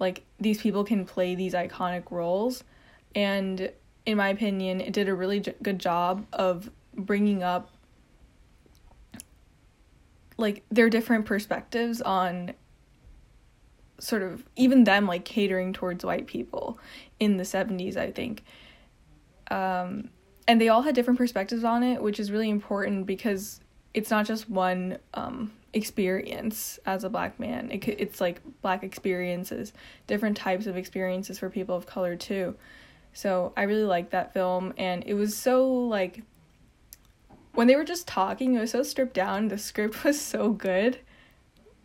like 0.01 0.25
these 0.41 0.61
people 0.61 0.83
can 0.83 1.05
play 1.05 1.35
these 1.35 1.55
iconic 1.55 2.11
roles 2.11 2.65
and 3.15 3.71
in 4.05 4.17
my 4.17 4.29
opinion 4.29 4.81
it 4.81 4.93
did 4.93 5.09
a 5.09 5.15
really 5.15 5.41
j- 5.41 5.55
good 5.63 5.79
job 5.79 6.27
of 6.33 6.71
bringing 6.97 7.43
up 7.45 7.71
like 10.37 10.65
their 10.71 10.91
different 10.91 11.25
perspectives 11.25 12.03
on 12.03 12.53
sort 13.99 14.23
of 14.23 14.45
even 14.57 14.85
them 14.85 15.07
like 15.07 15.25
catering 15.25 15.73
towards 15.73 16.05
white 16.05 16.27
people 16.27 16.79
in 17.21 17.37
the 17.37 17.45
70s 17.45 17.97
i 17.97 18.11
think 18.11 18.45
um 19.51 20.09
and 20.47 20.61
they 20.61 20.69
all 20.69 20.83
had 20.83 20.95
different 20.95 21.19
perspectives 21.19 21.65
on 21.65 21.83
it 21.83 22.03
which 22.03 22.19
is 22.19 22.31
really 22.31 22.51
important 22.51 23.07
because 23.07 23.61
it's 23.95 24.11
not 24.11 24.27
just 24.27 24.51
one 24.51 24.99
um 25.15 25.53
experience 25.75 26.79
as 26.87 27.05
a 27.05 27.11
black 27.11 27.39
man. 27.39 27.71
It 27.71 27.87
it's 27.89 28.21
like 28.21 28.41
black 28.63 28.83
experiences, 28.83 29.73
different 30.07 30.37
types 30.37 30.67
of 30.67 30.77
experiences 30.77 31.39
for 31.39 31.51
people 31.51 31.77
of 31.77 31.87
color 31.87 32.17
too. 32.17 32.55
So 33.13 33.53
I 33.57 33.63
really 33.65 33.85
liked 33.85 34.13
that 34.13 34.33
film, 34.33 34.73
and 34.77 35.05
it 35.07 35.15
was 35.15 35.37
so 35.37 35.69
like 35.69 36.23
when 37.53 37.67
they 37.67 37.77
were 37.77 37.85
just 37.85 38.09
talking, 38.09 38.55
it 38.55 38.61
was 38.61 38.71
so 38.71 38.83
stripped 38.83 39.15
down. 39.15 39.49
The 39.49 39.59
script 39.59 40.05
was 40.05 40.21
so 40.21 40.51
good. 40.51 40.99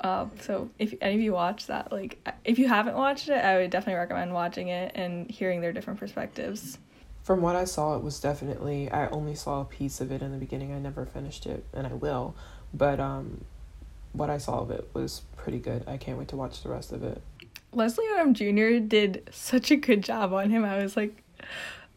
Uh, 0.02 0.28
so 0.42 0.70
if 0.80 0.94
any 1.02 1.16
of 1.16 1.22
you 1.22 1.34
watch 1.34 1.68
that, 1.68 1.92
like 1.92 2.20
if 2.46 2.58
you 2.58 2.68
haven't 2.68 2.96
watched 2.96 3.30
it, 3.30 3.44
I 3.44 3.58
would 3.58 3.70
definitely 3.70 4.00
recommend 4.00 4.34
watching 4.34 4.70
it 4.70 4.94
and 4.96 5.30
hearing 5.30 5.62
their 5.62 5.74
different 5.74 6.00
perspectives. 6.00 6.78
From 7.24 7.42
what 7.42 7.56
I 7.56 7.66
saw, 7.66 7.96
it 7.96 8.04
was 8.04 8.20
definitely. 8.20 8.90
I 8.90 9.08
only 9.10 9.36
saw 9.36 9.62
a 9.62 9.66
piece 9.66 10.02
of 10.02 10.12
it 10.12 10.22
in 10.22 10.32
the 10.32 10.38
beginning. 10.38 10.74
I 10.74 10.80
never 10.80 11.06
finished 11.06 11.46
it, 11.46 11.66
and 11.74 11.86
I 11.86 11.94
will. 11.94 12.36
But 12.74 13.00
um, 13.00 13.44
what 14.14 14.30
I 14.30 14.38
saw 14.38 14.60
of 14.60 14.72
it 14.72 14.90
was 14.94 15.24
pretty 15.36 15.60
good. 15.60 15.84
I 15.88 15.98
can't 15.98 16.18
wait 16.18 16.30
to 16.30 16.36
watch 16.36 16.64
the 16.64 16.70
rest 16.70 16.92
of 16.92 17.04
it. 17.04 17.22
Leslie 17.74 18.06
Odom 18.16 18.34
Jr. 18.34 18.84
did 18.86 19.30
such 19.32 19.70
a 19.70 19.76
good 19.76 20.04
job 20.04 20.34
on 20.34 20.50
him. 20.50 20.66
I 20.66 20.82
was 20.82 20.98
like, 20.98 21.24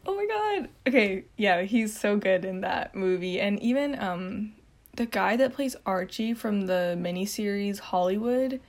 oh 0.04 0.14
my 0.14 0.26
god. 0.26 0.68
Okay, 0.86 1.24
yeah, 1.36 1.62
he's 1.62 1.98
so 1.98 2.16
good 2.16 2.44
in 2.44 2.60
that 2.60 2.94
movie. 2.94 3.40
And 3.40 3.60
even 3.62 3.98
um 3.98 4.52
the 4.96 5.06
guy 5.06 5.36
that 5.36 5.54
plays 5.54 5.76
Archie 5.86 6.34
from 6.34 6.66
the 6.66 6.96
miniseries 6.98 7.78
Hollywood, 7.78 8.60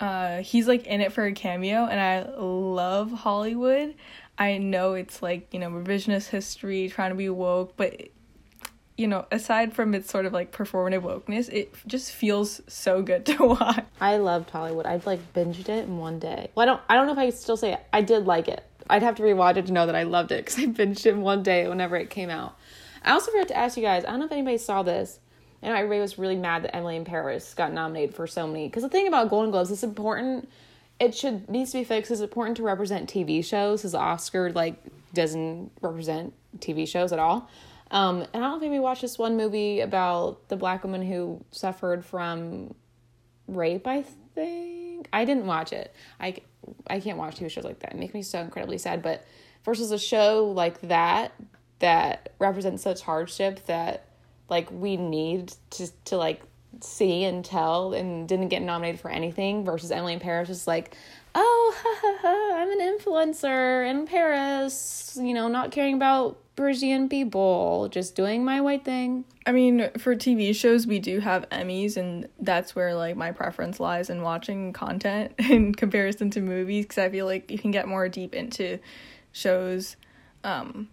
uh, 0.00 0.38
he's 0.38 0.68
like 0.68 0.86
in 0.86 1.00
it 1.00 1.12
for 1.12 1.24
a 1.24 1.32
cameo, 1.32 1.86
and 1.86 2.00
I 2.00 2.30
love 2.38 3.12
Hollywood. 3.12 3.94
I 4.38 4.58
know 4.58 4.94
it's 4.94 5.22
like, 5.22 5.52
you 5.52 5.60
know, 5.60 5.70
revisionist 5.70 6.28
history, 6.28 6.88
trying 6.88 7.10
to 7.10 7.16
be 7.16 7.28
woke, 7.28 7.74
but 7.76 8.08
you 8.96 9.06
know, 9.06 9.26
aside 9.30 9.74
from 9.74 9.94
its 9.94 10.10
sort 10.10 10.24
of 10.24 10.32
like 10.32 10.52
performative 10.52 11.02
wokeness, 11.02 11.52
it 11.52 11.74
just 11.86 12.12
feels 12.12 12.62
so 12.66 13.02
good 13.02 13.26
to 13.26 13.36
watch. 13.46 13.84
I 14.00 14.16
loved 14.16 14.50
Hollywood. 14.50 14.86
I've 14.86 15.06
like 15.06 15.34
binged 15.34 15.68
it 15.68 15.84
in 15.84 15.98
one 15.98 16.18
day. 16.18 16.50
Well, 16.54 16.62
I 16.62 16.66
don't. 16.66 16.80
I 16.88 16.94
don't 16.94 17.06
know 17.06 17.12
if 17.12 17.18
I 17.18 17.30
still 17.30 17.56
say 17.56 17.74
it. 17.74 17.80
I 17.92 18.00
did 18.02 18.26
like 18.26 18.48
it. 18.48 18.64
I'd 18.88 19.02
have 19.02 19.16
to 19.16 19.22
rewatch 19.22 19.56
it 19.56 19.66
to 19.66 19.72
know 19.72 19.86
that 19.86 19.96
I 19.96 20.04
loved 20.04 20.32
it 20.32 20.44
because 20.44 20.58
I 20.58 20.66
binged 20.66 21.04
it 21.04 21.10
in 21.10 21.20
one 21.20 21.42
day 21.42 21.68
whenever 21.68 21.96
it 21.96 22.08
came 22.08 22.30
out. 22.30 22.56
I 23.04 23.12
also 23.12 23.30
forgot 23.30 23.48
to 23.48 23.56
ask 23.56 23.76
you 23.76 23.82
guys. 23.82 24.04
I 24.04 24.10
don't 24.10 24.20
know 24.20 24.26
if 24.26 24.32
anybody 24.32 24.58
saw 24.58 24.82
this. 24.82 25.20
And 25.62 25.74
everybody 25.74 26.00
was 26.00 26.18
really 26.18 26.36
mad 26.36 26.64
that 26.64 26.74
Emily 26.74 26.96
in 26.96 27.04
Paris 27.04 27.54
got 27.54 27.72
nominated 27.72 28.14
for 28.14 28.26
so 28.26 28.46
many. 28.46 28.68
Because 28.68 28.82
the 28.82 28.88
thing 28.88 29.08
about 29.08 29.30
Golden 29.30 29.50
Globes, 29.50 29.70
it's 29.70 29.82
important. 29.82 30.48
It 31.00 31.14
should 31.14 31.48
needs 31.48 31.72
to 31.72 31.78
be 31.78 31.84
fixed. 31.84 32.10
It's 32.10 32.20
important 32.20 32.56
to 32.58 32.62
represent 32.62 33.08
TV 33.08 33.44
shows. 33.44 33.80
Because 33.80 33.94
Oscar 33.94 34.52
like 34.52 34.76
doesn't 35.14 35.72
represent 35.80 36.32
TV 36.58 36.86
shows 36.86 37.12
at 37.12 37.18
all. 37.18 37.48
Um, 37.90 38.26
and 38.32 38.44
I 38.44 38.48
don't 38.48 38.60
think 38.60 38.72
we 38.72 38.80
watched 38.80 39.02
this 39.02 39.18
one 39.18 39.36
movie 39.36 39.80
about 39.80 40.48
the 40.48 40.56
black 40.56 40.82
woman 40.84 41.02
who 41.02 41.44
suffered 41.52 42.04
from 42.04 42.74
rape. 43.48 43.86
I 43.86 44.04
think 44.34 45.08
I 45.12 45.24
didn't 45.24 45.46
watch 45.46 45.72
it. 45.72 45.94
I 46.20 46.36
I 46.86 47.00
can't 47.00 47.18
watch 47.18 47.36
TV 47.36 47.50
shows 47.50 47.64
like 47.64 47.80
that. 47.80 47.92
It 47.92 47.98
makes 47.98 48.14
me 48.14 48.22
so 48.22 48.40
incredibly 48.40 48.78
sad. 48.78 49.02
But 49.02 49.24
versus 49.64 49.90
a 49.90 49.98
show 49.98 50.52
like 50.54 50.80
that 50.82 51.32
that 51.78 52.32
represents 52.38 52.82
such 52.82 53.02
hardship 53.02 53.66
that 53.66 54.06
like 54.48 54.70
we 54.70 54.96
need 54.96 55.52
to 55.70 55.88
to 56.06 56.16
like 56.16 56.42
see 56.80 57.24
and 57.24 57.44
tell 57.44 57.92
and 57.94 58.28
didn't 58.28 58.48
get 58.48 58.62
nominated 58.62 59.00
for 59.00 59.10
anything 59.10 59.64
versus 59.64 59.90
Emily 59.90 60.14
in 60.14 60.20
Paris 60.20 60.48
is 60.48 60.66
like, 60.66 60.96
oh, 61.34 61.74
ha, 61.76 61.94
ha, 62.00 62.18
ha, 62.20 62.56
I'm 62.56 62.70
an 62.70 62.80
influencer 62.80 63.88
in 63.88 64.06
Paris, 64.06 65.18
you 65.20 65.34
know, 65.34 65.48
not 65.48 65.70
caring 65.70 65.94
about 65.94 66.38
Parisian 66.56 67.08
people, 67.08 67.88
just 67.90 68.14
doing 68.14 68.44
my 68.44 68.60
white 68.60 68.84
thing. 68.84 69.24
I 69.44 69.52
mean, 69.52 69.90
for 69.98 70.16
TV 70.16 70.54
shows, 70.54 70.86
we 70.86 70.98
do 70.98 71.20
have 71.20 71.48
Emmys, 71.50 71.96
and 71.96 72.28
that's 72.40 72.74
where 72.74 72.94
like 72.94 73.16
my 73.16 73.30
preference 73.30 73.78
lies 73.78 74.08
in 74.08 74.22
watching 74.22 74.72
content 74.72 75.34
in 75.38 75.74
comparison 75.74 76.30
to 76.30 76.40
movies, 76.40 76.86
because 76.86 76.98
I 76.98 77.10
feel 77.10 77.26
like 77.26 77.50
you 77.50 77.58
can 77.58 77.70
get 77.70 77.86
more 77.86 78.08
deep 78.08 78.34
into 78.34 78.78
shows. 79.32 79.96
Um, 80.42 80.88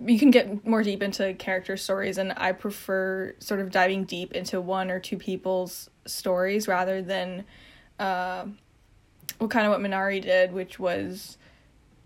you 0.00 0.18
can 0.18 0.30
get 0.30 0.66
more 0.66 0.82
deep 0.82 1.02
into 1.02 1.34
character 1.34 1.76
stories, 1.76 2.18
and 2.18 2.32
I 2.36 2.52
prefer 2.52 3.34
sort 3.38 3.60
of 3.60 3.70
diving 3.70 4.04
deep 4.04 4.32
into 4.32 4.60
one 4.60 4.90
or 4.90 4.98
two 4.98 5.16
people's 5.16 5.88
stories 6.06 6.66
rather 6.66 7.00
than, 7.00 7.44
uh, 7.98 8.46
well, 9.38 9.48
kind 9.48 9.66
of 9.66 9.72
what 9.72 9.80
Minari 9.80 10.20
did, 10.20 10.52
which 10.52 10.78
was 10.78 11.38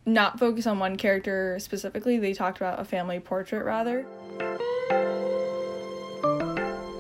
not 0.05 0.39
focus 0.39 0.67
on 0.67 0.79
one 0.79 0.97
character 0.97 1.59
specifically. 1.59 2.19
They 2.19 2.35
talked 2.35 2.59
about 2.59 2.81
a 2.81 2.85
family 2.85 3.21
portrait 3.21 3.65
rather. 3.65 4.07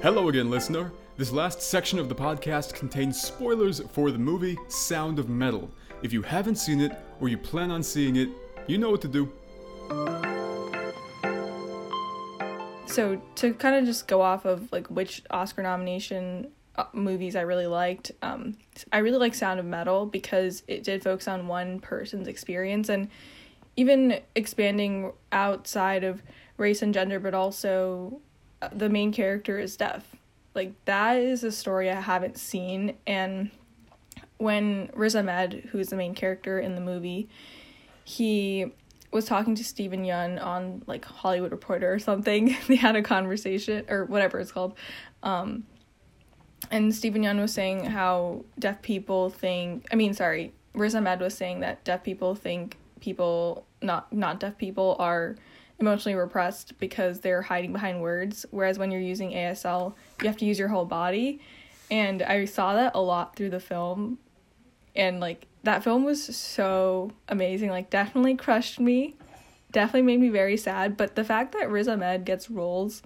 Hello 0.02 0.28
again, 0.28 0.50
listener. 0.50 0.92
This 1.16 1.32
last 1.32 1.60
section 1.60 1.98
of 1.98 2.08
the 2.08 2.14
podcast 2.14 2.74
contains 2.74 3.20
spoilers 3.20 3.80
for 3.90 4.10
the 4.10 4.18
movie 4.18 4.56
Sound 4.68 5.18
of 5.18 5.28
Metal. 5.28 5.68
If 6.02 6.12
you 6.12 6.22
haven't 6.22 6.56
seen 6.56 6.80
it 6.80 6.92
or 7.20 7.28
you 7.28 7.36
plan 7.36 7.72
on 7.72 7.82
seeing 7.82 8.16
it, 8.16 8.28
you 8.68 8.78
know 8.78 8.90
what 8.90 9.00
to 9.02 9.08
do. 9.08 10.37
So 12.88 13.20
to 13.36 13.52
kind 13.52 13.76
of 13.76 13.84
just 13.84 14.08
go 14.08 14.22
off 14.22 14.44
of 14.46 14.72
like 14.72 14.86
which 14.88 15.22
Oscar 15.30 15.62
nomination 15.62 16.48
uh, 16.76 16.84
movies 16.94 17.36
I 17.36 17.42
really 17.42 17.66
liked, 17.66 18.12
um, 18.22 18.56
I 18.92 18.98
really 18.98 19.18
like 19.18 19.34
Sound 19.34 19.60
of 19.60 19.66
Metal 19.66 20.06
because 20.06 20.62
it 20.66 20.84
did 20.84 21.02
focus 21.02 21.28
on 21.28 21.46
one 21.46 21.80
person's 21.80 22.28
experience 22.28 22.88
and 22.88 23.08
even 23.76 24.20
expanding 24.34 25.12
outside 25.30 26.02
of 26.02 26.22
race 26.56 26.82
and 26.82 26.94
gender, 26.94 27.20
but 27.20 27.34
also 27.34 28.20
uh, 28.62 28.68
the 28.72 28.88
main 28.88 29.12
character 29.12 29.58
is 29.58 29.76
deaf. 29.76 30.16
Like 30.54 30.72
that 30.86 31.18
is 31.18 31.44
a 31.44 31.52
story 31.52 31.90
I 31.90 32.00
haven't 32.00 32.38
seen, 32.38 32.96
and 33.06 33.50
when 34.38 34.90
Riz 34.94 35.14
Ahmed, 35.14 35.68
who's 35.70 35.88
the 35.88 35.96
main 35.96 36.14
character 36.14 36.58
in 36.58 36.74
the 36.74 36.80
movie, 36.80 37.28
he 38.02 38.72
was 39.10 39.24
talking 39.24 39.54
to 39.54 39.64
Steven 39.64 40.04
Yeun 40.04 40.42
on 40.42 40.82
like 40.86 41.04
Hollywood 41.04 41.52
Reporter 41.52 41.92
or 41.92 41.98
something. 41.98 42.56
they 42.68 42.76
had 42.76 42.96
a 42.96 43.02
conversation 43.02 43.84
or 43.88 44.04
whatever 44.04 44.38
it's 44.38 44.52
called. 44.52 44.76
Um, 45.22 45.64
and 46.70 46.94
Steven 46.94 47.22
Yeun 47.22 47.40
was 47.40 47.52
saying 47.52 47.84
how 47.84 48.44
deaf 48.58 48.82
people 48.82 49.30
think 49.30 49.86
I 49.92 49.96
mean 49.96 50.14
sorry, 50.14 50.52
Riz 50.74 50.94
Ahmed 50.94 51.20
was 51.20 51.34
saying 51.34 51.60
that 51.60 51.84
deaf 51.84 52.02
people 52.02 52.34
think 52.34 52.76
people 53.00 53.66
not 53.82 54.12
not 54.12 54.40
deaf 54.40 54.58
people 54.58 54.96
are 54.98 55.36
emotionally 55.78 56.16
repressed 56.16 56.78
because 56.80 57.20
they're 57.20 57.42
hiding 57.42 57.72
behind 57.72 58.02
words 58.02 58.44
whereas 58.50 58.78
when 58.78 58.90
you're 58.90 59.00
using 59.00 59.30
ASL 59.30 59.94
you 60.20 60.26
have 60.26 60.36
to 60.36 60.44
use 60.44 60.58
your 60.58 60.68
whole 60.68 60.84
body 60.84 61.40
and 61.90 62.20
I 62.22 62.44
saw 62.46 62.74
that 62.74 62.92
a 62.94 63.00
lot 63.00 63.36
through 63.36 63.50
the 63.50 63.60
film 63.60 64.18
and 64.98 65.20
like 65.20 65.46
that 65.62 65.82
film 65.82 66.04
was 66.04 66.36
so 66.36 67.10
amazing 67.28 67.70
like 67.70 67.88
definitely 67.88 68.36
crushed 68.36 68.78
me 68.78 69.16
definitely 69.72 70.02
made 70.02 70.20
me 70.20 70.28
very 70.28 70.56
sad 70.56 70.96
but 70.96 71.14
the 71.14 71.24
fact 71.24 71.52
that 71.52 71.70
Riz 71.70 71.88
Ahmed 71.88 72.24
gets 72.24 72.50
roles 72.50 73.02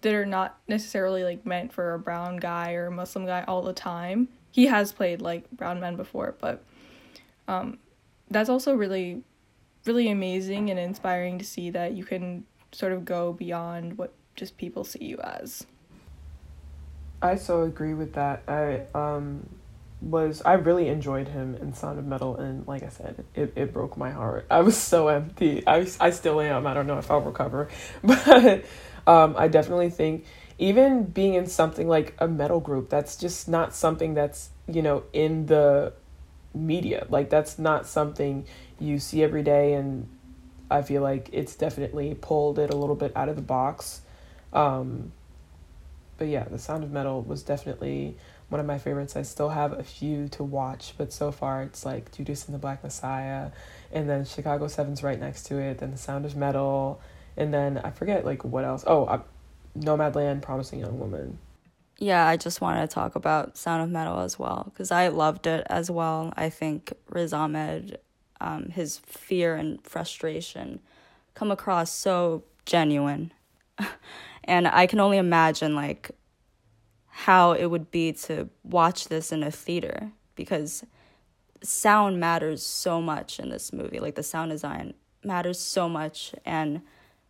that 0.00 0.14
are 0.14 0.26
not 0.26 0.58
necessarily 0.66 1.22
like 1.22 1.46
meant 1.46 1.72
for 1.72 1.94
a 1.94 1.98
brown 1.98 2.36
guy 2.36 2.72
or 2.72 2.86
a 2.86 2.90
Muslim 2.90 3.26
guy 3.26 3.44
all 3.46 3.62
the 3.62 3.72
time 3.72 4.28
he 4.50 4.66
has 4.66 4.92
played 4.92 5.20
like 5.20 5.48
brown 5.52 5.78
men 5.78 5.96
before 5.96 6.34
but 6.40 6.64
um 7.46 7.78
that's 8.30 8.48
also 8.48 8.74
really 8.74 9.22
really 9.84 10.10
amazing 10.10 10.70
and 10.70 10.78
inspiring 10.78 11.38
to 11.38 11.44
see 11.44 11.70
that 11.70 11.92
you 11.92 12.04
can 12.04 12.44
sort 12.72 12.92
of 12.92 13.04
go 13.04 13.32
beyond 13.32 13.96
what 13.96 14.12
just 14.34 14.56
people 14.56 14.84
see 14.84 15.04
you 15.04 15.18
as. 15.18 15.66
I 17.22 17.36
so 17.36 17.62
agree 17.62 17.94
with 17.94 18.12
that. 18.14 18.42
I 18.46 18.82
um 18.94 19.48
was 20.00 20.42
I 20.44 20.54
really 20.54 20.88
enjoyed 20.88 21.28
him 21.28 21.54
in 21.54 21.72
Sound 21.72 21.98
of 21.98 22.06
Metal 22.06 22.36
and 22.36 22.66
like 22.66 22.82
I 22.82 22.88
said, 22.88 23.24
it, 23.34 23.52
it 23.56 23.72
broke 23.72 23.96
my 23.96 24.10
heart. 24.10 24.46
I 24.50 24.60
was 24.60 24.76
so 24.76 25.08
empty. 25.08 25.66
I 25.66 25.86
I 26.00 26.10
still 26.10 26.40
am. 26.40 26.66
I 26.66 26.74
don't 26.74 26.86
know 26.86 26.98
if 26.98 27.10
I'll 27.10 27.20
recover. 27.20 27.68
But 28.02 28.64
um 29.06 29.34
I 29.38 29.48
definitely 29.48 29.90
think 29.90 30.24
even 30.58 31.04
being 31.04 31.34
in 31.34 31.46
something 31.46 31.88
like 31.88 32.14
a 32.18 32.28
metal 32.28 32.60
group, 32.60 32.88
that's 32.88 33.16
just 33.16 33.48
not 33.48 33.74
something 33.74 34.14
that's, 34.14 34.50
you 34.66 34.82
know, 34.82 35.04
in 35.12 35.46
the 35.46 35.92
media. 36.54 37.06
Like 37.08 37.30
that's 37.30 37.58
not 37.58 37.86
something 37.86 38.46
you 38.78 38.98
see 38.98 39.22
every 39.22 39.42
day 39.42 39.74
and 39.74 40.08
I 40.70 40.82
feel 40.82 41.02
like 41.02 41.28
it's 41.32 41.54
definitely 41.54 42.14
pulled 42.14 42.58
it 42.58 42.70
a 42.70 42.76
little 42.76 42.96
bit 42.96 43.12
out 43.16 43.28
of 43.28 43.36
the 43.36 43.42
box. 43.42 44.00
Um, 44.52 45.12
but 46.18 46.28
yeah, 46.28 46.44
The 46.44 46.58
Sound 46.58 46.82
of 46.82 46.90
Metal 46.90 47.22
was 47.22 47.42
definitely 47.42 48.16
one 48.48 48.60
of 48.60 48.66
my 48.66 48.78
favorites. 48.78 49.16
I 49.16 49.22
still 49.22 49.50
have 49.50 49.72
a 49.72 49.82
few 49.82 50.28
to 50.28 50.44
watch, 50.44 50.94
but 50.96 51.12
so 51.12 51.32
far 51.32 51.62
it's 51.62 51.84
like 51.84 52.12
Judas 52.12 52.46
and 52.46 52.54
the 52.54 52.58
Black 52.58 52.82
Messiah, 52.82 53.50
and 53.92 54.08
then 54.08 54.24
Chicago 54.24 54.68
Seven's 54.68 55.02
right 55.02 55.18
next 55.18 55.44
to 55.44 55.58
it, 55.58 55.78
then 55.78 55.90
The 55.90 55.98
Sound 55.98 56.24
of 56.24 56.36
Metal, 56.36 57.00
and 57.36 57.52
then 57.52 57.78
I 57.78 57.90
forget 57.90 58.24
like 58.24 58.44
what 58.44 58.64
else. 58.64 58.84
Oh, 58.86 59.04
uh, 59.04 59.22
Nomadland, 59.76 60.42
Promising 60.42 60.80
Young 60.80 60.98
Woman. 60.98 61.38
Yeah, 61.98 62.26
I 62.26 62.36
just 62.36 62.60
wanted 62.60 62.82
to 62.82 62.94
talk 62.94 63.14
about 63.14 63.56
Sound 63.56 63.82
of 63.82 63.90
Metal 63.90 64.20
as 64.20 64.38
well 64.38 64.70
because 64.72 64.90
I 64.90 65.08
loved 65.08 65.46
it 65.46 65.66
as 65.68 65.90
well. 65.90 66.32
I 66.36 66.50
think 66.50 66.92
Riz 67.08 67.32
Ahmed, 67.32 67.98
um, 68.40 68.68
his 68.70 68.98
fear 68.98 69.56
and 69.56 69.82
frustration 69.82 70.80
come 71.34 71.50
across 71.50 71.90
so 71.90 72.44
genuine. 72.66 73.32
and 74.44 74.68
I 74.68 74.86
can 74.86 75.00
only 75.00 75.16
imagine 75.16 75.74
like 75.74 76.10
how 77.20 77.52
it 77.52 77.64
would 77.64 77.90
be 77.90 78.12
to 78.12 78.46
watch 78.62 79.08
this 79.08 79.32
in 79.32 79.42
a 79.42 79.50
theater 79.50 80.12
because 80.34 80.84
sound 81.62 82.20
matters 82.20 82.62
so 82.62 83.00
much 83.00 83.40
in 83.40 83.48
this 83.48 83.72
movie. 83.72 83.98
Like 83.98 84.16
the 84.16 84.22
sound 84.22 84.50
design 84.50 84.92
matters 85.24 85.58
so 85.58 85.88
much 85.88 86.34
and 86.44 86.82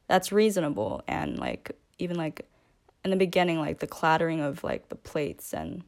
that's 0.08 0.32
reasonable 0.32 1.02
and 1.06 1.38
like 1.38 1.70
even 2.00 2.16
like 2.16 2.48
in 3.04 3.12
the 3.12 3.16
beginning 3.16 3.60
like 3.60 3.78
the 3.78 3.86
clattering 3.86 4.40
of 4.40 4.64
like 4.64 4.88
the 4.88 4.96
plates 4.96 5.54
and 5.54 5.84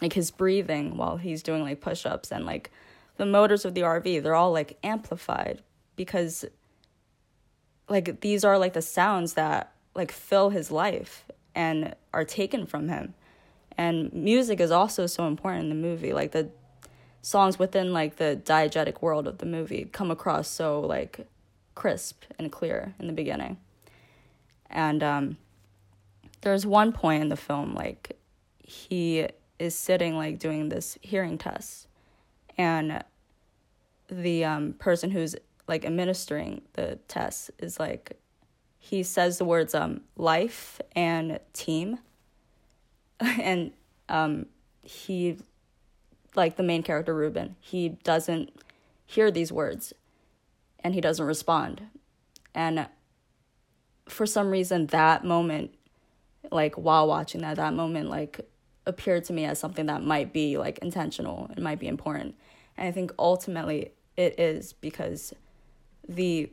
like 0.00 0.12
his 0.12 0.30
breathing 0.30 0.96
while 0.96 1.16
he's 1.16 1.42
doing 1.42 1.62
like 1.62 1.80
push-ups 1.80 2.30
and 2.30 2.46
like 2.46 2.70
the 3.16 3.26
motors 3.26 3.64
of 3.64 3.74
the 3.74 3.80
RV 3.80 4.22
they're 4.22 4.36
all 4.36 4.52
like 4.52 4.78
amplified 4.84 5.60
because 5.96 6.44
like 7.88 8.20
these 8.20 8.44
are 8.44 8.58
like 8.58 8.74
the 8.74 8.80
sounds 8.80 9.34
that 9.34 9.72
like 9.96 10.12
fill 10.12 10.50
his 10.50 10.70
life 10.70 11.24
and 11.54 11.94
are 12.12 12.24
taken 12.24 12.66
from 12.66 12.88
him. 12.88 13.14
And 13.76 14.12
music 14.12 14.60
is 14.60 14.70
also 14.70 15.06
so 15.06 15.26
important 15.26 15.64
in 15.64 15.68
the 15.68 15.88
movie. 15.88 16.12
Like 16.12 16.32
the 16.32 16.50
songs 17.22 17.58
within 17.58 17.92
like 17.92 18.16
the 18.16 18.40
diegetic 18.44 19.02
world 19.02 19.26
of 19.26 19.38
the 19.38 19.46
movie 19.46 19.88
come 19.92 20.10
across 20.10 20.48
so 20.48 20.80
like 20.80 21.26
crisp 21.74 22.24
and 22.38 22.50
clear 22.50 22.94
in 22.98 23.06
the 23.06 23.12
beginning. 23.12 23.58
And 24.70 25.02
um 25.02 25.36
there's 26.40 26.64
one 26.64 26.92
point 26.92 27.22
in 27.22 27.28
the 27.28 27.36
film 27.36 27.74
like 27.74 28.16
he 28.62 29.26
is 29.58 29.74
sitting 29.74 30.16
like 30.16 30.38
doing 30.38 30.68
this 30.68 30.98
hearing 31.02 31.38
test. 31.38 31.88
And 32.56 33.02
the 34.08 34.44
um, 34.44 34.72
person 34.74 35.10
who's 35.10 35.36
like 35.66 35.84
administering 35.84 36.62
the 36.74 36.98
test 37.08 37.50
is 37.58 37.78
like 37.78 38.18
he 38.78 39.02
says 39.02 39.38
the 39.38 39.44
words 39.44 39.74
um 39.74 40.02
life 40.16 40.80
and 40.94 41.38
team. 41.52 41.98
And 43.20 43.72
um 44.08 44.46
he 44.82 45.38
like 46.34 46.56
the 46.56 46.62
main 46.62 46.82
character 46.82 47.14
Ruben 47.14 47.56
he 47.60 47.90
doesn't 47.90 48.50
hear 49.04 49.30
these 49.30 49.50
words 49.52 49.92
and 50.80 50.94
he 50.94 51.00
doesn't 51.00 51.26
respond. 51.26 51.82
And 52.54 52.88
for 54.08 54.24
some 54.24 54.50
reason 54.50 54.86
that 54.86 55.24
moment 55.24 55.74
like 56.50 56.76
while 56.76 57.06
watching 57.06 57.42
that 57.42 57.56
that 57.56 57.74
moment 57.74 58.08
like 58.08 58.40
appeared 58.86 59.24
to 59.24 59.32
me 59.34 59.44
as 59.44 59.58
something 59.58 59.86
that 59.86 60.02
might 60.02 60.32
be 60.32 60.56
like 60.56 60.78
intentional 60.78 61.50
and 61.50 61.62
might 61.62 61.78
be 61.78 61.88
important. 61.88 62.36
And 62.76 62.86
i 62.86 62.92
think 62.92 63.12
ultimately 63.18 63.92
it 64.16 64.38
is 64.38 64.72
because 64.72 65.34
the 66.08 66.50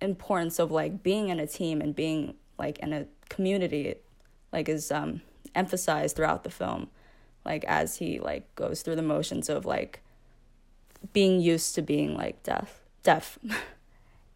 importance 0.00 0.58
of 0.58 0.70
like 0.70 1.02
being 1.02 1.28
in 1.28 1.40
a 1.40 1.46
team 1.46 1.80
and 1.80 1.94
being 1.94 2.34
like 2.58 2.78
in 2.78 2.92
a 2.92 3.06
community 3.28 3.94
like 4.52 4.68
is 4.68 4.90
um 4.92 5.20
emphasized 5.54 6.16
throughout 6.16 6.44
the 6.44 6.50
film 6.50 6.88
like 7.44 7.64
as 7.64 7.96
he 7.96 8.18
like 8.18 8.52
goes 8.54 8.82
through 8.82 8.96
the 8.96 9.02
motions 9.02 9.48
of 9.48 9.64
like 9.64 10.00
being 11.12 11.40
used 11.40 11.74
to 11.74 11.82
being 11.82 12.14
like 12.14 12.42
deaf 12.42 12.80
deaf. 13.02 13.38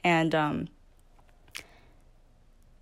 And 0.03 0.35
um 0.35 0.69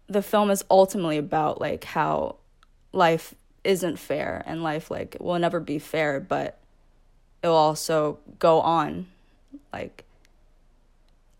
the 0.07 0.23
film 0.23 0.51
is 0.51 0.65
ultimately 0.71 1.19
about 1.19 1.61
like 1.61 1.83
how 1.83 2.37
life 2.93 3.35
isn't 3.65 3.99
fair 3.99 4.43
and 4.47 4.63
life 4.63 4.89
like 4.89 5.17
will 5.21 5.39
never 5.39 5.59
be 5.59 5.81
fair 5.81 6.21
but 6.21 6.59
it 7.43 7.49
will 7.49 7.55
also 7.55 8.19
go 8.39 8.61
on 8.61 9.07
like 9.73 10.05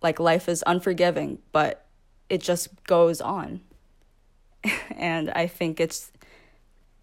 like 0.03 0.19
life 0.19 0.49
is 0.49 0.63
unforgiving 0.67 1.39
but 1.53 1.87
it 2.29 2.41
just 2.41 2.69
goes 2.85 3.21
on 3.21 3.61
and 4.97 5.31
i 5.31 5.47
think 5.47 5.81
it's 5.81 6.13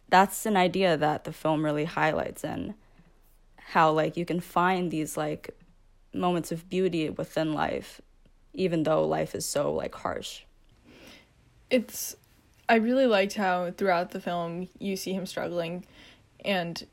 that's 0.10 0.46
an 0.46 0.56
idea 0.56 0.96
that 0.96 1.24
the 1.24 1.34
film 1.34 1.64
really 1.64 1.86
highlights 1.86 2.44
and 2.44 2.74
how 3.58 3.92
like 3.92 4.16
you 4.16 4.26
can 4.26 4.40
find 4.40 4.92
these 4.92 5.18
like 5.18 5.50
moments 6.14 6.52
of 6.52 6.70
beauty 6.70 7.10
within 7.10 7.54
life 7.54 8.00
even 8.54 8.84
though 8.84 9.06
life 9.06 9.36
is 9.36 9.46
so 9.46 9.74
like 9.74 9.94
harsh 9.96 10.44
it's 11.70 12.16
I 12.68 12.76
really 12.76 13.06
liked 13.06 13.34
how 13.34 13.72
throughout 13.72 14.12
the 14.12 14.20
film 14.20 14.70
you 14.80 14.96
see 14.96 15.14
him 15.14 15.26
struggling 15.26 15.86
and 16.44 16.86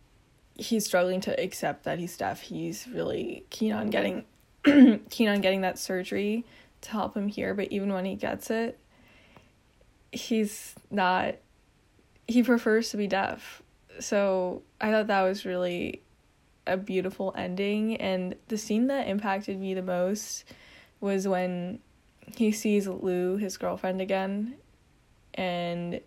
he's 0.55 0.85
struggling 0.85 1.21
to 1.23 1.43
accept 1.43 1.85
that 1.85 1.99
he's 1.99 2.17
deaf. 2.17 2.41
He's 2.41 2.87
really 2.87 3.45
keen 3.51 3.73
on 3.73 3.91
getting 3.91 4.25
keen 5.11 5.29
on 5.29 5.41
getting 5.41 5.63
that 5.63 5.79
surgery 5.79 6.45
to 6.83 6.91
help 6.91 7.17
him 7.17 7.29
hear, 7.29 7.55
but 7.55 7.71
even 7.73 7.93
when 7.93 8.05
he 8.05 8.15
gets 8.15 8.51
it, 8.51 8.79
he's 10.11 10.75
not 10.91 11.37
he 12.29 12.43
prefers 12.43 12.91
to 12.91 12.97
be 12.97 13.07
deaf. 13.07 13.63
So 13.99 14.63
I 14.81 14.91
thought 14.91 15.09
that 15.09 15.23
was 15.23 15.45
really 15.45 16.03
a 16.67 16.77
beautiful 16.77 17.35
ending 17.37 17.97
and 17.97 18.37
the 18.49 18.57
scene 18.57 18.87
that 18.87 19.09
impacted 19.09 19.59
me 19.59 19.75
the 19.75 19.83
most 19.83 20.45
was 21.01 21.27
when 21.27 21.81
he 22.37 22.53
sees 22.53 22.87
Lou, 22.87 23.37
his 23.37 23.57
girlfriend 23.57 24.01
again, 24.01 24.55
and 25.35 26.01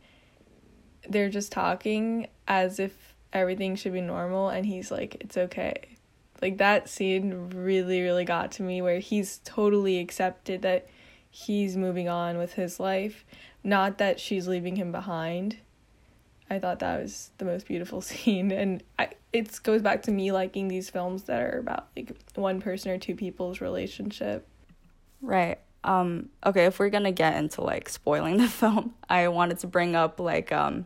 they're 1.09 1.29
just 1.29 1.51
talking 1.51 2.27
as 2.47 2.79
if 2.79 3.15
everything 3.33 3.75
should 3.75 3.91
be 3.91 4.01
normal 4.01 4.49
and 4.49 4.65
he's 4.65 4.89
like 4.89 5.15
it's 5.19 5.35
okay 5.35 5.94
like 6.41 6.57
that 6.57 6.89
scene 6.89 7.49
really 7.53 8.01
really 8.01 8.25
got 8.25 8.51
to 8.53 8.63
me 8.63 8.81
where 8.81 8.99
he's 8.99 9.39
totally 9.43 9.99
accepted 9.99 10.61
that 10.63 10.87
he's 11.35 11.75
moving 11.75 12.07
on 12.07 12.37
with 12.37 12.53
his 12.53 12.79
life. 12.79 13.25
Not 13.63 13.97
that 13.97 14.19
she's 14.19 14.47
leaving 14.47 14.77
him 14.77 14.91
behind. 14.91 15.57
I 16.49 16.59
thought 16.59 16.79
that 16.79 17.01
was 17.01 17.31
the 17.39 17.45
most 17.45 17.67
beautiful 17.67 17.99
scene. 18.01 18.51
And 18.51 18.83
I, 18.97 19.09
it 19.33 19.59
goes 19.63 19.81
back 19.81 20.03
to 20.03 20.11
me 20.11 20.31
liking 20.31 20.69
these 20.69 20.89
films 20.89 21.23
that 21.23 21.41
are 21.41 21.59
about 21.59 21.87
like 21.95 22.15
one 22.35 22.61
person 22.61 22.91
or 22.91 22.97
two 22.97 23.15
people's 23.15 23.59
relationship. 23.59 24.47
Right. 25.21 25.59
Um, 25.83 26.29
okay, 26.45 26.65
if 26.65 26.79
we're 26.79 26.89
gonna 26.89 27.11
get 27.11 27.35
into 27.35 27.61
like 27.61 27.89
spoiling 27.89 28.37
the 28.39 28.47
film, 28.47 28.93
I 29.09 29.27
wanted 29.27 29.59
to 29.59 29.67
bring 29.67 29.95
up 29.95 30.19
like 30.19 30.51
um, 30.51 30.85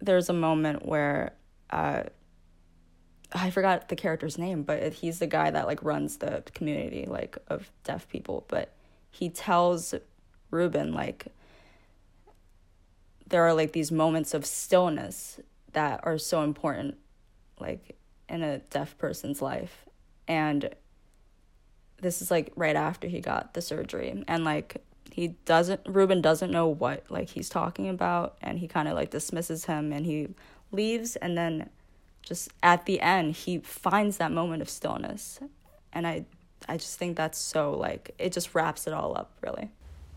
there's 0.00 0.28
a 0.28 0.34
moment 0.34 0.86
where 0.86 1.34
uh, 1.70 2.04
I 3.34 3.50
forgot 3.50 3.88
the 3.88 3.96
character's 3.96 4.38
name, 4.38 4.62
but 4.62 4.92
he's 4.92 5.18
the 5.18 5.26
guy 5.26 5.50
that 5.50 5.66
like 5.66 5.82
runs 5.82 6.18
the 6.18 6.44
community 6.54 7.06
like 7.08 7.36
of 7.48 7.70
deaf 7.82 8.08
people. 8.08 8.44
But 8.48 8.72
he 9.10 9.28
tells 9.28 9.94
Ruben 10.50 10.92
like 10.92 11.26
there 13.26 13.42
are 13.42 13.54
like 13.54 13.72
these 13.72 13.90
moments 13.90 14.34
of 14.34 14.46
stillness 14.46 15.40
that 15.72 16.00
are 16.04 16.18
so 16.18 16.42
important, 16.42 16.96
like 17.58 17.96
in 18.28 18.42
a 18.42 18.58
deaf 18.58 18.96
person's 18.98 19.42
life, 19.42 19.84
and 20.28 20.70
this 22.00 22.22
is 22.22 22.30
like 22.30 22.52
right 22.54 22.76
after 22.76 23.08
he 23.08 23.20
got 23.20 23.54
the 23.54 23.62
surgery. 23.62 24.22
And 24.28 24.44
like 24.44 24.76
he 25.10 25.28
doesn't 25.44 25.80
Ruben 25.86 26.20
doesn't 26.20 26.50
know 26.50 26.68
what 26.68 27.04
like 27.08 27.30
he's 27.30 27.48
talking 27.48 27.88
about. 27.88 28.36
And 28.42 28.58
he 28.58 28.68
kind 28.68 28.88
of 28.88 28.94
like 28.94 29.10
dismisses 29.10 29.64
him 29.64 29.92
and 29.92 30.06
he 30.06 30.28
leaves. 30.70 31.16
And 31.16 31.36
then 31.36 31.70
just 32.24 32.50
at 32.62 32.86
the 32.86 33.00
end 33.00 33.34
he 33.34 33.58
finds 33.58 34.16
that 34.16 34.32
moment 34.32 34.62
of 34.62 34.68
stillness 34.68 35.40
and 35.92 36.06
I 36.06 36.24
I 36.68 36.76
just 36.76 36.98
think 36.98 37.16
that's 37.16 37.38
so 37.38 37.72
like 37.76 38.14
it 38.18 38.32
just 38.32 38.54
wraps 38.54 38.86
it 38.86 38.92
all 38.92 39.16
up 39.16 39.32
really. 39.42 39.70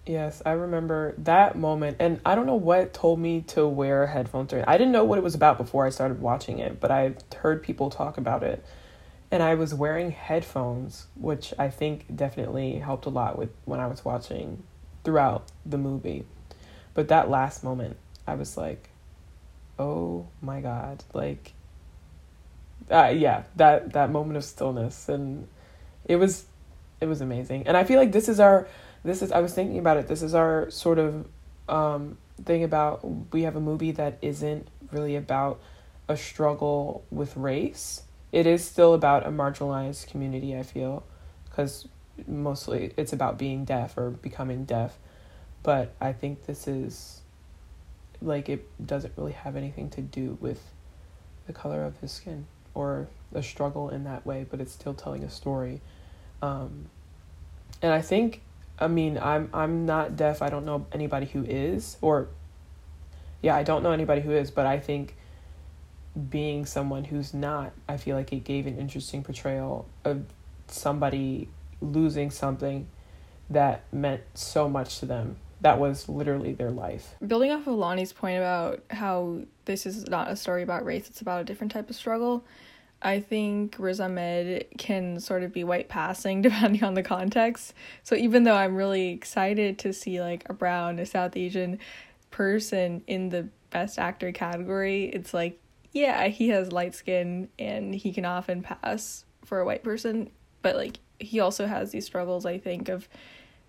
Yes, 0.06 0.42
I 0.46 0.52
remember 0.52 1.16
that 1.18 1.58
moment 1.58 1.98
and 2.00 2.22
I 2.26 2.36
don't 2.36 2.46
know 2.46 2.56
what 2.56 2.94
told 2.94 3.20
me 3.20 3.42
to 3.48 3.68
wear 3.68 4.08
headphones. 4.08 4.54
I 4.54 4.78
didn't 4.78 4.94
know 4.94 5.04
what 5.04 5.18
it 5.18 5.24
was 5.24 5.36
about 5.36 5.58
before 5.58 5.86
I 5.86 5.90
started 5.90 6.22
watching 6.22 6.60
it, 6.60 6.80
but 6.80 6.92
I 6.92 7.16
heard 7.36 7.62
people 7.62 7.90
talk 7.90 8.18
about 8.18 8.42
it 8.42 8.64
and 9.30 9.44
I 9.44 9.56
was 9.56 9.74
wearing 9.74 10.12
headphones, 10.12 11.08
which 11.16 11.54
I 11.60 11.70
think 11.70 12.16
definitely 12.16 12.80
helped 12.80 13.06
a 13.06 13.10
lot 13.10 13.38
with 13.38 13.50
when 13.66 13.82
I 13.82 13.88
was 13.88 14.06
watching 14.06 14.64
throughout 15.04 15.52
the 15.66 15.78
movie. 15.78 16.26
But 16.94 17.10
that 17.10 17.30
last 17.30 17.64
moment, 17.64 17.98
I 18.26 18.36
was 18.36 18.56
like, 18.56 18.90
"Oh 19.78 20.28
my 20.42 20.62
god!" 20.62 21.04
Like, 21.14 21.54
uh, 22.92 23.14
yeah, 23.16 23.44
that 23.56 23.94
that 23.94 24.12
moment 24.12 24.38
of 24.38 24.44
stillness, 24.44 25.10
and 25.10 25.48
it 26.06 26.18
was, 26.18 26.46
it 27.02 27.08
was 27.08 27.22
amazing. 27.22 27.68
And 27.68 27.76
I 27.76 27.84
feel 27.84 28.00
like 28.00 28.12
this 28.12 28.30
is 28.30 28.40
our, 28.40 28.68
this 29.04 29.22
is 29.22 29.32
I 29.32 29.40
was 29.40 29.54
thinking 29.54 29.80
about 29.80 29.98
it. 29.98 30.08
This 30.08 30.22
is 30.22 30.34
our 30.34 30.70
sort 30.70 31.00
of 31.00 31.28
um, 31.68 32.18
thing 32.44 32.64
about 32.64 33.02
we 33.34 33.44
have 33.44 33.56
a 33.56 33.62
movie 33.62 33.92
that 33.92 34.18
isn't 34.22 34.68
really 34.92 35.16
about 35.16 35.60
a 36.08 36.16
struggle 36.16 37.04
with 37.12 37.36
race 37.36 38.04
it 38.32 38.46
is 38.46 38.64
still 38.64 38.94
about 38.94 39.26
a 39.26 39.30
marginalized 39.30 40.08
community, 40.08 40.58
I 40.58 40.64
feel, 40.64 41.04
because 41.46 41.88
mostly 42.28 42.94
it's 42.98 43.14
about 43.14 43.38
being 43.38 43.64
deaf 43.64 43.98
or 43.98 44.10
becoming 44.10 44.66
deaf. 44.66 44.98
But 45.64 45.94
I 46.02 46.14
think 46.14 46.46
this 46.46 46.68
is 46.68 47.22
like 48.22 48.50
it 48.50 48.68
doesn't 48.86 49.14
really 49.16 49.34
have 49.34 49.56
anything 49.56 49.90
to 49.92 50.02
do 50.02 50.38
with 50.42 50.62
the 51.46 51.54
color 51.54 51.84
of 51.84 51.98
his 52.00 52.12
skin 52.12 52.48
or 52.78 53.08
a 53.34 53.42
struggle 53.42 53.90
in 53.90 54.04
that 54.04 54.24
way, 54.24 54.46
but 54.50 54.62
it's 54.62 54.72
still 54.72 54.94
telling 54.94 55.24
a 55.24 55.30
story. 55.30 55.82
Um, 56.44 56.86
and 57.82 57.92
I 57.92 58.02
think, 58.02 58.42
I 58.78 58.88
mean, 58.88 59.18
I'm 59.18 59.50
I'm 59.52 59.88
not 59.88 60.16
deaf. 60.16 60.44
I 60.44 60.50
don't 60.50 60.64
know 60.64 60.86
anybody 60.92 61.26
who 61.26 61.44
is, 61.44 61.98
or 62.02 62.28
yeah, 63.42 63.56
I 63.56 63.64
don't 63.64 63.82
know 63.82 63.92
anybody 63.92 64.22
who 64.22 64.32
is, 64.32 64.52
but 64.52 64.68
I 64.68 64.80
think 64.80 65.16
being 66.30 66.66
someone 66.68 67.04
who's 67.06 67.34
not, 67.34 67.72
I 67.90 67.98
feel 67.98 68.16
like 68.16 68.32
it 68.32 68.44
gave 68.44 68.68
an 68.68 68.78
interesting 68.78 69.24
portrayal 69.24 69.88
of 70.06 70.26
somebody 70.68 71.50
losing 71.82 72.30
something 72.30 72.88
that 73.50 73.84
meant 73.92 74.22
so 74.36 74.70
much 74.70 75.00
to 75.00 75.08
them. 75.08 75.38
That 75.62 75.80
was 75.80 76.08
literally 76.08 76.54
their 76.54 76.72
life. 76.72 77.16
Building 77.26 77.52
off 77.52 77.68
of 77.68 77.76
Lonnie's 77.76 78.14
point 78.14 78.38
about 78.38 78.84
how 78.92 79.42
this 79.66 79.86
is 79.86 80.08
not 80.08 80.30
a 80.30 80.36
story 80.36 80.64
about 80.64 80.86
race, 80.86 81.08
it's 81.08 81.22
about 81.22 81.42
a 81.42 81.44
different 81.44 81.72
type 81.72 81.90
of 81.90 81.96
struggle. 81.96 82.46
I 83.02 83.20
think 83.20 83.76
Riz 83.78 84.00
Ahmed 84.00 84.66
can 84.78 85.20
sort 85.20 85.44
of 85.44 85.54
be 85.54 85.64
white 85.64 85.90
passing 85.90 86.42
depending 86.44 86.84
on 86.84 86.94
the 86.94 87.04
context. 87.04 87.74
So 88.04 88.16
even 88.16 88.44
though 88.44 88.56
I'm 88.56 88.76
really 88.76 89.10
excited 89.10 89.80
to 89.80 89.94
see 89.94 90.22
like 90.22 90.44
a 90.50 90.54
brown, 90.54 91.00
a 91.00 91.06
South 91.06 91.36
Asian 91.36 91.80
person 92.32 93.04
in 93.08 93.30
the 93.30 93.50
best 93.70 94.00
actor 94.00 94.32
category, 94.32 95.06
it's 95.06 95.34
like 95.34 95.60
yeah, 95.94 96.28
he 96.28 96.50
has 96.50 96.72
light 96.72 96.94
skin 96.94 97.50
and 97.58 97.96
he 97.96 98.14
can 98.14 98.26
often 98.26 98.62
pass 98.62 99.26
for 99.46 99.60
a 99.60 99.66
white 99.66 99.84
person, 99.84 100.30
but 100.62 100.76
like 100.76 101.00
he 101.20 101.40
also 101.40 101.66
has 101.66 101.92
these 101.92 102.06
struggles 102.06 102.46
I 102.46 102.60
think 102.60 102.90
of 102.90 103.08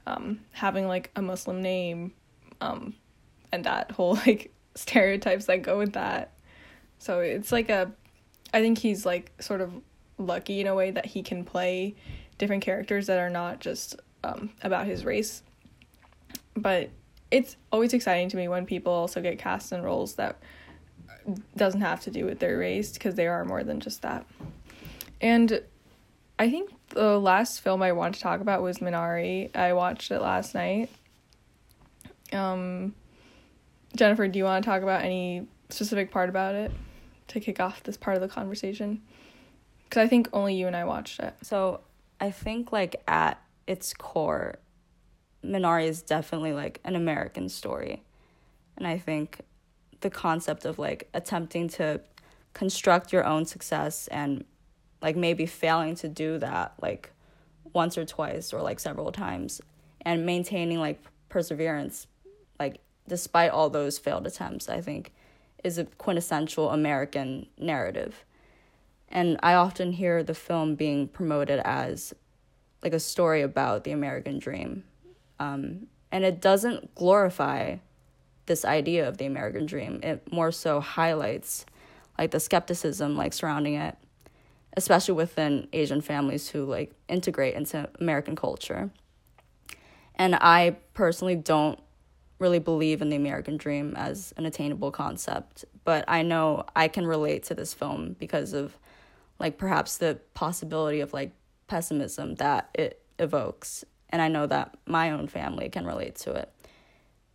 um 0.09 0.41
having 0.53 0.89
like 0.89 1.11
a 1.17 1.23
Muslim 1.23 1.63
name 1.63 2.13
um 2.61 2.95
and 3.53 3.65
that 3.65 3.91
whole 3.93 4.15
like 4.27 4.53
stereotypes 4.75 5.47
that 5.47 5.63
go 5.63 5.79
with 5.79 5.93
that. 5.93 6.33
So 6.99 7.21
it's 7.21 7.53
like 7.53 7.69
a 7.69 7.93
I 8.53 8.61
think 8.61 8.79
he's 8.79 9.05
like 9.05 9.33
sort 9.41 9.61
of 9.61 9.73
lucky 10.17 10.61
in 10.61 10.67
a 10.67 10.75
way 10.75 10.91
that 10.91 11.07
he 11.07 11.23
can 11.23 11.45
play 11.45 11.95
different 12.39 12.63
characters 12.63 13.07
that 13.07 13.19
are 13.19 13.31
not 13.31 13.61
just 13.61 13.97
um 14.25 14.51
about 14.63 14.87
his 14.87 15.05
race. 15.05 15.43
But 16.57 16.91
it's 17.31 17.57
always 17.71 17.93
exciting 17.93 18.29
to 18.31 18.37
me 18.37 18.49
when 18.49 18.65
people 18.65 18.93
also 18.93 19.21
get 19.21 19.39
cast 19.39 19.71
in 19.73 19.83
roles 19.83 20.15
that 20.15 20.39
doesn't 21.57 21.83
have 21.83 22.01
to 22.01 22.11
do 22.11 22.25
with 22.25 22.39
their 22.39 22.57
race 22.59 22.93
because 22.93 23.15
they 23.15 23.27
are 23.27 23.45
more 23.45 23.63
than 23.63 23.81
just 23.81 24.01
that. 24.03 24.27
And 25.21 25.61
I 26.39 26.51
think 26.51 26.71
the 26.91 27.19
last 27.19 27.61
film 27.61 27.83
I 27.83 27.93
want 27.93 28.15
to 28.15 28.21
talk 28.21 28.41
about 28.41 28.63
was 28.63 28.79
Minari. 28.79 29.55
I 29.57 29.73
watched 29.73 30.11
it 30.11 30.21
last 30.21 30.55
night. 30.55 30.91
Um, 32.33 32.95
Jennifer, 33.97 34.29
do 34.29 34.39
you 34.39 34.45
want 34.45 34.65
to 34.65 34.71
talk 34.71 34.83
about 34.83 35.03
any 35.03 35.47
specific 35.71 36.11
part 36.11 36.29
about 36.29 36.55
it 36.55 36.73
to 37.29 37.41
kick 37.41 37.61
off 37.61 37.83
this 37.83 37.97
part 37.97 38.17
of 38.17 38.23
the 38.23 38.29
conversation? 38.29 39.03
Because 39.85 40.05
I 40.05 40.09
think 40.09 40.29
only 40.33 40.55
you 40.55 40.67
and 40.67 40.77
I 40.77 40.85
watched 40.85 41.21
it. 41.21 41.35
So 41.43 41.81
I 42.21 42.31
think 42.31 42.73
like 42.73 43.03
at 43.07 43.43
its 43.67 43.95
core, 43.95 44.59
Minari 45.45 45.87
is 45.87 46.03
definitely 46.03 46.53
like 46.53 46.81
an 46.85 46.97
American 46.97 47.49
story. 47.49 48.03
And 48.77 48.87
I 48.87 48.99
think 48.99 49.41
the 50.01 50.11
concept 50.11 50.65
of 50.65 50.79
like 50.79 51.09
attempting 51.15 51.69
to 51.69 52.01
construct 52.55 53.13
your 53.13 53.25
own 53.25 53.45
success 53.45 54.09
and 54.09 54.45
like 55.01 55.17
maybe 55.17 55.47
failing 55.47 55.95
to 55.97 56.09
do 56.09 56.39
that 56.39 56.73
like 56.81 57.11
once 57.73 57.97
or 57.99 58.05
twice 58.05 58.53
or 58.53 58.61
like 58.61 58.81
several 58.81 59.13
times 59.13 59.61
and 60.03 60.27
maintaining 60.27 60.79
like 60.79 61.01
perseverance 61.29 62.07
like 62.59 62.81
despite 63.07 63.51
all 63.51 63.71
those 63.71 63.99
failed 63.99 64.27
attempts 64.27 64.69
i 64.69 64.81
think 64.81 65.13
is 65.65 65.79
a 65.79 65.85
quintessential 65.85 66.71
american 66.71 67.47
narrative. 67.59 68.25
And 69.11 69.39
i 69.43 69.55
often 69.55 69.93
hear 69.93 70.23
the 70.23 70.35
film 70.35 70.75
being 70.75 71.09
promoted 71.09 71.61
as 71.61 72.15
like 72.83 72.93
a 72.93 73.01
story 73.01 73.43
about 73.43 73.85
the 73.85 73.93
american 73.93 74.39
dream 74.39 74.85
um, 75.41 75.87
and 76.11 76.25
it 76.25 76.41
doesn't 76.41 76.95
glorify 76.95 77.77
this 78.47 78.65
idea 78.65 79.07
of 79.07 79.19
the 79.19 79.27
american 79.27 79.67
dream. 79.67 80.01
It 80.03 80.33
more 80.33 80.51
so 80.51 80.81
highlights 80.81 81.67
like 82.19 82.31
the 82.33 82.41
skepticism 82.41 83.17
like 83.17 83.33
surrounding 83.33 83.75
it 83.75 83.97
especially 84.79 85.15
within 85.15 85.67
Asian 85.73 86.01
families 86.01 86.49
who 86.49 86.65
like 86.65 86.93
integrate 87.09 87.55
into 87.55 87.91
American 87.99 88.37
culture. 88.37 88.91
And 90.15 90.37
I 90.37 90.77
personally 90.95 91.35
don't 91.35 91.81
really 92.39 92.61
believe 92.61 93.03
in 93.03 93.09
the 93.09 93.17
American 93.17 93.57
dream 93.57 93.95
as 93.97 94.33
an 94.37 94.47
attainable 94.47 94.93
concept, 94.93 95.65
but 95.83 96.05
I 96.07 96.23
know 96.23 96.65
I 96.77 96.87
can 96.87 97.09
relate 97.09 97.43
to 97.45 97.55
this 97.57 97.75
film 97.75 98.15
because 98.21 98.53
of 98.53 98.79
like 99.41 99.59
perhaps 99.59 99.99
the 99.99 100.21
possibility 100.35 101.01
of 101.01 101.13
like 101.13 101.33
pessimism 101.67 102.37
that 102.37 102.71
it 102.75 103.03
evokes. 103.19 103.85
And 104.11 104.23
I 104.23 104.29
know 104.29 104.47
that 104.47 104.77
my 104.87 105.11
own 105.11 105.27
family 105.27 105.69
can 105.71 105.87
relate 105.87 106.15
to 106.17 106.35
it. 106.35 106.53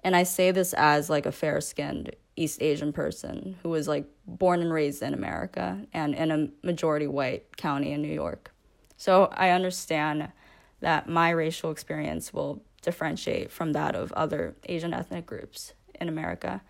And 0.01 0.15
I 0.15 0.23
say 0.23 0.51
this 0.51 0.73
as 0.73 1.09
like 1.09 1.25
a 1.25 1.31
fair 1.33 1.59
skinned 1.59 2.15
East 2.35 2.61
Asian 2.61 2.91
person 2.93 3.57
who 3.61 3.69
was 3.69 3.87
like 3.87 4.05
born 4.25 4.61
and 4.61 4.73
raised 4.73 5.01
in 5.03 5.13
America 5.13 5.85
and 5.93 6.15
in 6.15 6.31
a 6.31 6.47
majority 6.65 7.07
white 7.07 7.57
county 7.57 7.91
in 7.91 8.01
New 8.01 8.13
York. 8.13 8.53
So 8.97 9.29
I 9.33 9.49
understand 9.49 10.29
that 10.79 11.07
my 11.07 11.29
racial 11.29 11.71
experience 11.71 12.33
will 12.33 12.63
differentiate 12.81 13.51
from 13.51 13.73
that 13.73 13.95
of 13.95 14.11
other 14.13 14.55
Asian 14.67 14.93
ethnic 14.93 15.25
groups 15.25 15.73
in 15.99 16.09
America. 16.09 16.61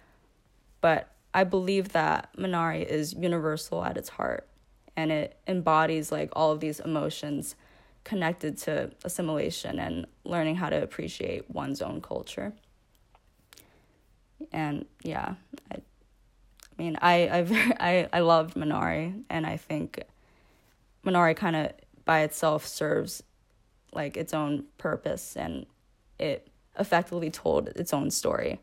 But 0.82 1.10
I 1.34 1.44
believe 1.44 1.90
that 1.90 2.30
Minari 2.38 2.86
is 2.86 3.14
universal 3.14 3.84
at 3.84 3.98
its 3.98 4.10
heart 4.10 4.48
and 4.96 5.12
it 5.12 5.38
embodies 5.48 6.12
like 6.12 6.30
all 6.34 6.52
of 6.52 6.60
these 6.60 6.80
emotions 6.80 7.56
connected 8.04 8.58
to 8.58 8.92
assimilation 9.04 9.80
and 9.80 10.06
learning 10.26 10.56
how 10.56 10.70
to 10.70 10.84
appreciate 10.84 11.50
one's 11.50 11.82
own 11.82 12.02
culture 12.02 12.54
and 14.52 14.86
yeah, 15.04 15.36
I, 15.72 15.76
I 15.76 16.82
mean, 16.82 16.98
I 17.02 17.14
I 17.28 17.76
I 17.80 18.10
I 18.14 18.20
loved 18.20 18.56
Minari, 18.56 19.24
and 19.30 19.46
I 19.46 19.58
think 19.58 20.04
Minari 21.06 21.36
kind 21.36 21.56
of 21.56 21.72
by 22.06 22.22
itself 22.22 22.66
serves 22.66 23.24
like 23.94 24.18
its 24.18 24.34
own 24.34 24.66
purpose, 24.78 25.36
and 25.36 25.66
it 26.20 26.48
effectively 26.80 27.30
told 27.30 27.70
its 27.70 27.94
own 27.94 28.10
story. 28.12 28.60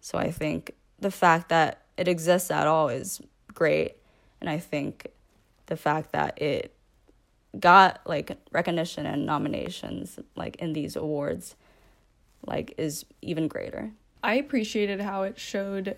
So 0.00 0.18
I 0.18 0.30
think 0.30 0.74
the 0.98 1.10
fact 1.10 1.48
that 1.50 1.82
it 1.96 2.08
exists 2.08 2.50
at 2.50 2.66
all 2.66 2.88
is 2.88 3.20
great, 3.54 3.96
and 4.40 4.50
I 4.50 4.58
think 4.58 5.08
the 5.66 5.76
fact 5.76 6.12
that 6.12 6.40
it 6.40 6.74
got 7.58 8.00
like 8.06 8.36
recognition 8.50 9.06
and 9.06 9.26
nominations 9.26 10.18
like 10.36 10.56
in 10.56 10.72
these 10.72 10.96
awards 10.96 11.54
like 12.46 12.74
is 12.78 13.04
even 13.20 13.46
greater 13.46 13.92
I 14.22 14.34
appreciated 14.34 15.00
how 15.00 15.22
it 15.22 15.38
showed 15.38 15.96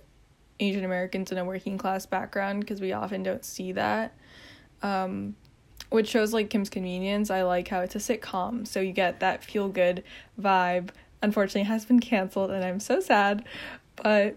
Asian 0.61 0.85
Americans 0.85 1.33
in 1.33 1.39
a 1.39 1.45
working 1.45 1.77
class 1.79 2.07
background 2.07 2.61
because 2.61 2.81
we 2.81 2.93
often 2.93 3.23
don't 3.23 3.45
see 3.45 3.73
that. 3.73 4.15
Um, 4.83 5.37
which 5.91 6.09
shows 6.09 6.33
like 6.33 6.51
Kim's 6.51 6.71
Convenience, 6.71 7.31
I 7.31 7.43
like 7.43 7.69
how 7.69 7.81
it's 7.81 7.95
a 7.95 7.99
sitcom, 7.99 8.67
so 8.67 8.81
you 8.81 8.93
get 8.93 9.21
that 9.21 9.45
feel 9.45 9.69
good 9.69 10.03
vibe. 10.41 10.91
Unfortunately, 11.23 11.63
has 11.63 11.85
been 11.85 12.01
canceled, 12.01 12.51
and 12.51 12.65
I'm 12.65 12.81
so 12.81 13.01
sad, 13.01 13.45
but 13.97 14.37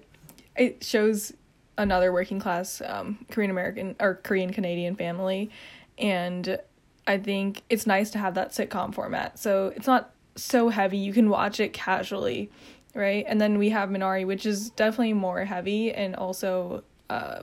it 0.56 0.84
shows 0.84 1.34
another 1.78 2.12
working 2.12 2.40
class 2.40 2.82
um, 2.86 3.26
Korean 3.30 3.52
American 3.52 3.96
or 4.00 4.16
Korean 4.16 4.52
Canadian 4.52 4.96
family, 4.96 5.50
and 5.98 6.60
I 7.06 7.18
think 7.18 7.64
it's 7.70 7.88
nice 7.88 8.12
to 8.12 8.20
have 8.20 8.36
that 8.36 8.52
sitcom 8.52 8.94
format. 8.94 9.40
So 9.40 9.74
it's 9.76 9.88
not 9.88 10.14
so 10.36 10.70
heavy; 10.70 10.98
you 10.98 11.14
can 11.14 11.30
watch 11.30 11.60
it 11.60 11.74
casually 11.74 12.52
right? 12.98 13.24
And 13.28 13.40
then 13.40 13.60
we 13.60 13.70
have 13.70 13.90
Minari, 13.90 14.26
which 14.26 14.46
is 14.46 14.72
definitely 14.72 15.14
more 15.14 15.46
heavy 15.46 15.94
and 15.94 16.16
also 16.16 16.84
uh, 17.10 17.42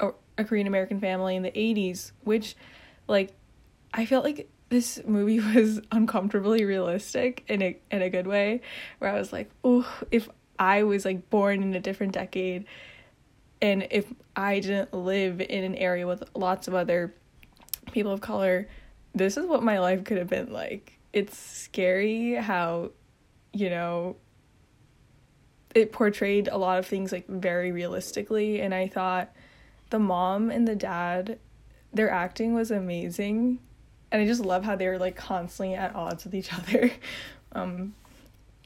a, 0.00 0.10
a 0.38 0.44
Korean 0.44 0.66
American 0.66 1.00
family 1.00 1.36
in 1.36 1.42
the 1.42 1.50
80s, 1.50 2.12
which, 2.24 2.56
like, 3.06 3.32
I 3.92 4.06
felt 4.06 4.24
like 4.24 4.48
this 4.70 5.00
movie 5.06 5.38
was 5.54 5.80
uncomfortably 5.92 6.64
realistic 6.64 7.44
in 7.46 7.62
a 7.62 7.76
in 7.90 8.02
a 8.02 8.08
good 8.08 8.26
way, 8.26 8.62
where 8.98 9.10
I 9.12 9.18
was 9.18 9.32
like, 9.32 9.50
oh, 9.62 9.86
if 10.10 10.28
I 10.58 10.82
was 10.84 11.04
like 11.04 11.28
born 11.28 11.62
in 11.62 11.74
a 11.74 11.80
different 11.80 12.12
decade, 12.12 12.64
and 13.60 13.86
if 13.90 14.06
I 14.34 14.60
didn't 14.60 14.94
live 14.94 15.40
in 15.42 15.64
an 15.64 15.74
area 15.74 16.06
with 16.06 16.24
lots 16.34 16.68
of 16.68 16.74
other 16.74 17.14
people 17.92 18.12
of 18.12 18.22
color, 18.22 18.66
this 19.14 19.36
is 19.36 19.46
what 19.46 19.62
my 19.62 19.78
life 19.78 20.04
could 20.04 20.16
have 20.16 20.28
been 20.28 20.52
like. 20.52 20.98
It's 21.12 21.36
scary 21.36 22.34
how, 22.34 22.92
you 23.52 23.68
know, 23.68 24.16
it 25.74 25.92
portrayed 25.92 26.48
a 26.48 26.56
lot 26.56 26.78
of 26.78 26.86
things 26.86 27.12
like 27.12 27.26
very 27.28 27.72
realistically 27.72 28.60
and 28.60 28.74
I 28.74 28.88
thought 28.88 29.32
the 29.90 29.98
mom 29.98 30.50
and 30.50 30.66
the 30.66 30.76
dad 30.76 31.38
their 31.92 32.10
acting 32.10 32.54
was 32.54 32.70
amazing 32.70 33.58
and 34.12 34.22
I 34.22 34.26
just 34.26 34.44
love 34.44 34.64
how 34.64 34.76
they 34.76 34.88
were 34.88 34.98
like 34.98 35.16
constantly 35.16 35.74
at 35.74 35.94
odds 35.94 36.24
with 36.24 36.34
each 36.34 36.52
other. 36.58 36.90
um 37.52 37.94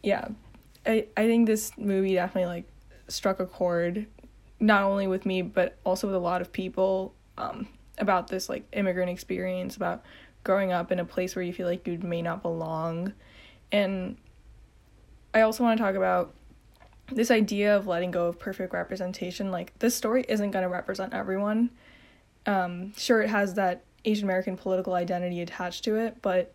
yeah. 0.03 0.29
I 0.87 1.07
I 1.17 1.27
think 1.27 1.47
this 1.47 1.73
movie 1.77 2.15
definitely 2.15 2.47
like 2.47 2.69
struck 3.09 3.41
a 3.41 3.47
chord 3.47 4.07
not 4.61 4.83
only 4.83 5.07
with 5.07 5.27
me 5.27 5.43
but 5.43 5.77
also 5.85 6.07
with 6.07 6.17
a 6.17 6.21
lot 6.21 6.41
of 6.41 6.53
people 6.53 7.15
um 7.37 7.69
about 7.99 8.29
this 8.29 8.49
like 8.49 8.65
immigrant 8.73 9.11
experience 9.11 9.77
about 9.77 10.03
growing 10.43 10.73
up 10.73 10.91
in 10.93 10.99
a 10.99 11.05
place 11.05 11.37
where 11.37 11.43
you 11.43 11.53
feel 11.53 11.67
like 11.67 11.87
you 11.87 11.99
may 11.99 12.23
not 12.23 12.43
belong 12.43 13.13
and 13.73 14.17
I 15.33 15.41
also 15.41 15.65
want 15.65 15.77
to 15.79 15.83
talk 15.83 15.97
about 15.97 16.35
this 17.13 17.31
idea 17.31 17.77
of 17.77 17.87
letting 17.87 18.11
go 18.11 18.27
of 18.27 18.39
perfect 18.39 18.73
representation 18.73 19.51
like 19.51 19.79
this 19.79 19.95
story 19.95 20.25
isn't 20.29 20.51
going 20.51 20.63
to 20.63 20.69
represent 20.69 21.13
everyone. 21.13 21.71
Um 22.47 22.93
sure 22.97 23.23
it 23.23 23.31
has 23.31 23.55
that 23.55 23.83
asian 24.07 24.25
american 24.25 24.55
political 24.55 24.93
identity 24.93 25.41
attached 25.41 25.83
to 25.83 25.97
it 25.97 26.21
but 26.21 26.53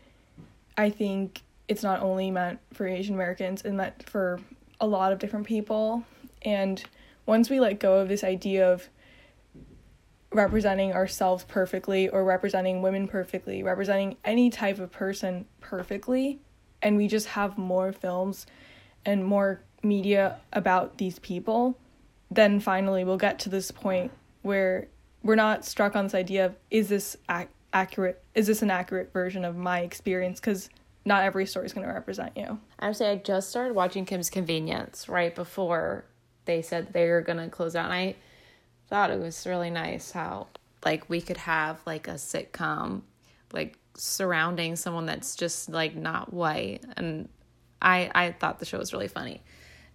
i 0.78 0.88
think 0.88 1.42
it's 1.68 1.82
not 1.82 2.00
only 2.00 2.30
meant 2.30 2.60
for 2.74 2.86
asian 2.86 3.16
americans 3.16 3.64
it's 3.64 3.74
meant 3.74 4.08
for 4.08 4.40
a 4.80 4.88
lot 4.88 5.12
of 5.12 5.20
different 5.20 5.46
people. 5.46 6.04
And 6.42 6.84
once 7.26 7.50
we 7.50 7.60
let 7.60 7.80
go 7.80 8.00
of 8.00 8.08
this 8.08 8.24
idea 8.24 8.72
of 8.72 8.90
representing 10.32 10.94
ourselves 10.94 11.44
perfectly 11.48 12.08
or 12.08 12.24
representing 12.24 12.84
women 12.84 13.08
perfectly 13.08 13.64
representing 13.64 14.16
any 14.24 14.52
type 14.52 14.78
of 14.78 14.92
person 14.92 15.44
perfectly 15.60 16.40
and 16.84 16.96
we 16.96 17.08
just 17.08 17.30
have 17.30 17.58
more 17.58 17.92
films 17.92 18.46
and 19.04 19.26
more 19.26 19.60
media 19.84 20.40
about 20.54 20.98
these 20.98 21.20
people, 21.20 21.78
then 22.32 22.60
finally 22.60 23.04
we'll 23.04 23.18
get 23.18 23.40
to 23.40 23.50
this 23.50 23.72
point 23.72 24.12
where 24.42 24.88
we're 25.24 25.36
not 25.36 25.66
struck 25.66 25.96
on 25.96 26.06
this 26.06 26.16
idea 26.16 26.46
of 26.46 26.56
is 26.70 26.90
this 26.90 27.18
ac- 27.30 27.50
accurate 27.74 28.24
is 28.36 28.48
this 28.48 28.62
an 28.62 28.72
accurate 28.72 29.12
version 29.12 29.44
of 29.44 29.56
my 29.56 29.82
experience? 29.82 30.40
Because 30.40 30.70
not 31.06 31.24
every 31.24 31.46
story 31.46 31.66
is 31.66 31.74
going 31.74 31.88
to 31.88 31.94
represent 31.94 32.36
you. 32.36 32.60
Actually 32.80 33.10
i 33.10 33.16
just 33.16 33.50
started 33.50 33.74
watching 33.74 34.06
kim's 34.06 34.30
convenience 34.30 35.10
right 35.10 35.36
before 35.36 36.06
they 36.46 36.62
said 36.62 36.94
they 36.94 37.10
were 37.10 37.22
going 37.22 37.38
to 37.38 37.50
close 37.50 37.76
out 37.76 37.86
and 37.86 37.94
i 37.94 38.16
thought 38.88 39.12
it 39.12 39.20
was 39.20 39.46
really 39.46 39.70
nice 39.70 40.12
how 40.12 40.48
like 40.84 41.08
we 41.10 41.22
could 41.22 41.38
have 41.38 41.80
like 41.86 42.08
a 42.08 42.14
sitcom 42.14 43.02
like 43.54 43.78
surrounding 43.96 44.76
someone 44.76 45.06
that's 45.06 45.36
just 45.36 45.70
like 45.70 45.96
not 45.96 46.34
white. 46.34 46.84
And 46.96 47.30
i 47.82 48.10
i 48.16 48.32
thought 48.32 48.60
the 48.60 48.66
show 48.66 48.78
was 48.78 48.94
really 48.94 49.08
funny 49.08 49.42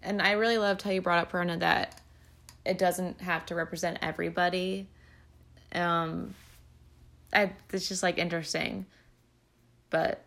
and 0.04 0.22
I 0.22 0.32
really 0.32 0.58
loved 0.58 0.82
how 0.82 0.90
you 0.90 1.00
brought 1.00 1.18
up 1.18 1.32
Perna 1.32 1.58
that 1.60 2.00
it 2.64 2.78
doesn't 2.78 3.20
have 3.20 3.46
to 3.46 3.54
represent 3.54 3.98
everybody. 4.02 4.88
Um, 5.74 6.34
I 7.32 7.52
it's 7.72 7.88
just 7.88 8.02
like 8.02 8.18
interesting, 8.18 8.86
but 9.90 10.24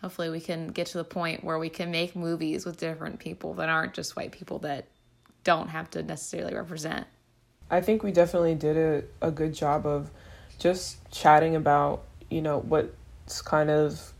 hopefully 0.00 0.30
we 0.30 0.40
can 0.40 0.68
get 0.68 0.86
to 0.88 0.98
the 0.98 1.04
point 1.04 1.42
where 1.42 1.58
we 1.58 1.68
can 1.68 1.90
make 1.90 2.14
movies 2.14 2.64
with 2.64 2.76
different 2.76 3.18
people 3.18 3.54
that 3.54 3.68
aren't 3.68 3.94
just 3.94 4.16
white 4.16 4.32
people 4.32 4.58
that 4.60 4.86
don't 5.42 5.68
have 5.68 5.90
to 5.90 6.02
necessarily 6.02 6.54
represent. 6.54 7.06
I 7.70 7.80
think 7.80 8.02
we 8.02 8.12
definitely 8.12 8.54
did 8.54 8.76
a, 8.76 9.26
a 9.26 9.30
good 9.30 9.54
job 9.54 9.86
of 9.86 10.10
just 10.58 10.98
chatting 11.10 11.56
about, 11.56 12.04
you 12.30 12.42
know, 12.42 12.60
what's 12.60 13.42
kind 13.42 13.70
of 13.70 14.13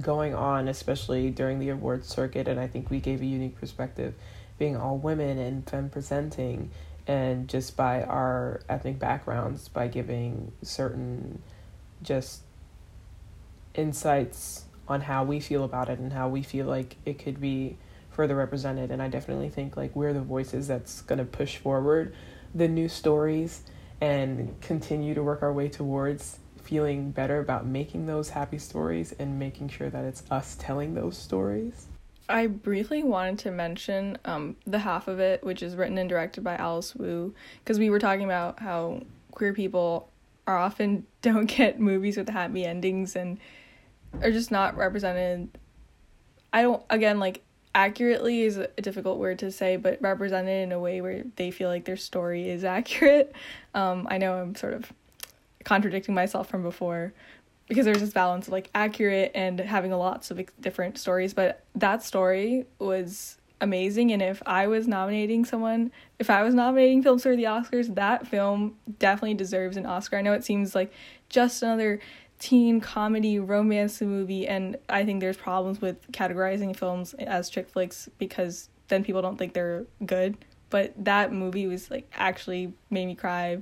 going 0.00 0.34
on, 0.34 0.68
especially 0.68 1.30
during 1.30 1.58
the 1.58 1.70
awards 1.70 2.08
circuit. 2.08 2.48
And 2.48 2.58
I 2.58 2.66
think 2.66 2.90
we 2.90 3.00
gave 3.00 3.20
a 3.20 3.26
unique 3.26 3.58
perspective, 3.58 4.14
being 4.58 4.76
all 4.76 4.96
women 4.96 5.38
and 5.38 5.68
femme 5.68 5.90
presenting, 5.90 6.70
and 7.06 7.48
just 7.48 7.76
by 7.76 8.02
our 8.02 8.60
ethnic 8.68 8.98
backgrounds, 8.98 9.68
by 9.68 9.88
giving 9.88 10.52
certain 10.62 11.42
just 12.02 12.42
insights 13.74 14.64
on 14.86 15.02
how 15.02 15.24
we 15.24 15.40
feel 15.40 15.64
about 15.64 15.88
it 15.88 15.98
and 15.98 16.12
how 16.12 16.28
we 16.28 16.42
feel 16.42 16.66
like 16.66 16.96
it 17.04 17.18
could 17.18 17.40
be 17.40 17.76
further 18.10 18.34
represented. 18.34 18.90
And 18.90 19.00
I 19.00 19.08
definitely 19.08 19.48
think 19.48 19.76
like 19.76 19.94
we're 19.94 20.12
the 20.12 20.20
voices 20.20 20.66
that's 20.66 21.02
going 21.02 21.18
to 21.18 21.24
push 21.24 21.56
forward 21.56 22.14
the 22.54 22.68
new 22.68 22.88
stories 22.88 23.62
and 24.00 24.60
continue 24.60 25.14
to 25.14 25.22
work 25.22 25.42
our 25.42 25.52
way 25.52 25.68
towards 25.68 26.38
feeling 26.68 27.10
better 27.10 27.38
about 27.38 27.64
making 27.64 28.04
those 28.04 28.28
happy 28.28 28.58
stories 28.58 29.14
and 29.18 29.38
making 29.38 29.70
sure 29.70 29.88
that 29.88 30.04
it's 30.04 30.22
us 30.30 30.54
telling 30.58 30.94
those 30.94 31.16
stories. 31.16 31.86
I 32.28 32.46
briefly 32.46 33.02
wanted 33.02 33.38
to 33.40 33.50
mention 33.50 34.18
um, 34.26 34.56
the 34.66 34.80
half 34.80 35.08
of 35.08 35.18
it, 35.18 35.42
which 35.42 35.62
is 35.62 35.76
written 35.76 35.96
and 35.96 36.10
directed 36.10 36.44
by 36.44 36.56
Alice 36.56 36.94
Wu, 36.94 37.34
because 37.60 37.78
we 37.78 37.88
were 37.88 37.98
talking 37.98 38.24
about 38.24 38.60
how 38.60 39.00
queer 39.30 39.54
people 39.54 40.10
are 40.46 40.58
often 40.58 41.06
don't 41.22 41.46
get 41.46 41.80
movies 41.80 42.18
with 42.18 42.28
happy 42.28 42.66
endings 42.66 43.16
and 43.16 43.38
are 44.20 44.30
just 44.30 44.50
not 44.50 44.76
represented. 44.76 45.48
I 46.52 46.60
don't, 46.60 46.82
again, 46.90 47.18
like, 47.18 47.42
accurately 47.74 48.42
is 48.42 48.58
a 48.58 48.68
difficult 48.82 49.18
word 49.18 49.38
to 49.38 49.50
say, 49.50 49.76
but 49.76 50.02
represented 50.02 50.64
in 50.64 50.72
a 50.72 50.78
way 50.78 51.00
where 51.00 51.24
they 51.36 51.50
feel 51.50 51.70
like 51.70 51.86
their 51.86 51.96
story 51.96 52.50
is 52.50 52.62
accurate. 52.76 53.34
Um, 53.74 54.06
I 54.10 54.18
know 54.18 54.34
I'm 54.34 54.54
sort 54.54 54.74
of 54.74 54.92
contradicting 55.68 56.14
myself 56.14 56.48
from 56.48 56.62
before 56.62 57.12
because 57.68 57.84
there's 57.84 58.00
this 58.00 58.14
balance 58.14 58.46
of 58.46 58.54
like 58.54 58.70
accurate 58.74 59.30
and 59.34 59.60
having 59.60 59.92
a 59.92 59.98
lots 59.98 60.30
of 60.30 60.40
different 60.62 60.96
stories 60.96 61.34
but 61.34 61.62
that 61.74 62.02
story 62.02 62.64
was 62.78 63.36
amazing 63.60 64.10
and 64.10 64.22
if 64.22 64.42
i 64.46 64.66
was 64.66 64.88
nominating 64.88 65.44
someone 65.44 65.92
if 66.18 66.30
i 66.30 66.42
was 66.42 66.54
nominating 66.54 67.02
films 67.02 67.22
for 67.22 67.36
the 67.36 67.42
oscars 67.44 67.94
that 67.96 68.26
film 68.26 68.76
definitely 68.98 69.34
deserves 69.34 69.76
an 69.76 69.84
oscar. 69.84 70.16
I 70.16 70.22
know 70.22 70.32
it 70.32 70.42
seems 70.42 70.74
like 70.74 70.90
just 71.28 71.62
another 71.62 72.00
teen 72.38 72.80
comedy 72.80 73.38
romance 73.38 74.00
movie 74.00 74.48
and 74.48 74.74
i 74.88 75.04
think 75.04 75.20
there's 75.20 75.36
problems 75.36 75.82
with 75.82 76.10
categorizing 76.12 76.74
films 76.74 77.12
as 77.12 77.50
chick 77.50 77.68
flicks 77.68 78.08
because 78.16 78.70
then 78.86 79.04
people 79.04 79.20
don't 79.20 79.36
think 79.36 79.52
they're 79.52 79.84
good 80.06 80.38
but 80.70 80.94
that 81.04 81.30
movie 81.30 81.66
was 81.66 81.90
like 81.90 82.10
actually 82.14 82.72
made 82.88 83.04
me 83.04 83.14
cry 83.14 83.58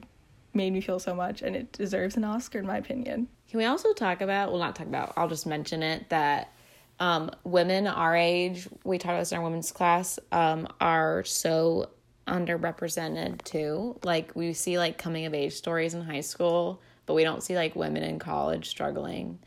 made 0.57 0.73
me 0.73 0.81
feel 0.81 0.99
so 0.99 1.15
much 1.15 1.43
and 1.43 1.55
it 1.55 1.71
deserves 1.73 2.17
an 2.17 2.25
Oscar 2.25 2.59
in 2.59 2.67
my 2.67 2.79
opinion. 2.79 3.29
Can 3.49 3.59
we 3.59 3.65
also 3.65 3.93
talk 3.93 4.21
about, 4.21 4.51
well, 4.51 4.59
not 4.59 4.75
talk 4.75 4.87
about, 4.87 5.13
I'll 5.17 5.29
just 5.29 5.47
mention 5.47 5.83
it 5.83 6.09
that 6.09 6.53
um, 6.99 7.31
women 7.45 7.87
our 7.87 8.17
age, 8.17 8.69
we 8.83 8.99
about 8.99 9.21
this 9.21 9.33
in 9.33 9.39
our 9.39 9.45
women's 9.45 9.71
class, 9.71 10.19
um, 10.33 10.67
are 10.81 11.23
so 11.25 11.91
underrepresented 12.27 13.43
too. 13.43 13.99
Like 14.03 14.35
we 14.35 14.53
see 14.53 14.79
like 14.79 14.99
coming 14.99 15.27
of 15.27 15.35
age 15.35 15.53
stories 15.53 15.95
in 15.95 16.03
high 16.03 16.23
school, 16.23 16.81
but 17.05 17.15
we 17.15 17.23
don't 17.23 17.43
see 17.43 17.55
like 17.55 17.77
women 17.77 18.03
in 18.03 18.19
college 18.19 18.69
struggling. 18.69 19.39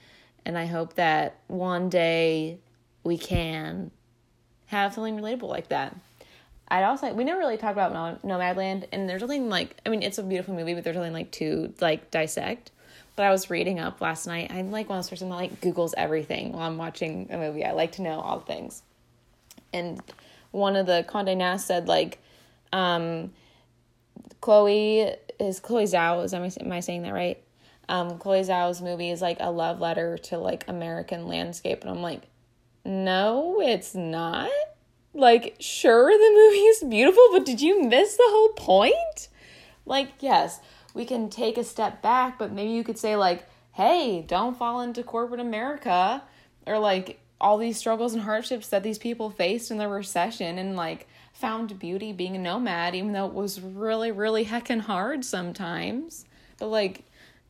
And 0.46 0.58
I 0.58 0.66
hope 0.66 0.94
that 0.94 1.42
one 1.48 1.90
day 1.90 2.60
we 3.04 3.18
can 3.18 3.92
have 4.68 4.94
something 4.94 5.18
relatable 5.18 5.50
like 5.50 5.70
that. 5.70 5.96
I'd 6.72 6.84
also 6.84 7.14
we 7.14 7.24
never 7.24 7.40
really 7.40 7.58
talked 7.58 7.74
about 7.74 8.22
Nomadland, 8.24 8.86
and 8.92 9.10
there's 9.10 9.22
nothing 9.22 9.50
like 9.50 9.76
I 9.86 9.90
mean 9.90 10.04
it's 10.04 10.18
a 10.18 10.24
beautiful 10.24 10.54
movie, 10.54 10.74
but 10.74 10.84
there's 10.84 10.96
nothing 10.96 11.14
like 11.14 11.32
to 11.32 11.74
like 11.82 12.12
dissect. 12.12 12.72
But 13.16 13.26
I 13.26 13.32
was 13.32 13.50
reading 13.50 13.80
up 13.80 14.00
last 14.02 14.28
night. 14.28 14.52
I'm 14.52 14.72
like 14.72 14.88
one 14.88 14.98
of 14.98 15.04
those 15.04 15.10
person 15.10 15.30
that 15.30 15.36
like 15.36 15.62
Google's 15.62 15.94
everything 15.98 16.54
while 16.54 16.68
I'm 16.68 16.78
watching 16.78 17.28
a 17.32 17.38
movie. 17.38 17.66
I 17.66 17.72
like 17.72 17.94
to 17.94 18.02
know 18.02 18.20
all 18.20 18.40
things. 18.40 18.82
And 19.74 20.02
one 20.52 20.76
of 20.76 20.86
the 20.86 21.06
Condé 21.08 21.36
Nast 21.36 21.68
said 21.68 21.88
like, 21.88 22.20
um, 22.72 23.32
Chloe 24.42 25.14
is 25.40 25.60
Chloe 25.60 25.84
Zhao. 25.84 26.24
Is 26.24 26.34
am 26.34 26.44
I, 26.44 26.52
am 26.62 26.72
I 26.72 26.80
saying 26.80 27.02
that 27.02 27.14
right? 27.14 27.42
Um, 27.90 28.20
Chloe 28.20 28.42
Zhao's 28.42 28.82
movie 28.82 29.10
is 29.10 29.22
like 29.22 29.38
a 29.40 29.52
love 29.52 29.80
letter 29.82 30.18
to 30.18 30.38
like 30.38 30.64
American 30.68 31.28
landscape, 31.28 31.82
and 31.82 31.90
I'm 31.90 32.02
like, 32.02 32.22
no, 32.86 33.60
it's 33.60 33.96
not 33.96 34.50
like, 35.14 35.56
sure, 35.60 36.12
the 36.12 36.34
movie 36.36 36.66
is 36.66 36.84
beautiful, 36.84 37.28
but 37.32 37.46
did 37.46 37.62
you 37.62 37.84
miss 37.84 38.16
the 38.16 38.28
whole 38.28 38.50
point? 38.50 39.28
Like, 39.86 40.14
yes, 40.20 40.60
we 40.94 41.06
can 41.06 41.30
take 41.30 41.58
a 41.58 41.64
step 41.64 42.02
back, 42.02 42.38
but 42.38 42.52
maybe 42.52 42.72
you 42.72 42.84
could 42.84 42.98
say, 42.98 43.16
like, 43.16 43.48
hey, 43.74 44.24
don't 44.28 44.58
fall 44.58 44.82
into 44.82 45.04
corporate 45.04 45.40
America, 45.40 46.24
or 46.68 46.80
like 46.80 47.20
all 47.42 47.58
these 47.58 47.78
struggles 47.78 48.14
and 48.14 48.24
hardships 48.24 48.68
that 48.70 48.84
these 48.84 48.98
people 48.98 49.30
faced 49.30 49.72
in 49.72 49.78
the 49.78 49.88
recession 49.88 50.58
and 50.58 50.76
like 50.76 51.08
found 51.32 51.80
beauty 51.80 52.12
being 52.12 52.36
a 52.36 52.40
nomad, 52.40 52.94
even 52.96 53.14
though 53.14 53.28
it 53.28 53.34
was 53.34 53.62
really, 53.62 54.12
really 54.12 54.46
heckin' 54.46 54.82
hard 54.82 55.24
sometimes. 55.24 56.26
But 56.58 56.68
like, 56.68 57.06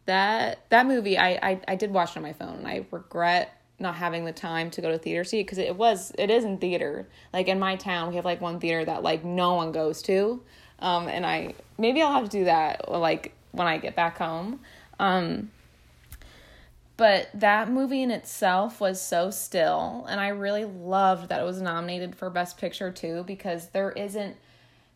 that 0.06 0.68
that 0.70 0.88
movie 0.88 1.20
I, 1.20 1.30
I 1.52 1.62
I 1.68 1.76
did 1.76 1.92
watch 1.92 2.12
it 2.12 2.18
on 2.18 2.24
my 2.24 2.34
phone 2.34 2.58
and 2.58 2.68
I 2.68 2.86
regret 2.90 3.59
not 3.80 3.96
having 3.96 4.26
the 4.26 4.32
time 4.32 4.70
to 4.72 4.82
go 4.82 4.92
to 4.92 4.98
theater 4.98 5.24
see 5.24 5.42
because 5.42 5.58
it 5.58 5.76
was 5.76 6.12
it 6.18 6.30
is 6.30 6.44
in 6.44 6.58
theater. 6.58 7.08
Like 7.34 7.48
in 7.48 7.60
my 7.60 7.76
town 7.76 8.10
we 8.10 8.16
have 8.16 8.26
like 8.26 8.42
one 8.42 8.60
theater 8.60 8.86
that 8.86 9.04
like 9.04 9.24
no 9.24 9.56
one 9.56 9.72
goes 9.72 10.02
to. 10.04 10.42
Um 10.80 11.08
and 11.08 11.26
i 11.26 11.54
maybe 11.78 12.02
i'll 12.02 12.14
have 12.14 12.26
to 12.26 12.30
do 12.30 12.46
that 12.46 12.90
like 12.90 13.34
when 13.52 13.68
i 13.68 13.78
get 13.78 13.96
back 13.96 14.18
home. 14.18 14.60
Um 15.00 15.52
but 16.98 17.30
that 17.34 17.72
movie 17.72 18.02
in 18.02 18.12
itself 18.12 18.82
was 18.82 19.02
so 19.02 19.32
still 19.32 20.06
and 20.10 20.20
i 20.20 20.28
really 20.28 20.66
loved 20.66 21.30
that 21.30 21.40
it 21.40 21.46
was 21.46 21.62
nominated 21.62 22.14
for 22.14 22.30
best 22.30 22.58
picture 22.58 22.92
too 22.92 23.24
because 23.26 23.70
there 23.70 23.92
isn't 23.92 24.36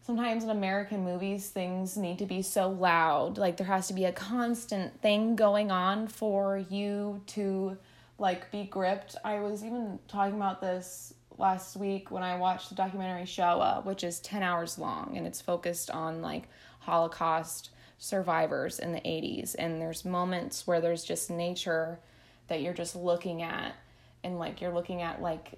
sometimes 0.05 0.43
in 0.43 0.49
american 0.49 1.03
movies 1.03 1.49
things 1.49 1.95
need 1.97 2.19
to 2.19 2.25
be 2.25 2.41
so 2.41 2.69
loud. 2.69 3.37
Like 3.37 3.57
there 3.57 3.67
has 3.67 3.87
to 3.87 3.93
be 3.93 4.05
a 4.05 4.11
constant 4.11 5.01
thing 5.01 5.35
going 5.35 5.71
on 5.71 6.07
for 6.07 6.57
you 6.57 7.21
to 7.27 7.77
like 8.17 8.51
be 8.51 8.63
gripped. 8.63 9.15
I 9.23 9.39
was 9.39 9.63
even 9.63 9.99
talking 10.07 10.35
about 10.35 10.61
this 10.61 11.13
last 11.37 11.75
week 11.75 12.11
when 12.11 12.23
I 12.23 12.35
watched 12.35 12.69
the 12.69 12.75
documentary 12.75 13.25
Shoah, 13.25 13.81
which 13.83 14.03
is 14.03 14.19
10 14.19 14.43
hours 14.43 14.77
long 14.77 15.17
and 15.17 15.25
it's 15.25 15.41
focused 15.41 15.89
on 15.89 16.21
like 16.21 16.47
Holocaust 16.79 17.69
survivors 17.97 18.79
in 18.79 18.91
the 18.91 18.99
80s 18.99 19.55
and 19.57 19.81
there's 19.81 20.03
moments 20.03 20.67
where 20.67 20.81
there's 20.81 21.03
just 21.03 21.29
nature 21.29 21.99
that 22.47 22.61
you're 22.61 22.73
just 22.73 22.95
looking 22.95 23.41
at 23.41 23.73
and 24.23 24.37
like 24.37 24.59
you're 24.59 24.73
looking 24.73 25.01
at 25.01 25.21
like 25.21 25.53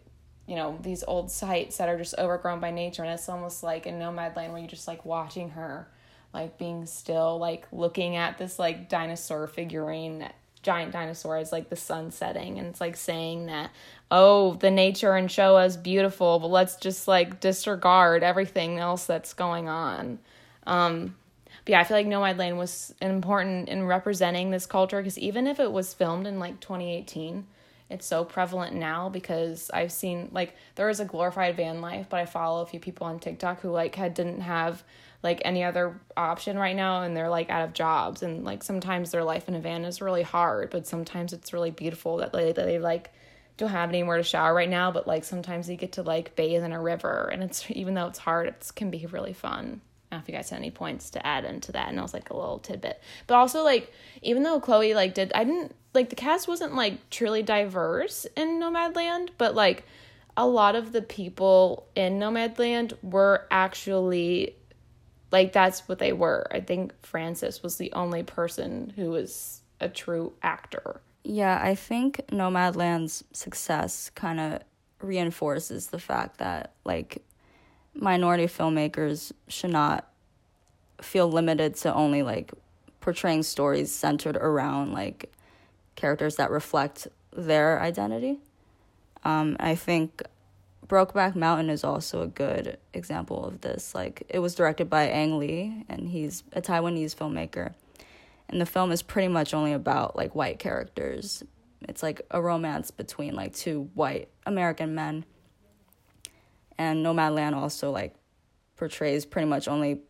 you 0.48 0.56
know 0.56 0.78
these 0.82 1.04
old 1.08 1.32
sites 1.32 1.78
that 1.78 1.90
are 1.90 1.98
just 1.98 2.14
overgrown 2.20 2.60
by 2.60 2.70
nature 2.70 3.04
and 3.04 3.12
it's 3.12 3.30
almost 3.30 3.64
like 3.64 3.88
in 3.88 3.96
Nomadland 3.96 4.52
where 4.52 4.60
you're 4.60 4.68
just 4.68 4.88
like 4.88 5.06
watching 5.06 5.50
her 5.50 5.88
like 6.34 6.58
being 6.60 6.86
still 6.86 7.40
like 7.40 7.66
looking 7.72 8.16
at 8.16 8.38
this 8.38 8.60
like 8.60 8.90
dinosaur 8.90 9.48
figurine 9.48 10.30
giant 10.66 10.92
dinosaur 10.92 11.38
is 11.38 11.52
like 11.52 11.70
the 11.70 11.76
sun 11.76 12.10
setting 12.10 12.58
and 12.58 12.68
it's 12.68 12.82
like 12.82 12.96
saying 12.96 13.46
that 13.46 13.70
oh 14.10 14.56
the 14.56 14.72
nature 14.72 15.14
and 15.14 15.32
show 15.32 15.58
is 15.60 15.78
beautiful 15.78 16.40
but 16.40 16.48
let's 16.48 16.76
just 16.76 17.08
like 17.08 17.40
disregard 17.40 18.24
everything 18.24 18.80
else 18.80 19.06
that's 19.06 19.34
going 19.34 19.70
on. 19.70 20.18
Um 20.66 21.16
but 21.64 21.72
yeah 21.72 21.80
i 21.80 21.84
feel 21.84 21.98
like 21.98 22.08
nomadland 22.08 22.58
was 22.58 22.94
important 23.00 23.70
in 23.70 23.86
representing 23.86 24.50
this 24.50 24.66
culture 24.66 24.98
because 24.98 25.18
even 25.20 25.46
if 25.46 25.60
it 25.60 25.72
was 25.72 25.94
filmed 25.94 26.26
in 26.26 26.40
like 26.40 26.60
2018 26.60 27.46
it's 27.90 28.06
so 28.06 28.24
prevalent 28.26 28.76
now 28.76 29.10
because 29.10 29.70
I've 29.74 29.92
seen 29.92 30.30
like 30.32 30.56
there 30.76 30.90
is 30.90 31.00
a 31.00 31.06
glorified 31.06 31.56
van 31.56 31.82
life, 31.82 32.08
but 32.10 32.20
I 32.20 32.26
follow 32.26 32.62
a 32.62 32.66
few 32.66 32.80
people 32.80 33.06
on 33.06 33.20
TikTok 33.20 33.62
who 33.62 33.70
like 33.70 33.96
had 33.96 34.14
didn't 34.14 34.42
have 34.42 34.84
like 35.26 35.42
any 35.44 35.64
other 35.64 36.00
option 36.16 36.58
right 36.58 36.76
now 36.76 37.02
and 37.02 37.18
they're 37.18 37.30
like 37.30 37.50
out 37.50 37.64
of 37.68 37.74
jobs 37.74 38.22
and 38.22 38.44
like 38.44 38.62
sometimes 38.62 39.10
their 39.10 39.24
life 39.24 39.48
in 39.48 39.56
a 39.56 39.60
van 39.60 39.84
is 39.84 40.00
really 40.00 40.22
hard 40.22 40.70
but 40.70 40.86
sometimes 40.86 41.34
it's 41.34 41.52
really 41.52 41.72
beautiful 41.72 42.18
that 42.18 42.32
they, 42.32 42.52
that 42.52 42.66
they 42.68 42.78
like 42.78 43.12
don't 43.58 43.72
have 43.72 43.90
anywhere 43.90 44.18
to 44.18 44.24
shower 44.24 44.54
right 44.54 44.70
now 44.70 44.92
but 44.92 45.08
like 45.08 45.24
sometimes 45.24 45.66
they 45.66 45.76
get 45.76 45.94
to 45.94 46.04
like 46.04 46.36
bathe 46.36 46.64
in 46.64 46.72
a 46.72 46.80
river 46.80 47.28
and 47.34 47.42
it's 47.42 47.66
even 47.72 47.96
though 47.96 48.06
it's 48.06 48.20
hard 48.20 48.48
it 48.48 48.72
can 48.76 48.92
be 48.92 49.06
really 49.08 49.34
fun. 49.34 49.82
I 50.12 50.18
don't 50.18 50.20
know 50.20 50.24
if 50.24 50.30
you 50.30 50.36
guys 50.36 50.52
had 50.52 50.60
any 50.60 50.70
points 50.70 51.10
to 51.12 51.26
add 51.26 51.44
into 51.44 51.72
that 51.72 51.90
and 51.90 51.98
it 51.98 52.02
was 52.02 52.14
like 52.14 52.30
a 52.30 52.38
little 52.38 52.60
tidbit. 52.60 53.02
But 53.26 53.36
also 53.36 53.64
like 53.64 53.92
even 54.22 54.44
though 54.44 54.60
chloe 54.60 54.94
like 54.94 55.16
did 55.16 55.34
i 55.34 55.44
didn't 55.44 55.74
like 55.96 56.10
the 56.10 56.16
cast 56.16 56.48
wasn't 56.48 56.76
like 56.76 57.10
truly 57.10 57.42
diverse 57.42 58.26
in 58.36 58.60
nomadland 58.60 59.30
but 59.38 59.56
like 59.56 59.86
a 60.38 60.46
lot 60.46 60.76
of 60.76 60.92
the 60.92 61.02
people 61.02 61.88
in 61.96 62.20
nomadland 62.20 62.94
were 63.02 63.48
actually 63.50 64.56
like 65.36 65.52
that's 65.52 65.88
what 65.90 66.00
they 66.00 66.14
were. 66.14 66.48
I 66.52 66.62
think 66.62 66.94
Frances 67.02 67.62
was 67.62 67.76
the 67.76 67.92
only 67.92 68.24
person 68.24 68.94
who 68.96 69.10
was 69.10 69.62
a 69.82 69.90
true 69.90 70.32
actor. 70.42 71.02
Yeah, 71.24 71.60
I 71.62 71.76
think 71.76 72.22
Nomadland's 72.32 73.24
success 73.34 74.10
kind 74.12 74.40
of 74.40 74.62
reinforces 75.02 75.88
the 75.88 76.00
fact 76.00 76.38
that 76.38 76.72
like 76.86 77.22
minority 77.94 78.46
filmmakers 78.46 79.34
should 79.50 79.72
not 79.72 80.08
feel 81.02 81.30
limited 81.30 81.76
to 81.76 81.94
only 81.94 82.24
like 82.24 82.54
portraying 83.02 83.44
stories 83.44 83.92
centered 83.94 84.38
around 84.38 84.94
like 84.94 85.32
characters 85.96 86.36
that 86.36 86.52
reflect 86.52 87.08
their 87.36 87.82
identity. 87.82 88.40
Um, 89.24 89.58
I 89.60 89.76
think 89.76 90.22
Brokeback 90.88 91.36
Mountain 91.36 91.70
is 91.70 91.84
also 91.84 92.22
a 92.22 92.28
good 92.28 92.78
example 92.94 93.44
of 93.46 93.62
this. 93.62 93.96
Like 93.96 94.24
it 94.30 94.40
was 94.40 94.56
directed 94.56 94.90
by 94.90 95.08
Ang 95.08 95.40
Lee, 95.40 95.86
and 95.90 96.10
he's 96.10 96.44
a 96.54 96.62
Taiwanese 96.62 97.16
filmmaker. 97.16 97.74
And 98.48 98.62
the 98.62 98.66
film 98.66 98.92
is 98.92 99.02
pretty 99.02 99.28
much 99.28 99.54
only 99.54 99.74
about 99.74 100.16
like 100.16 100.36
white 100.36 100.60
characters. 100.60 101.44
It's 101.82 102.04
like 102.04 102.22
a 102.30 102.42
romance 102.42 102.92
between 102.92 103.34
like 103.34 103.56
two 103.56 103.90
white 103.94 104.30
American 104.46 104.94
men. 104.94 105.26
And 106.78 107.04
Nomadland 107.04 107.56
also 107.56 107.90
like 107.90 108.14
portrays 108.76 109.26
pretty 109.26 109.48
much 109.48 109.68
only 109.68 110.02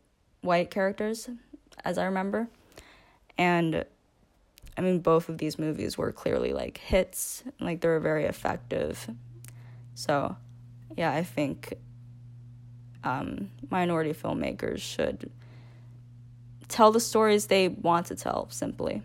white 0.42 0.70
characters, 0.70 1.30
as 1.84 1.98
I 1.98 2.06
remember. 2.06 2.48
And 3.38 3.86
I 4.78 4.82
mean, 4.82 5.00
both 5.00 5.30
of 5.30 5.38
these 5.38 5.58
movies 5.58 5.98
were 5.98 6.12
clearly 6.12 6.54
like 6.54 6.78
hits, 6.78 7.44
like 7.60 7.82
they 7.82 7.88
were 7.88 8.00
very 8.00 8.26
effective. 8.26 9.10
So, 9.94 10.36
yeah, 10.98 11.12
I 11.12 11.24
think 11.24 11.74
um, 13.04 13.50
minority 13.70 14.14
filmmakers 14.14 14.80
should 14.80 15.32
tell 16.68 16.92
the 16.92 17.00
stories 17.00 17.48
they 17.48 17.70
want 17.70 18.08
to 18.08 18.16
tell 18.16 18.50
simply. 18.50 19.02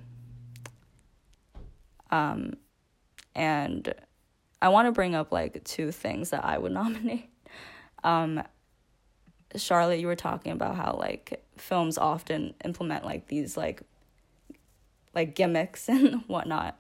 Um, 2.11 2.55
and 3.35 3.95
I 4.61 4.71
want 4.71 4.87
to 4.87 4.93
bring 4.93 5.15
up 5.15 5.31
like 5.31 5.63
two 5.65 5.93
things 5.93 6.31
that 6.31 6.45
I 6.45 6.59
would 6.59 6.73
nominate. 6.83 7.31
Um, 8.03 8.43
Charlotte, 9.57 10.01
you 10.01 10.07
were 10.07 10.17
talking 10.17 10.53
about 10.53 10.77
how 10.77 10.97
like 10.99 11.45
films 11.57 11.99
often 11.99 12.55
implement 12.65 13.05
like 13.05 13.27
these 13.27 13.57
like 13.57 13.83
like 15.15 15.35
gimmicks 15.35 15.89
and 15.89 16.23
whatnot. 16.27 16.79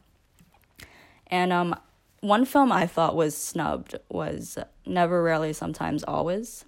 And 1.26 1.52
um, 1.52 1.76
one 2.20 2.44
film 2.44 2.72
I 2.72 2.86
thought 2.86 3.16
was 3.16 3.36
snubbed 3.36 3.96
was 4.08 4.58
Never, 4.84 5.22
Rarely, 5.22 5.52
Sometimes, 5.52 6.04
Always. 6.04 6.64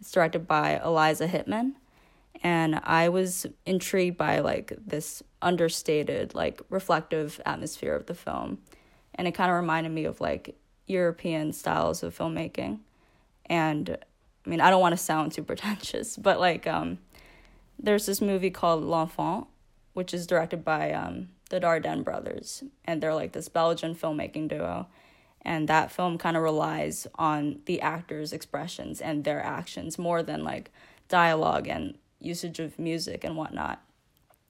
It's 0.00 0.12
directed 0.12 0.48
by 0.48 0.80
Eliza 0.84 1.28
Hittman, 1.28 1.74
and 2.42 2.80
I 2.82 3.08
was 3.08 3.46
intrigued 3.64 4.16
by 4.16 4.40
like 4.40 4.72
this 4.84 5.22
understated, 5.40 6.34
like 6.34 6.60
reflective 6.70 7.40
atmosphere 7.46 7.94
of 7.94 8.06
the 8.06 8.14
film, 8.14 8.58
and 9.14 9.28
it 9.28 9.32
kind 9.32 9.50
of 9.50 9.56
reminded 9.56 9.92
me 9.92 10.04
of 10.04 10.20
like 10.20 10.56
European 10.86 11.52
styles 11.52 12.02
of 12.02 12.18
filmmaking, 12.18 12.80
and 13.46 13.96
I 14.44 14.50
mean 14.50 14.60
I 14.60 14.70
don't 14.70 14.80
want 14.80 14.94
to 14.94 14.96
sound 14.96 15.30
too 15.32 15.44
pretentious, 15.44 16.16
but 16.20 16.40
like 16.40 16.66
um, 16.66 16.98
there's 17.78 18.06
this 18.06 18.20
movie 18.20 18.50
called 18.50 18.82
L'Enfant, 18.82 19.46
which 19.92 20.14
is 20.14 20.26
directed 20.26 20.64
by 20.64 20.92
um, 20.92 21.28
the 21.50 21.60
Dardenne 21.60 22.04
brothers, 22.04 22.62
and 22.84 23.02
they're 23.02 23.14
like 23.14 23.32
this 23.32 23.48
Belgian 23.48 23.94
filmmaking 23.94 24.48
duo. 24.48 24.86
And 25.44 25.68
that 25.68 25.90
film 25.90 26.18
kind 26.18 26.36
of 26.36 26.42
relies 26.44 27.08
on 27.16 27.60
the 27.66 27.80
actors' 27.80 28.32
expressions 28.32 29.00
and 29.00 29.24
their 29.24 29.44
actions 29.44 29.98
more 29.98 30.22
than 30.22 30.44
like 30.44 30.70
dialogue 31.08 31.66
and 31.66 31.98
usage 32.20 32.60
of 32.60 32.78
music 32.78 33.24
and 33.24 33.36
whatnot. 33.36 33.82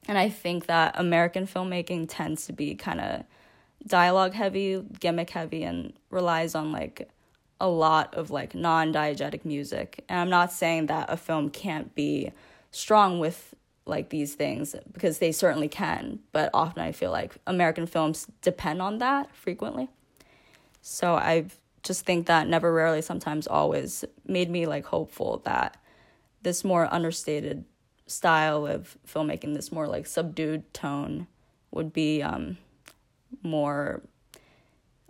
And 0.07 0.18
I 0.18 0.28
think 0.28 0.66
that 0.66 0.99
American 0.99 1.47
filmmaking 1.47 2.07
tends 2.09 2.47
to 2.47 2.53
be 2.53 2.74
kind 2.74 3.01
of 3.01 3.24
dialogue 3.86 4.34
heavy, 4.34 4.84
gimmick 5.01 5.30
heavy, 5.30 5.62
and 5.62 5.93
relies 6.11 6.55
on 6.55 6.72
like 6.72 7.09
a 7.61 7.68
lot 7.68 8.14
of 8.14 8.30
like 8.30 8.55
non 8.55 8.93
diegetic 8.93 9.45
music. 9.45 10.05
And 10.09 10.20
I'm 10.20 10.30
not 10.30 10.53
saying 10.53 10.86
that 10.86 11.11
a 11.11 11.16
film 11.16 11.51
can't 11.51 11.95
be 11.95 12.32
strong 12.70 13.18
with 13.18 13.55
like 13.85 14.11
these 14.11 14.35
things 14.35 14.74
because 14.93 15.18
they 15.18 15.33
certainly 15.33 15.68
can, 15.68 16.20
but 16.33 16.51
often 16.55 16.83
I 16.83 16.93
feel 16.93 17.11
like 17.11 17.35
American 17.47 17.87
films 17.87 18.26
depend 18.41 18.80
on 18.80 18.99
that 18.99 19.35
frequently. 19.35 19.89
So 20.80 21.14
I 21.14 21.47
just 21.83 22.05
think 22.05 22.26
that 22.26 22.49
never 22.49 22.72
rarely 22.72 23.03
sometimes 23.03 23.47
always 23.47 24.05
made 24.26 24.51
me 24.51 24.66
like 24.66 24.85
hopeful 24.87 25.43
that 25.45 25.76
this 26.43 26.64
more 26.64 26.93
understated 26.93 27.64
style 28.07 28.66
of 28.66 28.97
filmmaking, 29.07 29.55
this 29.55 29.72
more 29.72 29.87
like 29.87 30.07
subdued 30.07 30.72
tone 30.72 31.26
would 31.70 31.93
be 31.93 32.22
um 32.22 32.59
more 33.43 34.03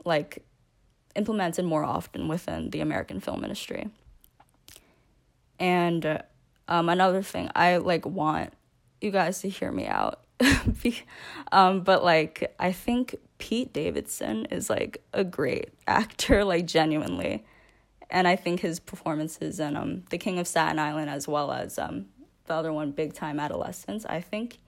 like 0.05 0.45
implemented 1.14 1.64
more 1.64 1.85
often 1.85 2.29
within 2.29 2.70
the 2.70 2.81
American 2.81 3.20
film 3.20 3.43
industry. 3.43 3.89
And 5.59 6.23
um, 6.68 6.89
another 6.89 7.23
thing, 7.23 7.51
I 7.55 7.77
like 7.77 8.07
want 8.07 8.53
you 9.03 9.11
guys 9.11 9.40
to 9.40 9.48
hear 9.48 9.72
me 9.72 9.86
out. 9.86 10.20
um, 11.53 11.82
but 11.82 12.05
like 12.05 12.55
I 12.59 12.72
think 12.72 13.16
Pete 13.38 13.72
Davidson 13.72 14.46
is 14.46 14.68
like 14.68 15.03
a 15.12 15.24
great 15.24 15.70
actor, 15.86 16.44
like 16.44 16.66
genuinely. 16.66 17.44
And 18.11 18.28
I 18.28 18.36
think 18.36 18.61
his 18.61 18.78
performances 18.78 19.59
in 19.61 19.76
um 19.76 20.05
The 20.11 20.18
King 20.18 20.38
of 20.38 20.46
Staten 20.46 20.78
Island 20.78 21.11
as 21.11 21.26
well 21.26 21.53
as 21.53 21.78
um 21.78 22.07
the 22.46 22.55
other 22.55 22.72
one, 22.72 22.90
Big 22.90 23.14
Time 23.14 23.38
Adolescence, 23.38 24.05
I 24.07 24.20
think 24.20 24.59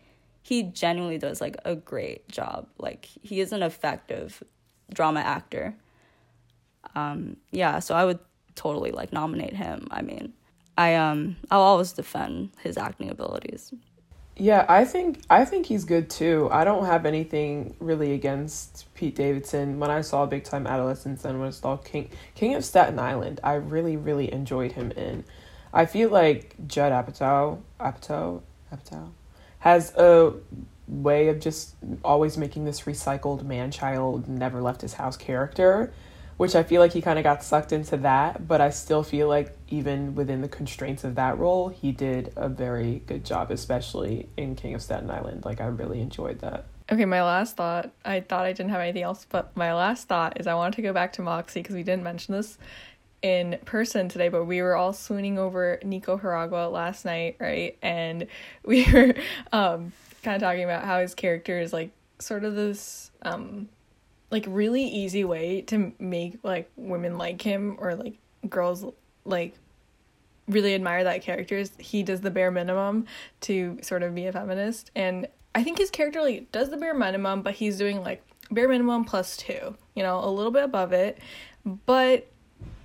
he 0.43 0.63
genuinely 0.63 1.19
does 1.19 1.41
like 1.41 1.57
a 1.65 1.75
great 1.75 2.29
job. 2.29 2.69
Like 2.79 3.07
he 3.23 3.41
is 3.41 3.53
an 3.53 3.63
effective 3.63 4.43
drama 4.93 5.21
actor. 5.21 5.75
Um 6.95 7.37
yeah, 7.51 7.81
so 7.81 7.95
I 7.95 8.05
would 8.05 8.19
totally 8.55 8.93
like 8.93 9.13
nominate 9.13 9.55
him. 9.55 9.89
I 9.91 10.03
mean, 10.03 10.33
I 10.77 10.95
um 10.95 11.37
I'll 11.51 11.63
always 11.63 11.93
defend 11.93 12.51
his 12.61 12.77
acting 12.77 13.11
abilities. 13.11 13.73
Yeah, 14.37 14.67
I 14.69 14.85
think 14.85 15.21
I 15.31 15.45
think 15.45 15.67
he's 15.67 15.85
good 15.85 16.11
too. 16.11 16.49
I 16.51 16.65
don't 16.65 16.87
have 16.87 17.07
anything 17.07 17.77
really 17.79 18.13
against 18.15 18.93
Pete 18.95 19.15
Davidson. 19.15 19.79
When 19.79 19.91
I 19.93 20.01
saw 20.01 20.27
Big 20.27 20.43
Time 20.43 20.67
Adolescence 20.67 21.25
and 21.25 21.39
when 21.39 21.49
I 21.49 21.51
saw 21.53 21.77
King 21.77 22.11
King 22.35 22.55
of 22.55 22.65
Staten 22.65 22.99
Island, 22.99 23.41
I 23.45 23.55
really 23.55 23.97
really 23.97 24.33
enjoyed 24.33 24.73
him 24.73 24.91
in. 24.93 25.25
I 25.73 25.87
feel 25.87 26.11
like 26.11 26.57
Judd 26.67 26.91
Apatow 26.91 27.61
Apatow 27.79 28.43
Apatow 28.73 29.11
has 29.61 29.95
a 29.97 30.33
way 30.89 31.29
of 31.29 31.39
just 31.39 31.77
always 32.05 32.37
making 32.37 32.65
this 32.65 32.83
recycled 32.83 33.45
man 33.45 33.71
child 33.71 34.29
never 34.29 34.61
left 34.61 34.81
his 34.81 34.95
house 34.95 35.17
character 35.17 35.93
which 36.37 36.55
I 36.55 36.63
feel 36.63 36.81
like 36.81 36.93
he 36.93 37.01
kind 37.01 37.19
of 37.19 37.23
got 37.23 37.43
sucked 37.43 37.73
into 37.73 37.97
that, 37.99 38.47
but 38.47 38.61
I 38.61 38.71
still 38.71 39.03
feel 39.03 39.29
like 39.29 39.57
even 39.69 40.15
within 40.15 40.41
the 40.41 40.49
constraints 40.49 41.05
of 41.05 41.15
that 41.15 41.39
role, 41.39 41.69
he 41.69 41.93
did 41.93 42.33
a 42.37 42.49
very 42.49 43.03
good 43.07 43.25
job, 43.25 43.51
especially 43.51 44.29
in 44.37 44.57
King 44.57 44.75
of 44.75 44.83
Staten 44.83 45.11
Island. 45.11 45.45
Like 45.45 45.61
I 45.61 45.67
really 45.67 46.01
enjoyed 46.01 46.41
that. 46.41 46.67
Okay, 46.91 47.07
my 47.07 47.23
last 47.23 47.57
thought. 47.57 47.93
I 48.05 48.21
thought 48.21 48.45
I 48.45 48.53
didn't 48.53 48.71
have 48.71 48.81
anything 48.81 49.03
else, 49.03 49.27
but 49.29 49.57
my 49.57 49.73
last 49.73 50.07
thought 50.07 50.39
is 50.39 50.47
I 50.47 50.55
wanted 50.55 50.77
to 50.77 50.83
go 50.83 50.93
back 50.93 51.15
to 51.15 51.23
Moxie 51.23 51.61
because 51.61 51.75
we 51.75 51.83
didn't 51.83 52.03
mention 52.03 52.35
this 52.35 52.59
in 53.23 53.59
person 53.65 54.11
today, 54.11 54.29
but 54.29 54.45
we 54.45 54.61
were 54.61 54.77
all 54.77 54.93
swooning 54.93 55.39
over 55.39 55.81
Nico 55.83 56.19
Hiraga 56.19 56.71
last 56.71 57.07
night, 57.07 57.37
right? 57.41 57.79
And 57.81 58.27
we 58.65 58.85
were 58.93 59.15
um, 59.51 59.93
kind 60.23 60.37
of 60.37 60.43
talking 60.43 60.65
about 60.65 60.85
how 60.85 61.01
his 61.01 61.15
character 61.15 61.59
is 61.59 61.73
like 61.73 61.91
sort 62.19 62.45
of 62.45 62.55
this 62.55 63.11
um, 63.23 63.69
like 64.31 64.45
really 64.49 64.85
easy 64.85 65.25
way 65.25 65.63
to 65.63 65.93
make 65.99 66.39
like 66.43 66.71
women 66.77 67.19
like 67.19 67.41
him 67.43 67.77
or 67.79 67.95
like 67.95 68.19
girls 68.49 68.85
like 69.25 69.55
really 70.49 70.75
admire 70.75 71.05
that 71.05 71.23
character 71.23 71.57
is 71.57 71.71
he 71.79 72.03
does 72.03 72.21
the 72.21 72.31
bare 72.31 72.51
minimum 72.51 73.07
to 73.41 73.79
sort 73.83 74.03
of 74.03 74.15
be 74.15 74.27
a 74.27 74.33
feminist. 74.33 74.91
And 74.95 75.29
i 75.55 75.63
think 75.63 75.79
his 75.79 75.91
character 75.91 76.21
like 76.21 76.51
does 76.51 76.71
the 76.71 76.77
bare 76.77 76.95
minimum 76.95 77.43
but 77.43 77.55
he's 77.55 77.79
doing 77.79 78.03
like 78.03 78.25
bare 78.51 78.69
minimum 78.69 79.05
plus 79.05 79.37
two 79.37 79.77
you 79.95 80.03
know 80.03 80.19
a 80.23 80.31
little 80.31 80.51
bit 80.51 80.65
above 80.65 80.93
it. 80.93 81.19
But 81.65 82.31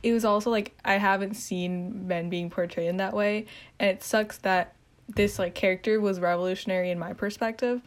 it 0.02 0.14
was 0.14 0.24
also 0.24 0.50
like 0.50 0.78
i 0.86 0.96
haven't 0.96 1.34
seen 1.34 2.08
men 2.08 2.30
being 2.30 2.50
portrayed 2.50 2.90
in 2.90 2.98
that 2.98 3.14
way. 3.14 3.48
And 3.80 3.90
it 3.90 4.04
sucks 4.04 4.38
that 4.40 4.76
this 5.08 5.40
like 5.40 5.56
character 5.56 6.00
was 6.00 6.20
revolutionary 6.20 6.92
in 6.92 7.00
my 7.00 7.14
perspective. 7.14 7.82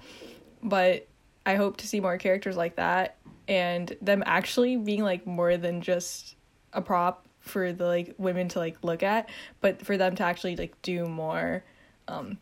But 0.63 1.07
i 1.47 1.55
hope 1.55 1.77
to 1.79 1.87
see 1.87 2.01
more 2.01 2.19
characters 2.19 2.57
like 2.57 2.77
that 2.77 3.17
and 3.49 3.97
them 4.01 4.23
actually 4.27 4.77
being 4.77 5.03
like 5.03 5.27
more 5.27 5.57
than 5.57 5.81
just 5.81 6.37
a 6.73 6.81
prop 6.81 7.27
for 7.41 7.73
the 7.73 7.85
like 7.85 8.15
women 8.19 8.49
to 8.49 8.59
like 8.59 8.77
look 8.83 9.03
at 9.03 9.29
but 9.61 9.85
for 9.85 9.97
them 9.97 10.15
to 10.15 10.23
actually 10.23 10.55
like 10.57 10.81
do 10.83 11.07
more 11.07 11.65
um 12.09 12.39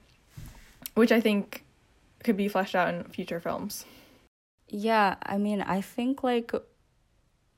which 0.94 1.10
i 1.10 1.20
think 1.20 1.64
could 2.22 2.36
be 2.36 2.48
fleshed 2.48 2.74
out 2.74 2.92
in 2.92 3.02
future 3.04 3.40
films. 3.40 3.86
Yeah 4.68 5.16
i 5.22 5.38
mean 5.38 5.62
i 5.62 5.80
think 5.80 6.22
like 6.22 6.52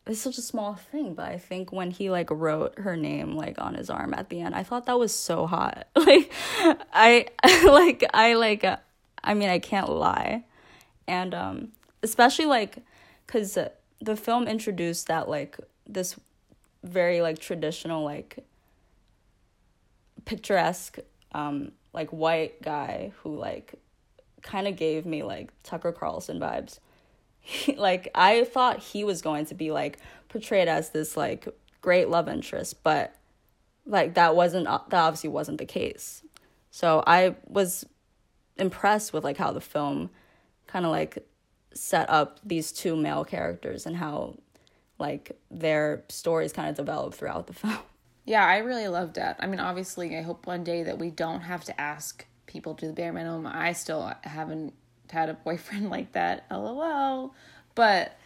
it's 0.07 0.21
such 0.21 0.39
a 0.39 0.43
small 0.43 0.75
thing 0.75 1.15
but 1.15 1.29
i 1.29 1.37
think 1.37 1.73
when 1.73 1.91
he 1.91 2.11
like 2.11 2.31
wrote 2.31 2.79
her 2.79 2.97
name 2.97 3.37
like 3.37 3.61
on 3.61 3.75
his 3.75 3.91
arm 3.91 4.15
at 4.15 4.31
the 4.31 4.41
end 4.41 4.55
i 4.55 4.63
thought 4.63 4.87
that 4.87 4.99
was 4.99 5.15
so 5.15 5.47
hot. 5.47 5.89
Like 5.97 6.33
i 6.93 7.27
like 7.65 8.05
i 8.15 8.35
like 8.35 8.65
uh, 8.65 8.77
i 9.23 9.35
mean 9.35 9.49
i 9.49 9.59
can't 9.59 9.89
lie. 9.89 10.45
And 11.09 11.35
um 11.35 11.73
especially 12.03 12.47
like 12.47 12.79
because 13.33 13.59
the 14.01 14.17
film 14.17 14.47
introduced 14.47 15.07
that 15.07 15.27
like 15.27 15.57
this 15.87 16.17
very 16.83 17.23
like 17.23 17.39
traditional 17.39 18.05
like 18.05 18.45
picturesque 20.25 20.99
um 21.33 21.73
like 21.95 22.11
white 22.11 22.61
guy 22.61 23.13
who 23.23 23.35
like 23.37 23.75
kind 24.43 24.69
of 24.69 24.77
gave 24.77 25.07
me 25.07 25.23
like 25.23 25.51
Tucker 25.63 25.93
Carlson 25.93 26.39
vibes. 26.41 26.79
like 27.77 28.11
I 28.15 28.45
thought 28.45 28.81
he 28.81 29.03
was 29.05 29.23
going 29.23 29.47
to 29.47 29.55
be 29.55 29.71
like 29.71 29.99
portrayed 30.29 30.69
as 30.69 30.91
this 30.91 31.17
like 31.17 31.49
great 31.81 32.09
love 32.09 32.29
interest, 32.29 32.83
but 32.83 33.15
like 33.87 34.15
that 34.15 34.37
wasn't 34.37 34.65
that 34.67 34.93
obviously 34.93 35.31
wasn't 35.31 35.59
the 35.59 35.67
case. 35.67 36.23
So 36.71 37.03
I 37.07 37.37
was 37.47 37.87
impressed 38.57 39.13
with 39.13 39.25
like 39.25 39.39
how 39.39 39.53
the 39.53 39.61
film 39.61 40.11
kind 40.67 40.85
of 40.85 40.91
like 40.91 41.27
set 41.75 42.09
up 42.11 42.41
these 42.45 42.73
two 42.73 42.97
male 42.97 43.25
characters 43.25 43.87
and 43.87 43.97
how 43.97 44.37
like 44.99 45.39
their 45.51 46.05
stories 46.09 46.53
kind 46.53 46.69
of 46.69 46.77
develop 46.77 47.15
throughout 47.15 47.47
the 47.47 47.53
film. 47.55 47.79
Yeah, 48.25 48.45
I 48.47 48.59
really 48.59 48.87
loved 48.87 49.17
that. 49.17 49.37
I 49.41 49.47
mean, 49.47 49.59
obviously, 49.59 50.17
I 50.17 50.23
hope 50.23 50.47
one 50.47 50.63
day 50.63 50.85
that 50.85 50.99
we 50.99 51.11
don't 51.11 51.41
have 51.41 51.65
to 51.65 51.81
ask 51.81 52.25
people 52.47 52.75
to 52.77 52.87
the 52.87 52.93
bare 52.93 53.13
minimum. 53.13 53.47
I 53.47 53.73
still 53.73 54.13
haven't 54.23 54.75
had 55.11 55.29
a 55.29 55.35
boyfriend 55.45 55.91
like 55.91 56.13
that. 56.13 56.47
LOL. 56.51 57.35
But 57.75 58.17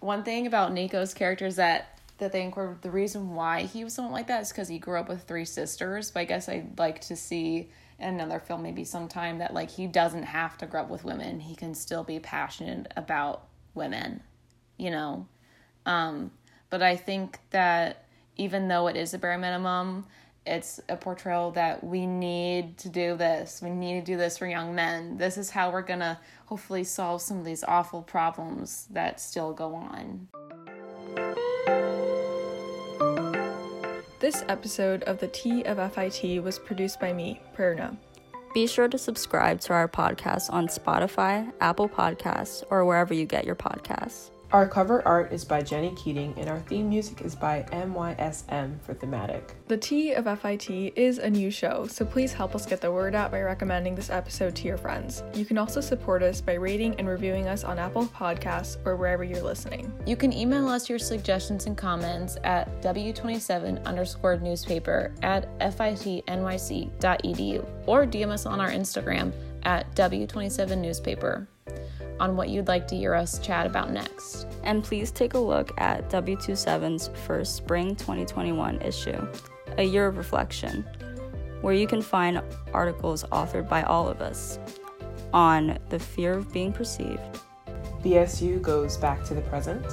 one 0.00 0.24
thing 0.24 0.46
about 0.46 0.72
Nico's 0.72 1.14
character 1.14 1.46
is 1.46 1.56
that 1.56 1.94
that 2.18 2.32
they 2.32 2.48
were 2.48 2.76
the 2.80 2.90
reason 2.90 3.36
why 3.36 3.62
he 3.62 3.84
was 3.84 3.94
someone 3.94 4.12
like 4.12 4.26
that 4.26 4.42
is 4.42 4.48
because 4.48 4.66
he 4.66 4.80
grew 4.80 4.98
up 4.98 5.08
with 5.08 5.22
three 5.22 5.44
sisters. 5.44 6.10
But 6.10 6.20
I 6.20 6.24
guess 6.24 6.48
I'd 6.48 6.76
like 6.76 7.00
to 7.02 7.14
see 7.14 7.70
another 7.98 8.38
film 8.38 8.62
maybe 8.62 8.84
sometime 8.84 9.38
that 9.38 9.54
like 9.54 9.70
he 9.70 9.86
doesn't 9.86 10.22
have 10.22 10.56
to 10.58 10.66
grow 10.66 10.82
up 10.82 10.88
with 10.88 11.04
women. 11.04 11.40
He 11.40 11.54
can 11.54 11.74
still 11.74 12.04
be 12.04 12.20
passionate 12.20 12.92
about 12.96 13.46
women, 13.74 14.22
you 14.76 14.90
know. 14.90 15.26
Um, 15.86 16.30
but 16.70 16.82
I 16.82 16.96
think 16.96 17.38
that 17.50 18.04
even 18.36 18.68
though 18.68 18.86
it 18.86 18.96
is 18.96 19.14
a 19.14 19.18
bare 19.18 19.38
minimum, 19.38 20.06
it's 20.46 20.80
a 20.88 20.96
portrayal 20.96 21.50
that 21.52 21.84
we 21.84 22.06
need 22.06 22.78
to 22.78 22.88
do 22.88 23.16
this. 23.16 23.60
We 23.62 23.70
need 23.70 24.00
to 24.00 24.12
do 24.12 24.16
this 24.16 24.38
for 24.38 24.46
young 24.46 24.74
men. 24.74 25.18
This 25.18 25.36
is 25.36 25.50
how 25.50 25.70
we're 25.70 25.82
to 26.00 26.18
hopefully 26.46 26.84
solve 26.84 27.20
some 27.20 27.38
of 27.38 27.44
these 27.44 27.64
awful 27.64 28.02
problems 28.02 28.86
that 28.90 29.20
still 29.20 29.52
go 29.52 29.74
on. 29.74 30.28
This 34.20 34.44
episode 34.48 35.04
of 35.04 35.20
the 35.20 35.28
T 35.28 35.62
of 35.62 35.76
FIT 35.92 36.42
was 36.42 36.58
produced 36.58 36.98
by 36.98 37.12
me, 37.12 37.40
Prerna. 37.56 37.96
Be 38.52 38.66
sure 38.66 38.88
to 38.88 38.98
subscribe 38.98 39.60
to 39.60 39.72
our 39.72 39.86
podcast 39.86 40.52
on 40.52 40.66
Spotify, 40.66 41.52
Apple 41.60 41.88
Podcasts, 41.88 42.64
or 42.68 42.84
wherever 42.84 43.14
you 43.14 43.26
get 43.26 43.44
your 43.44 43.54
podcasts. 43.54 44.30
Our 44.50 44.66
cover 44.66 45.06
art 45.06 45.30
is 45.30 45.44
by 45.44 45.60
Jenny 45.60 45.94
Keating, 45.94 46.32
and 46.38 46.48
our 46.48 46.60
theme 46.60 46.88
music 46.88 47.20
is 47.20 47.34
by 47.34 47.66
MYSM 47.70 48.80
for 48.80 48.94
Thematic. 48.94 49.54
The 49.68 49.76
T 49.76 50.14
of 50.14 50.24
FIT 50.40 50.70
is 50.96 51.18
a 51.18 51.28
new 51.28 51.50
show, 51.50 51.86
so 51.86 52.06
please 52.06 52.32
help 52.32 52.54
us 52.54 52.64
get 52.64 52.80
the 52.80 52.90
word 52.90 53.14
out 53.14 53.30
by 53.30 53.42
recommending 53.42 53.94
this 53.94 54.08
episode 54.08 54.56
to 54.56 54.66
your 54.66 54.78
friends. 54.78 55.22
You 55.34 55.44
can 55.44 55.58
also 55.58 55.82
support 55.82 56.22
us 56.22 56.40
by 56.40 56.54
rating 56.54 56.94
and 56.94 57.06
reviewing 57.06 57.46
us 57.46 57.62
on 57.62 57.78
Apple 57.78 58.06
Podcasts 58.06 58.78
or 58.86 58.96
wherever 58.96 59.22
you're 59.22 59.42
listening. 59.42 59.92
You 60.06 60.16
can 60.16 60.32
email 60.32 60.66
us 60.66 60.88
your 60.88 60.98
suggestions 60.98 61.66
and 61.66 61.76
comments 61.76 62.38
at 62.42 62.80
w27 62.80 63.84
underscore 63.84 64.38
newspaper 64.38 65.12
at 65.22 65.58
fitnyc.edu 65.58 67.66
or 67.86 68.06
DM 68.06 68.30
us 68.30 68.46
on 68.46 68.60
our 68.60 68.70
Instagram 68.70 69.30
at 69.64 69.94
w27 69.94 70.78
newspaper 70.78 71.46
on 72.20 72.36
what 72.36 72.48
you'd 72.48 72.68
like 72.68 72.86
to 72.88 72.96
hear 72.96 73.14
us 73.14 73.38
chat 73.38 73.66
about 73.66 73.90
next. 73.90 74.46
And 74.62 74.82
please 74.82 75.10
take 75.10 75.34
a 75.34 75.38
look 75.38 75.72
at 75.78 76.08
W27's 76.10 77.10
first 77.26 77.56
spring 77.56 77.96
2021 77.96 78.80
issue, 78.82 79.26
A 79.78 79.82
Year 79.82 80.06
of 80.06 80.16
Reflection, 80.16 80.84
where 81.60 81.74
you 81.74 81.86
can 81.86 82.02
find 82.02 82.42
articles 82.72 83.24
authored 83.24 83.68
by 83.68 83.82
all 83.82 84.08
of 84.08 84.20
us 84.20 84.58
on 85.32 85.78
the 85.88 85.98
fear 85.98 86.34
of 86.34 86.52
being 86.52 86.72
perceived. 86.72 87.40
BSU 88.02 88.62
goes 88.62 88.96
back 88.96 89.24
to 89.24 89.34
the 89.34 89.42
present. 89.42 89.84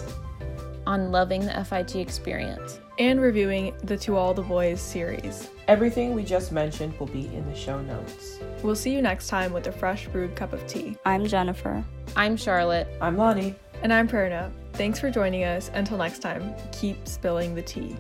On 0.88 1.12
loving 1.12 1.46
the 1.46 1.66
FIT 1.66 1.96
experience. 1.96 2.80
And 2.98 3.20
reviewing 3.20 3.74
the 3.84 3.98
To 3.98 4.16
All 4.16 4.34
the 4.34 4.42
Boys 4.42 4.80
series. 4.80 5.50
Everything 5.68 6.14
we 6.14 6.24
just 6.24 6.54
mentioned 6.54 6.98
will 6.98 7.08
be 7.08 7.26
in 7.36 7.46
the 7.50 7.56
show 7.56 7.82
notes. 7.82 8.40
We'll 8.64 8.76
see 8.76 8.92
you 8.94 9.02
next 9.02 9.28
time 9.28 9.52
with 9.52 9.68
a 9.68 9.72
fresh 9.72 10.08
brewed 10.08 10.36
cup 10.36 10.54
of 10.54 10.66
tea. 10.66 10.98
I'm 11.04 11.26
Jennifer. 11.26 11.84
I'm 12.16 12.38
Charlotte. 12.38 12.88
I'm 13.02 13.18
Lonnie. 13.18 13.56
And 13.84 13.92
I'm 13.92 14.08
Prerna. 14.08 14.50
Thanks 14.74 15.00
for 15.00 15.12
joining 15.12 15.44
us. 15.44 15.70
Until 15.74 15.98
next 15.98 16.20
time, 16.20 16.54
keep 16.72 17.06
spilling 17.06 17.54
the 17.54 17.62
tea. 17.62 17.98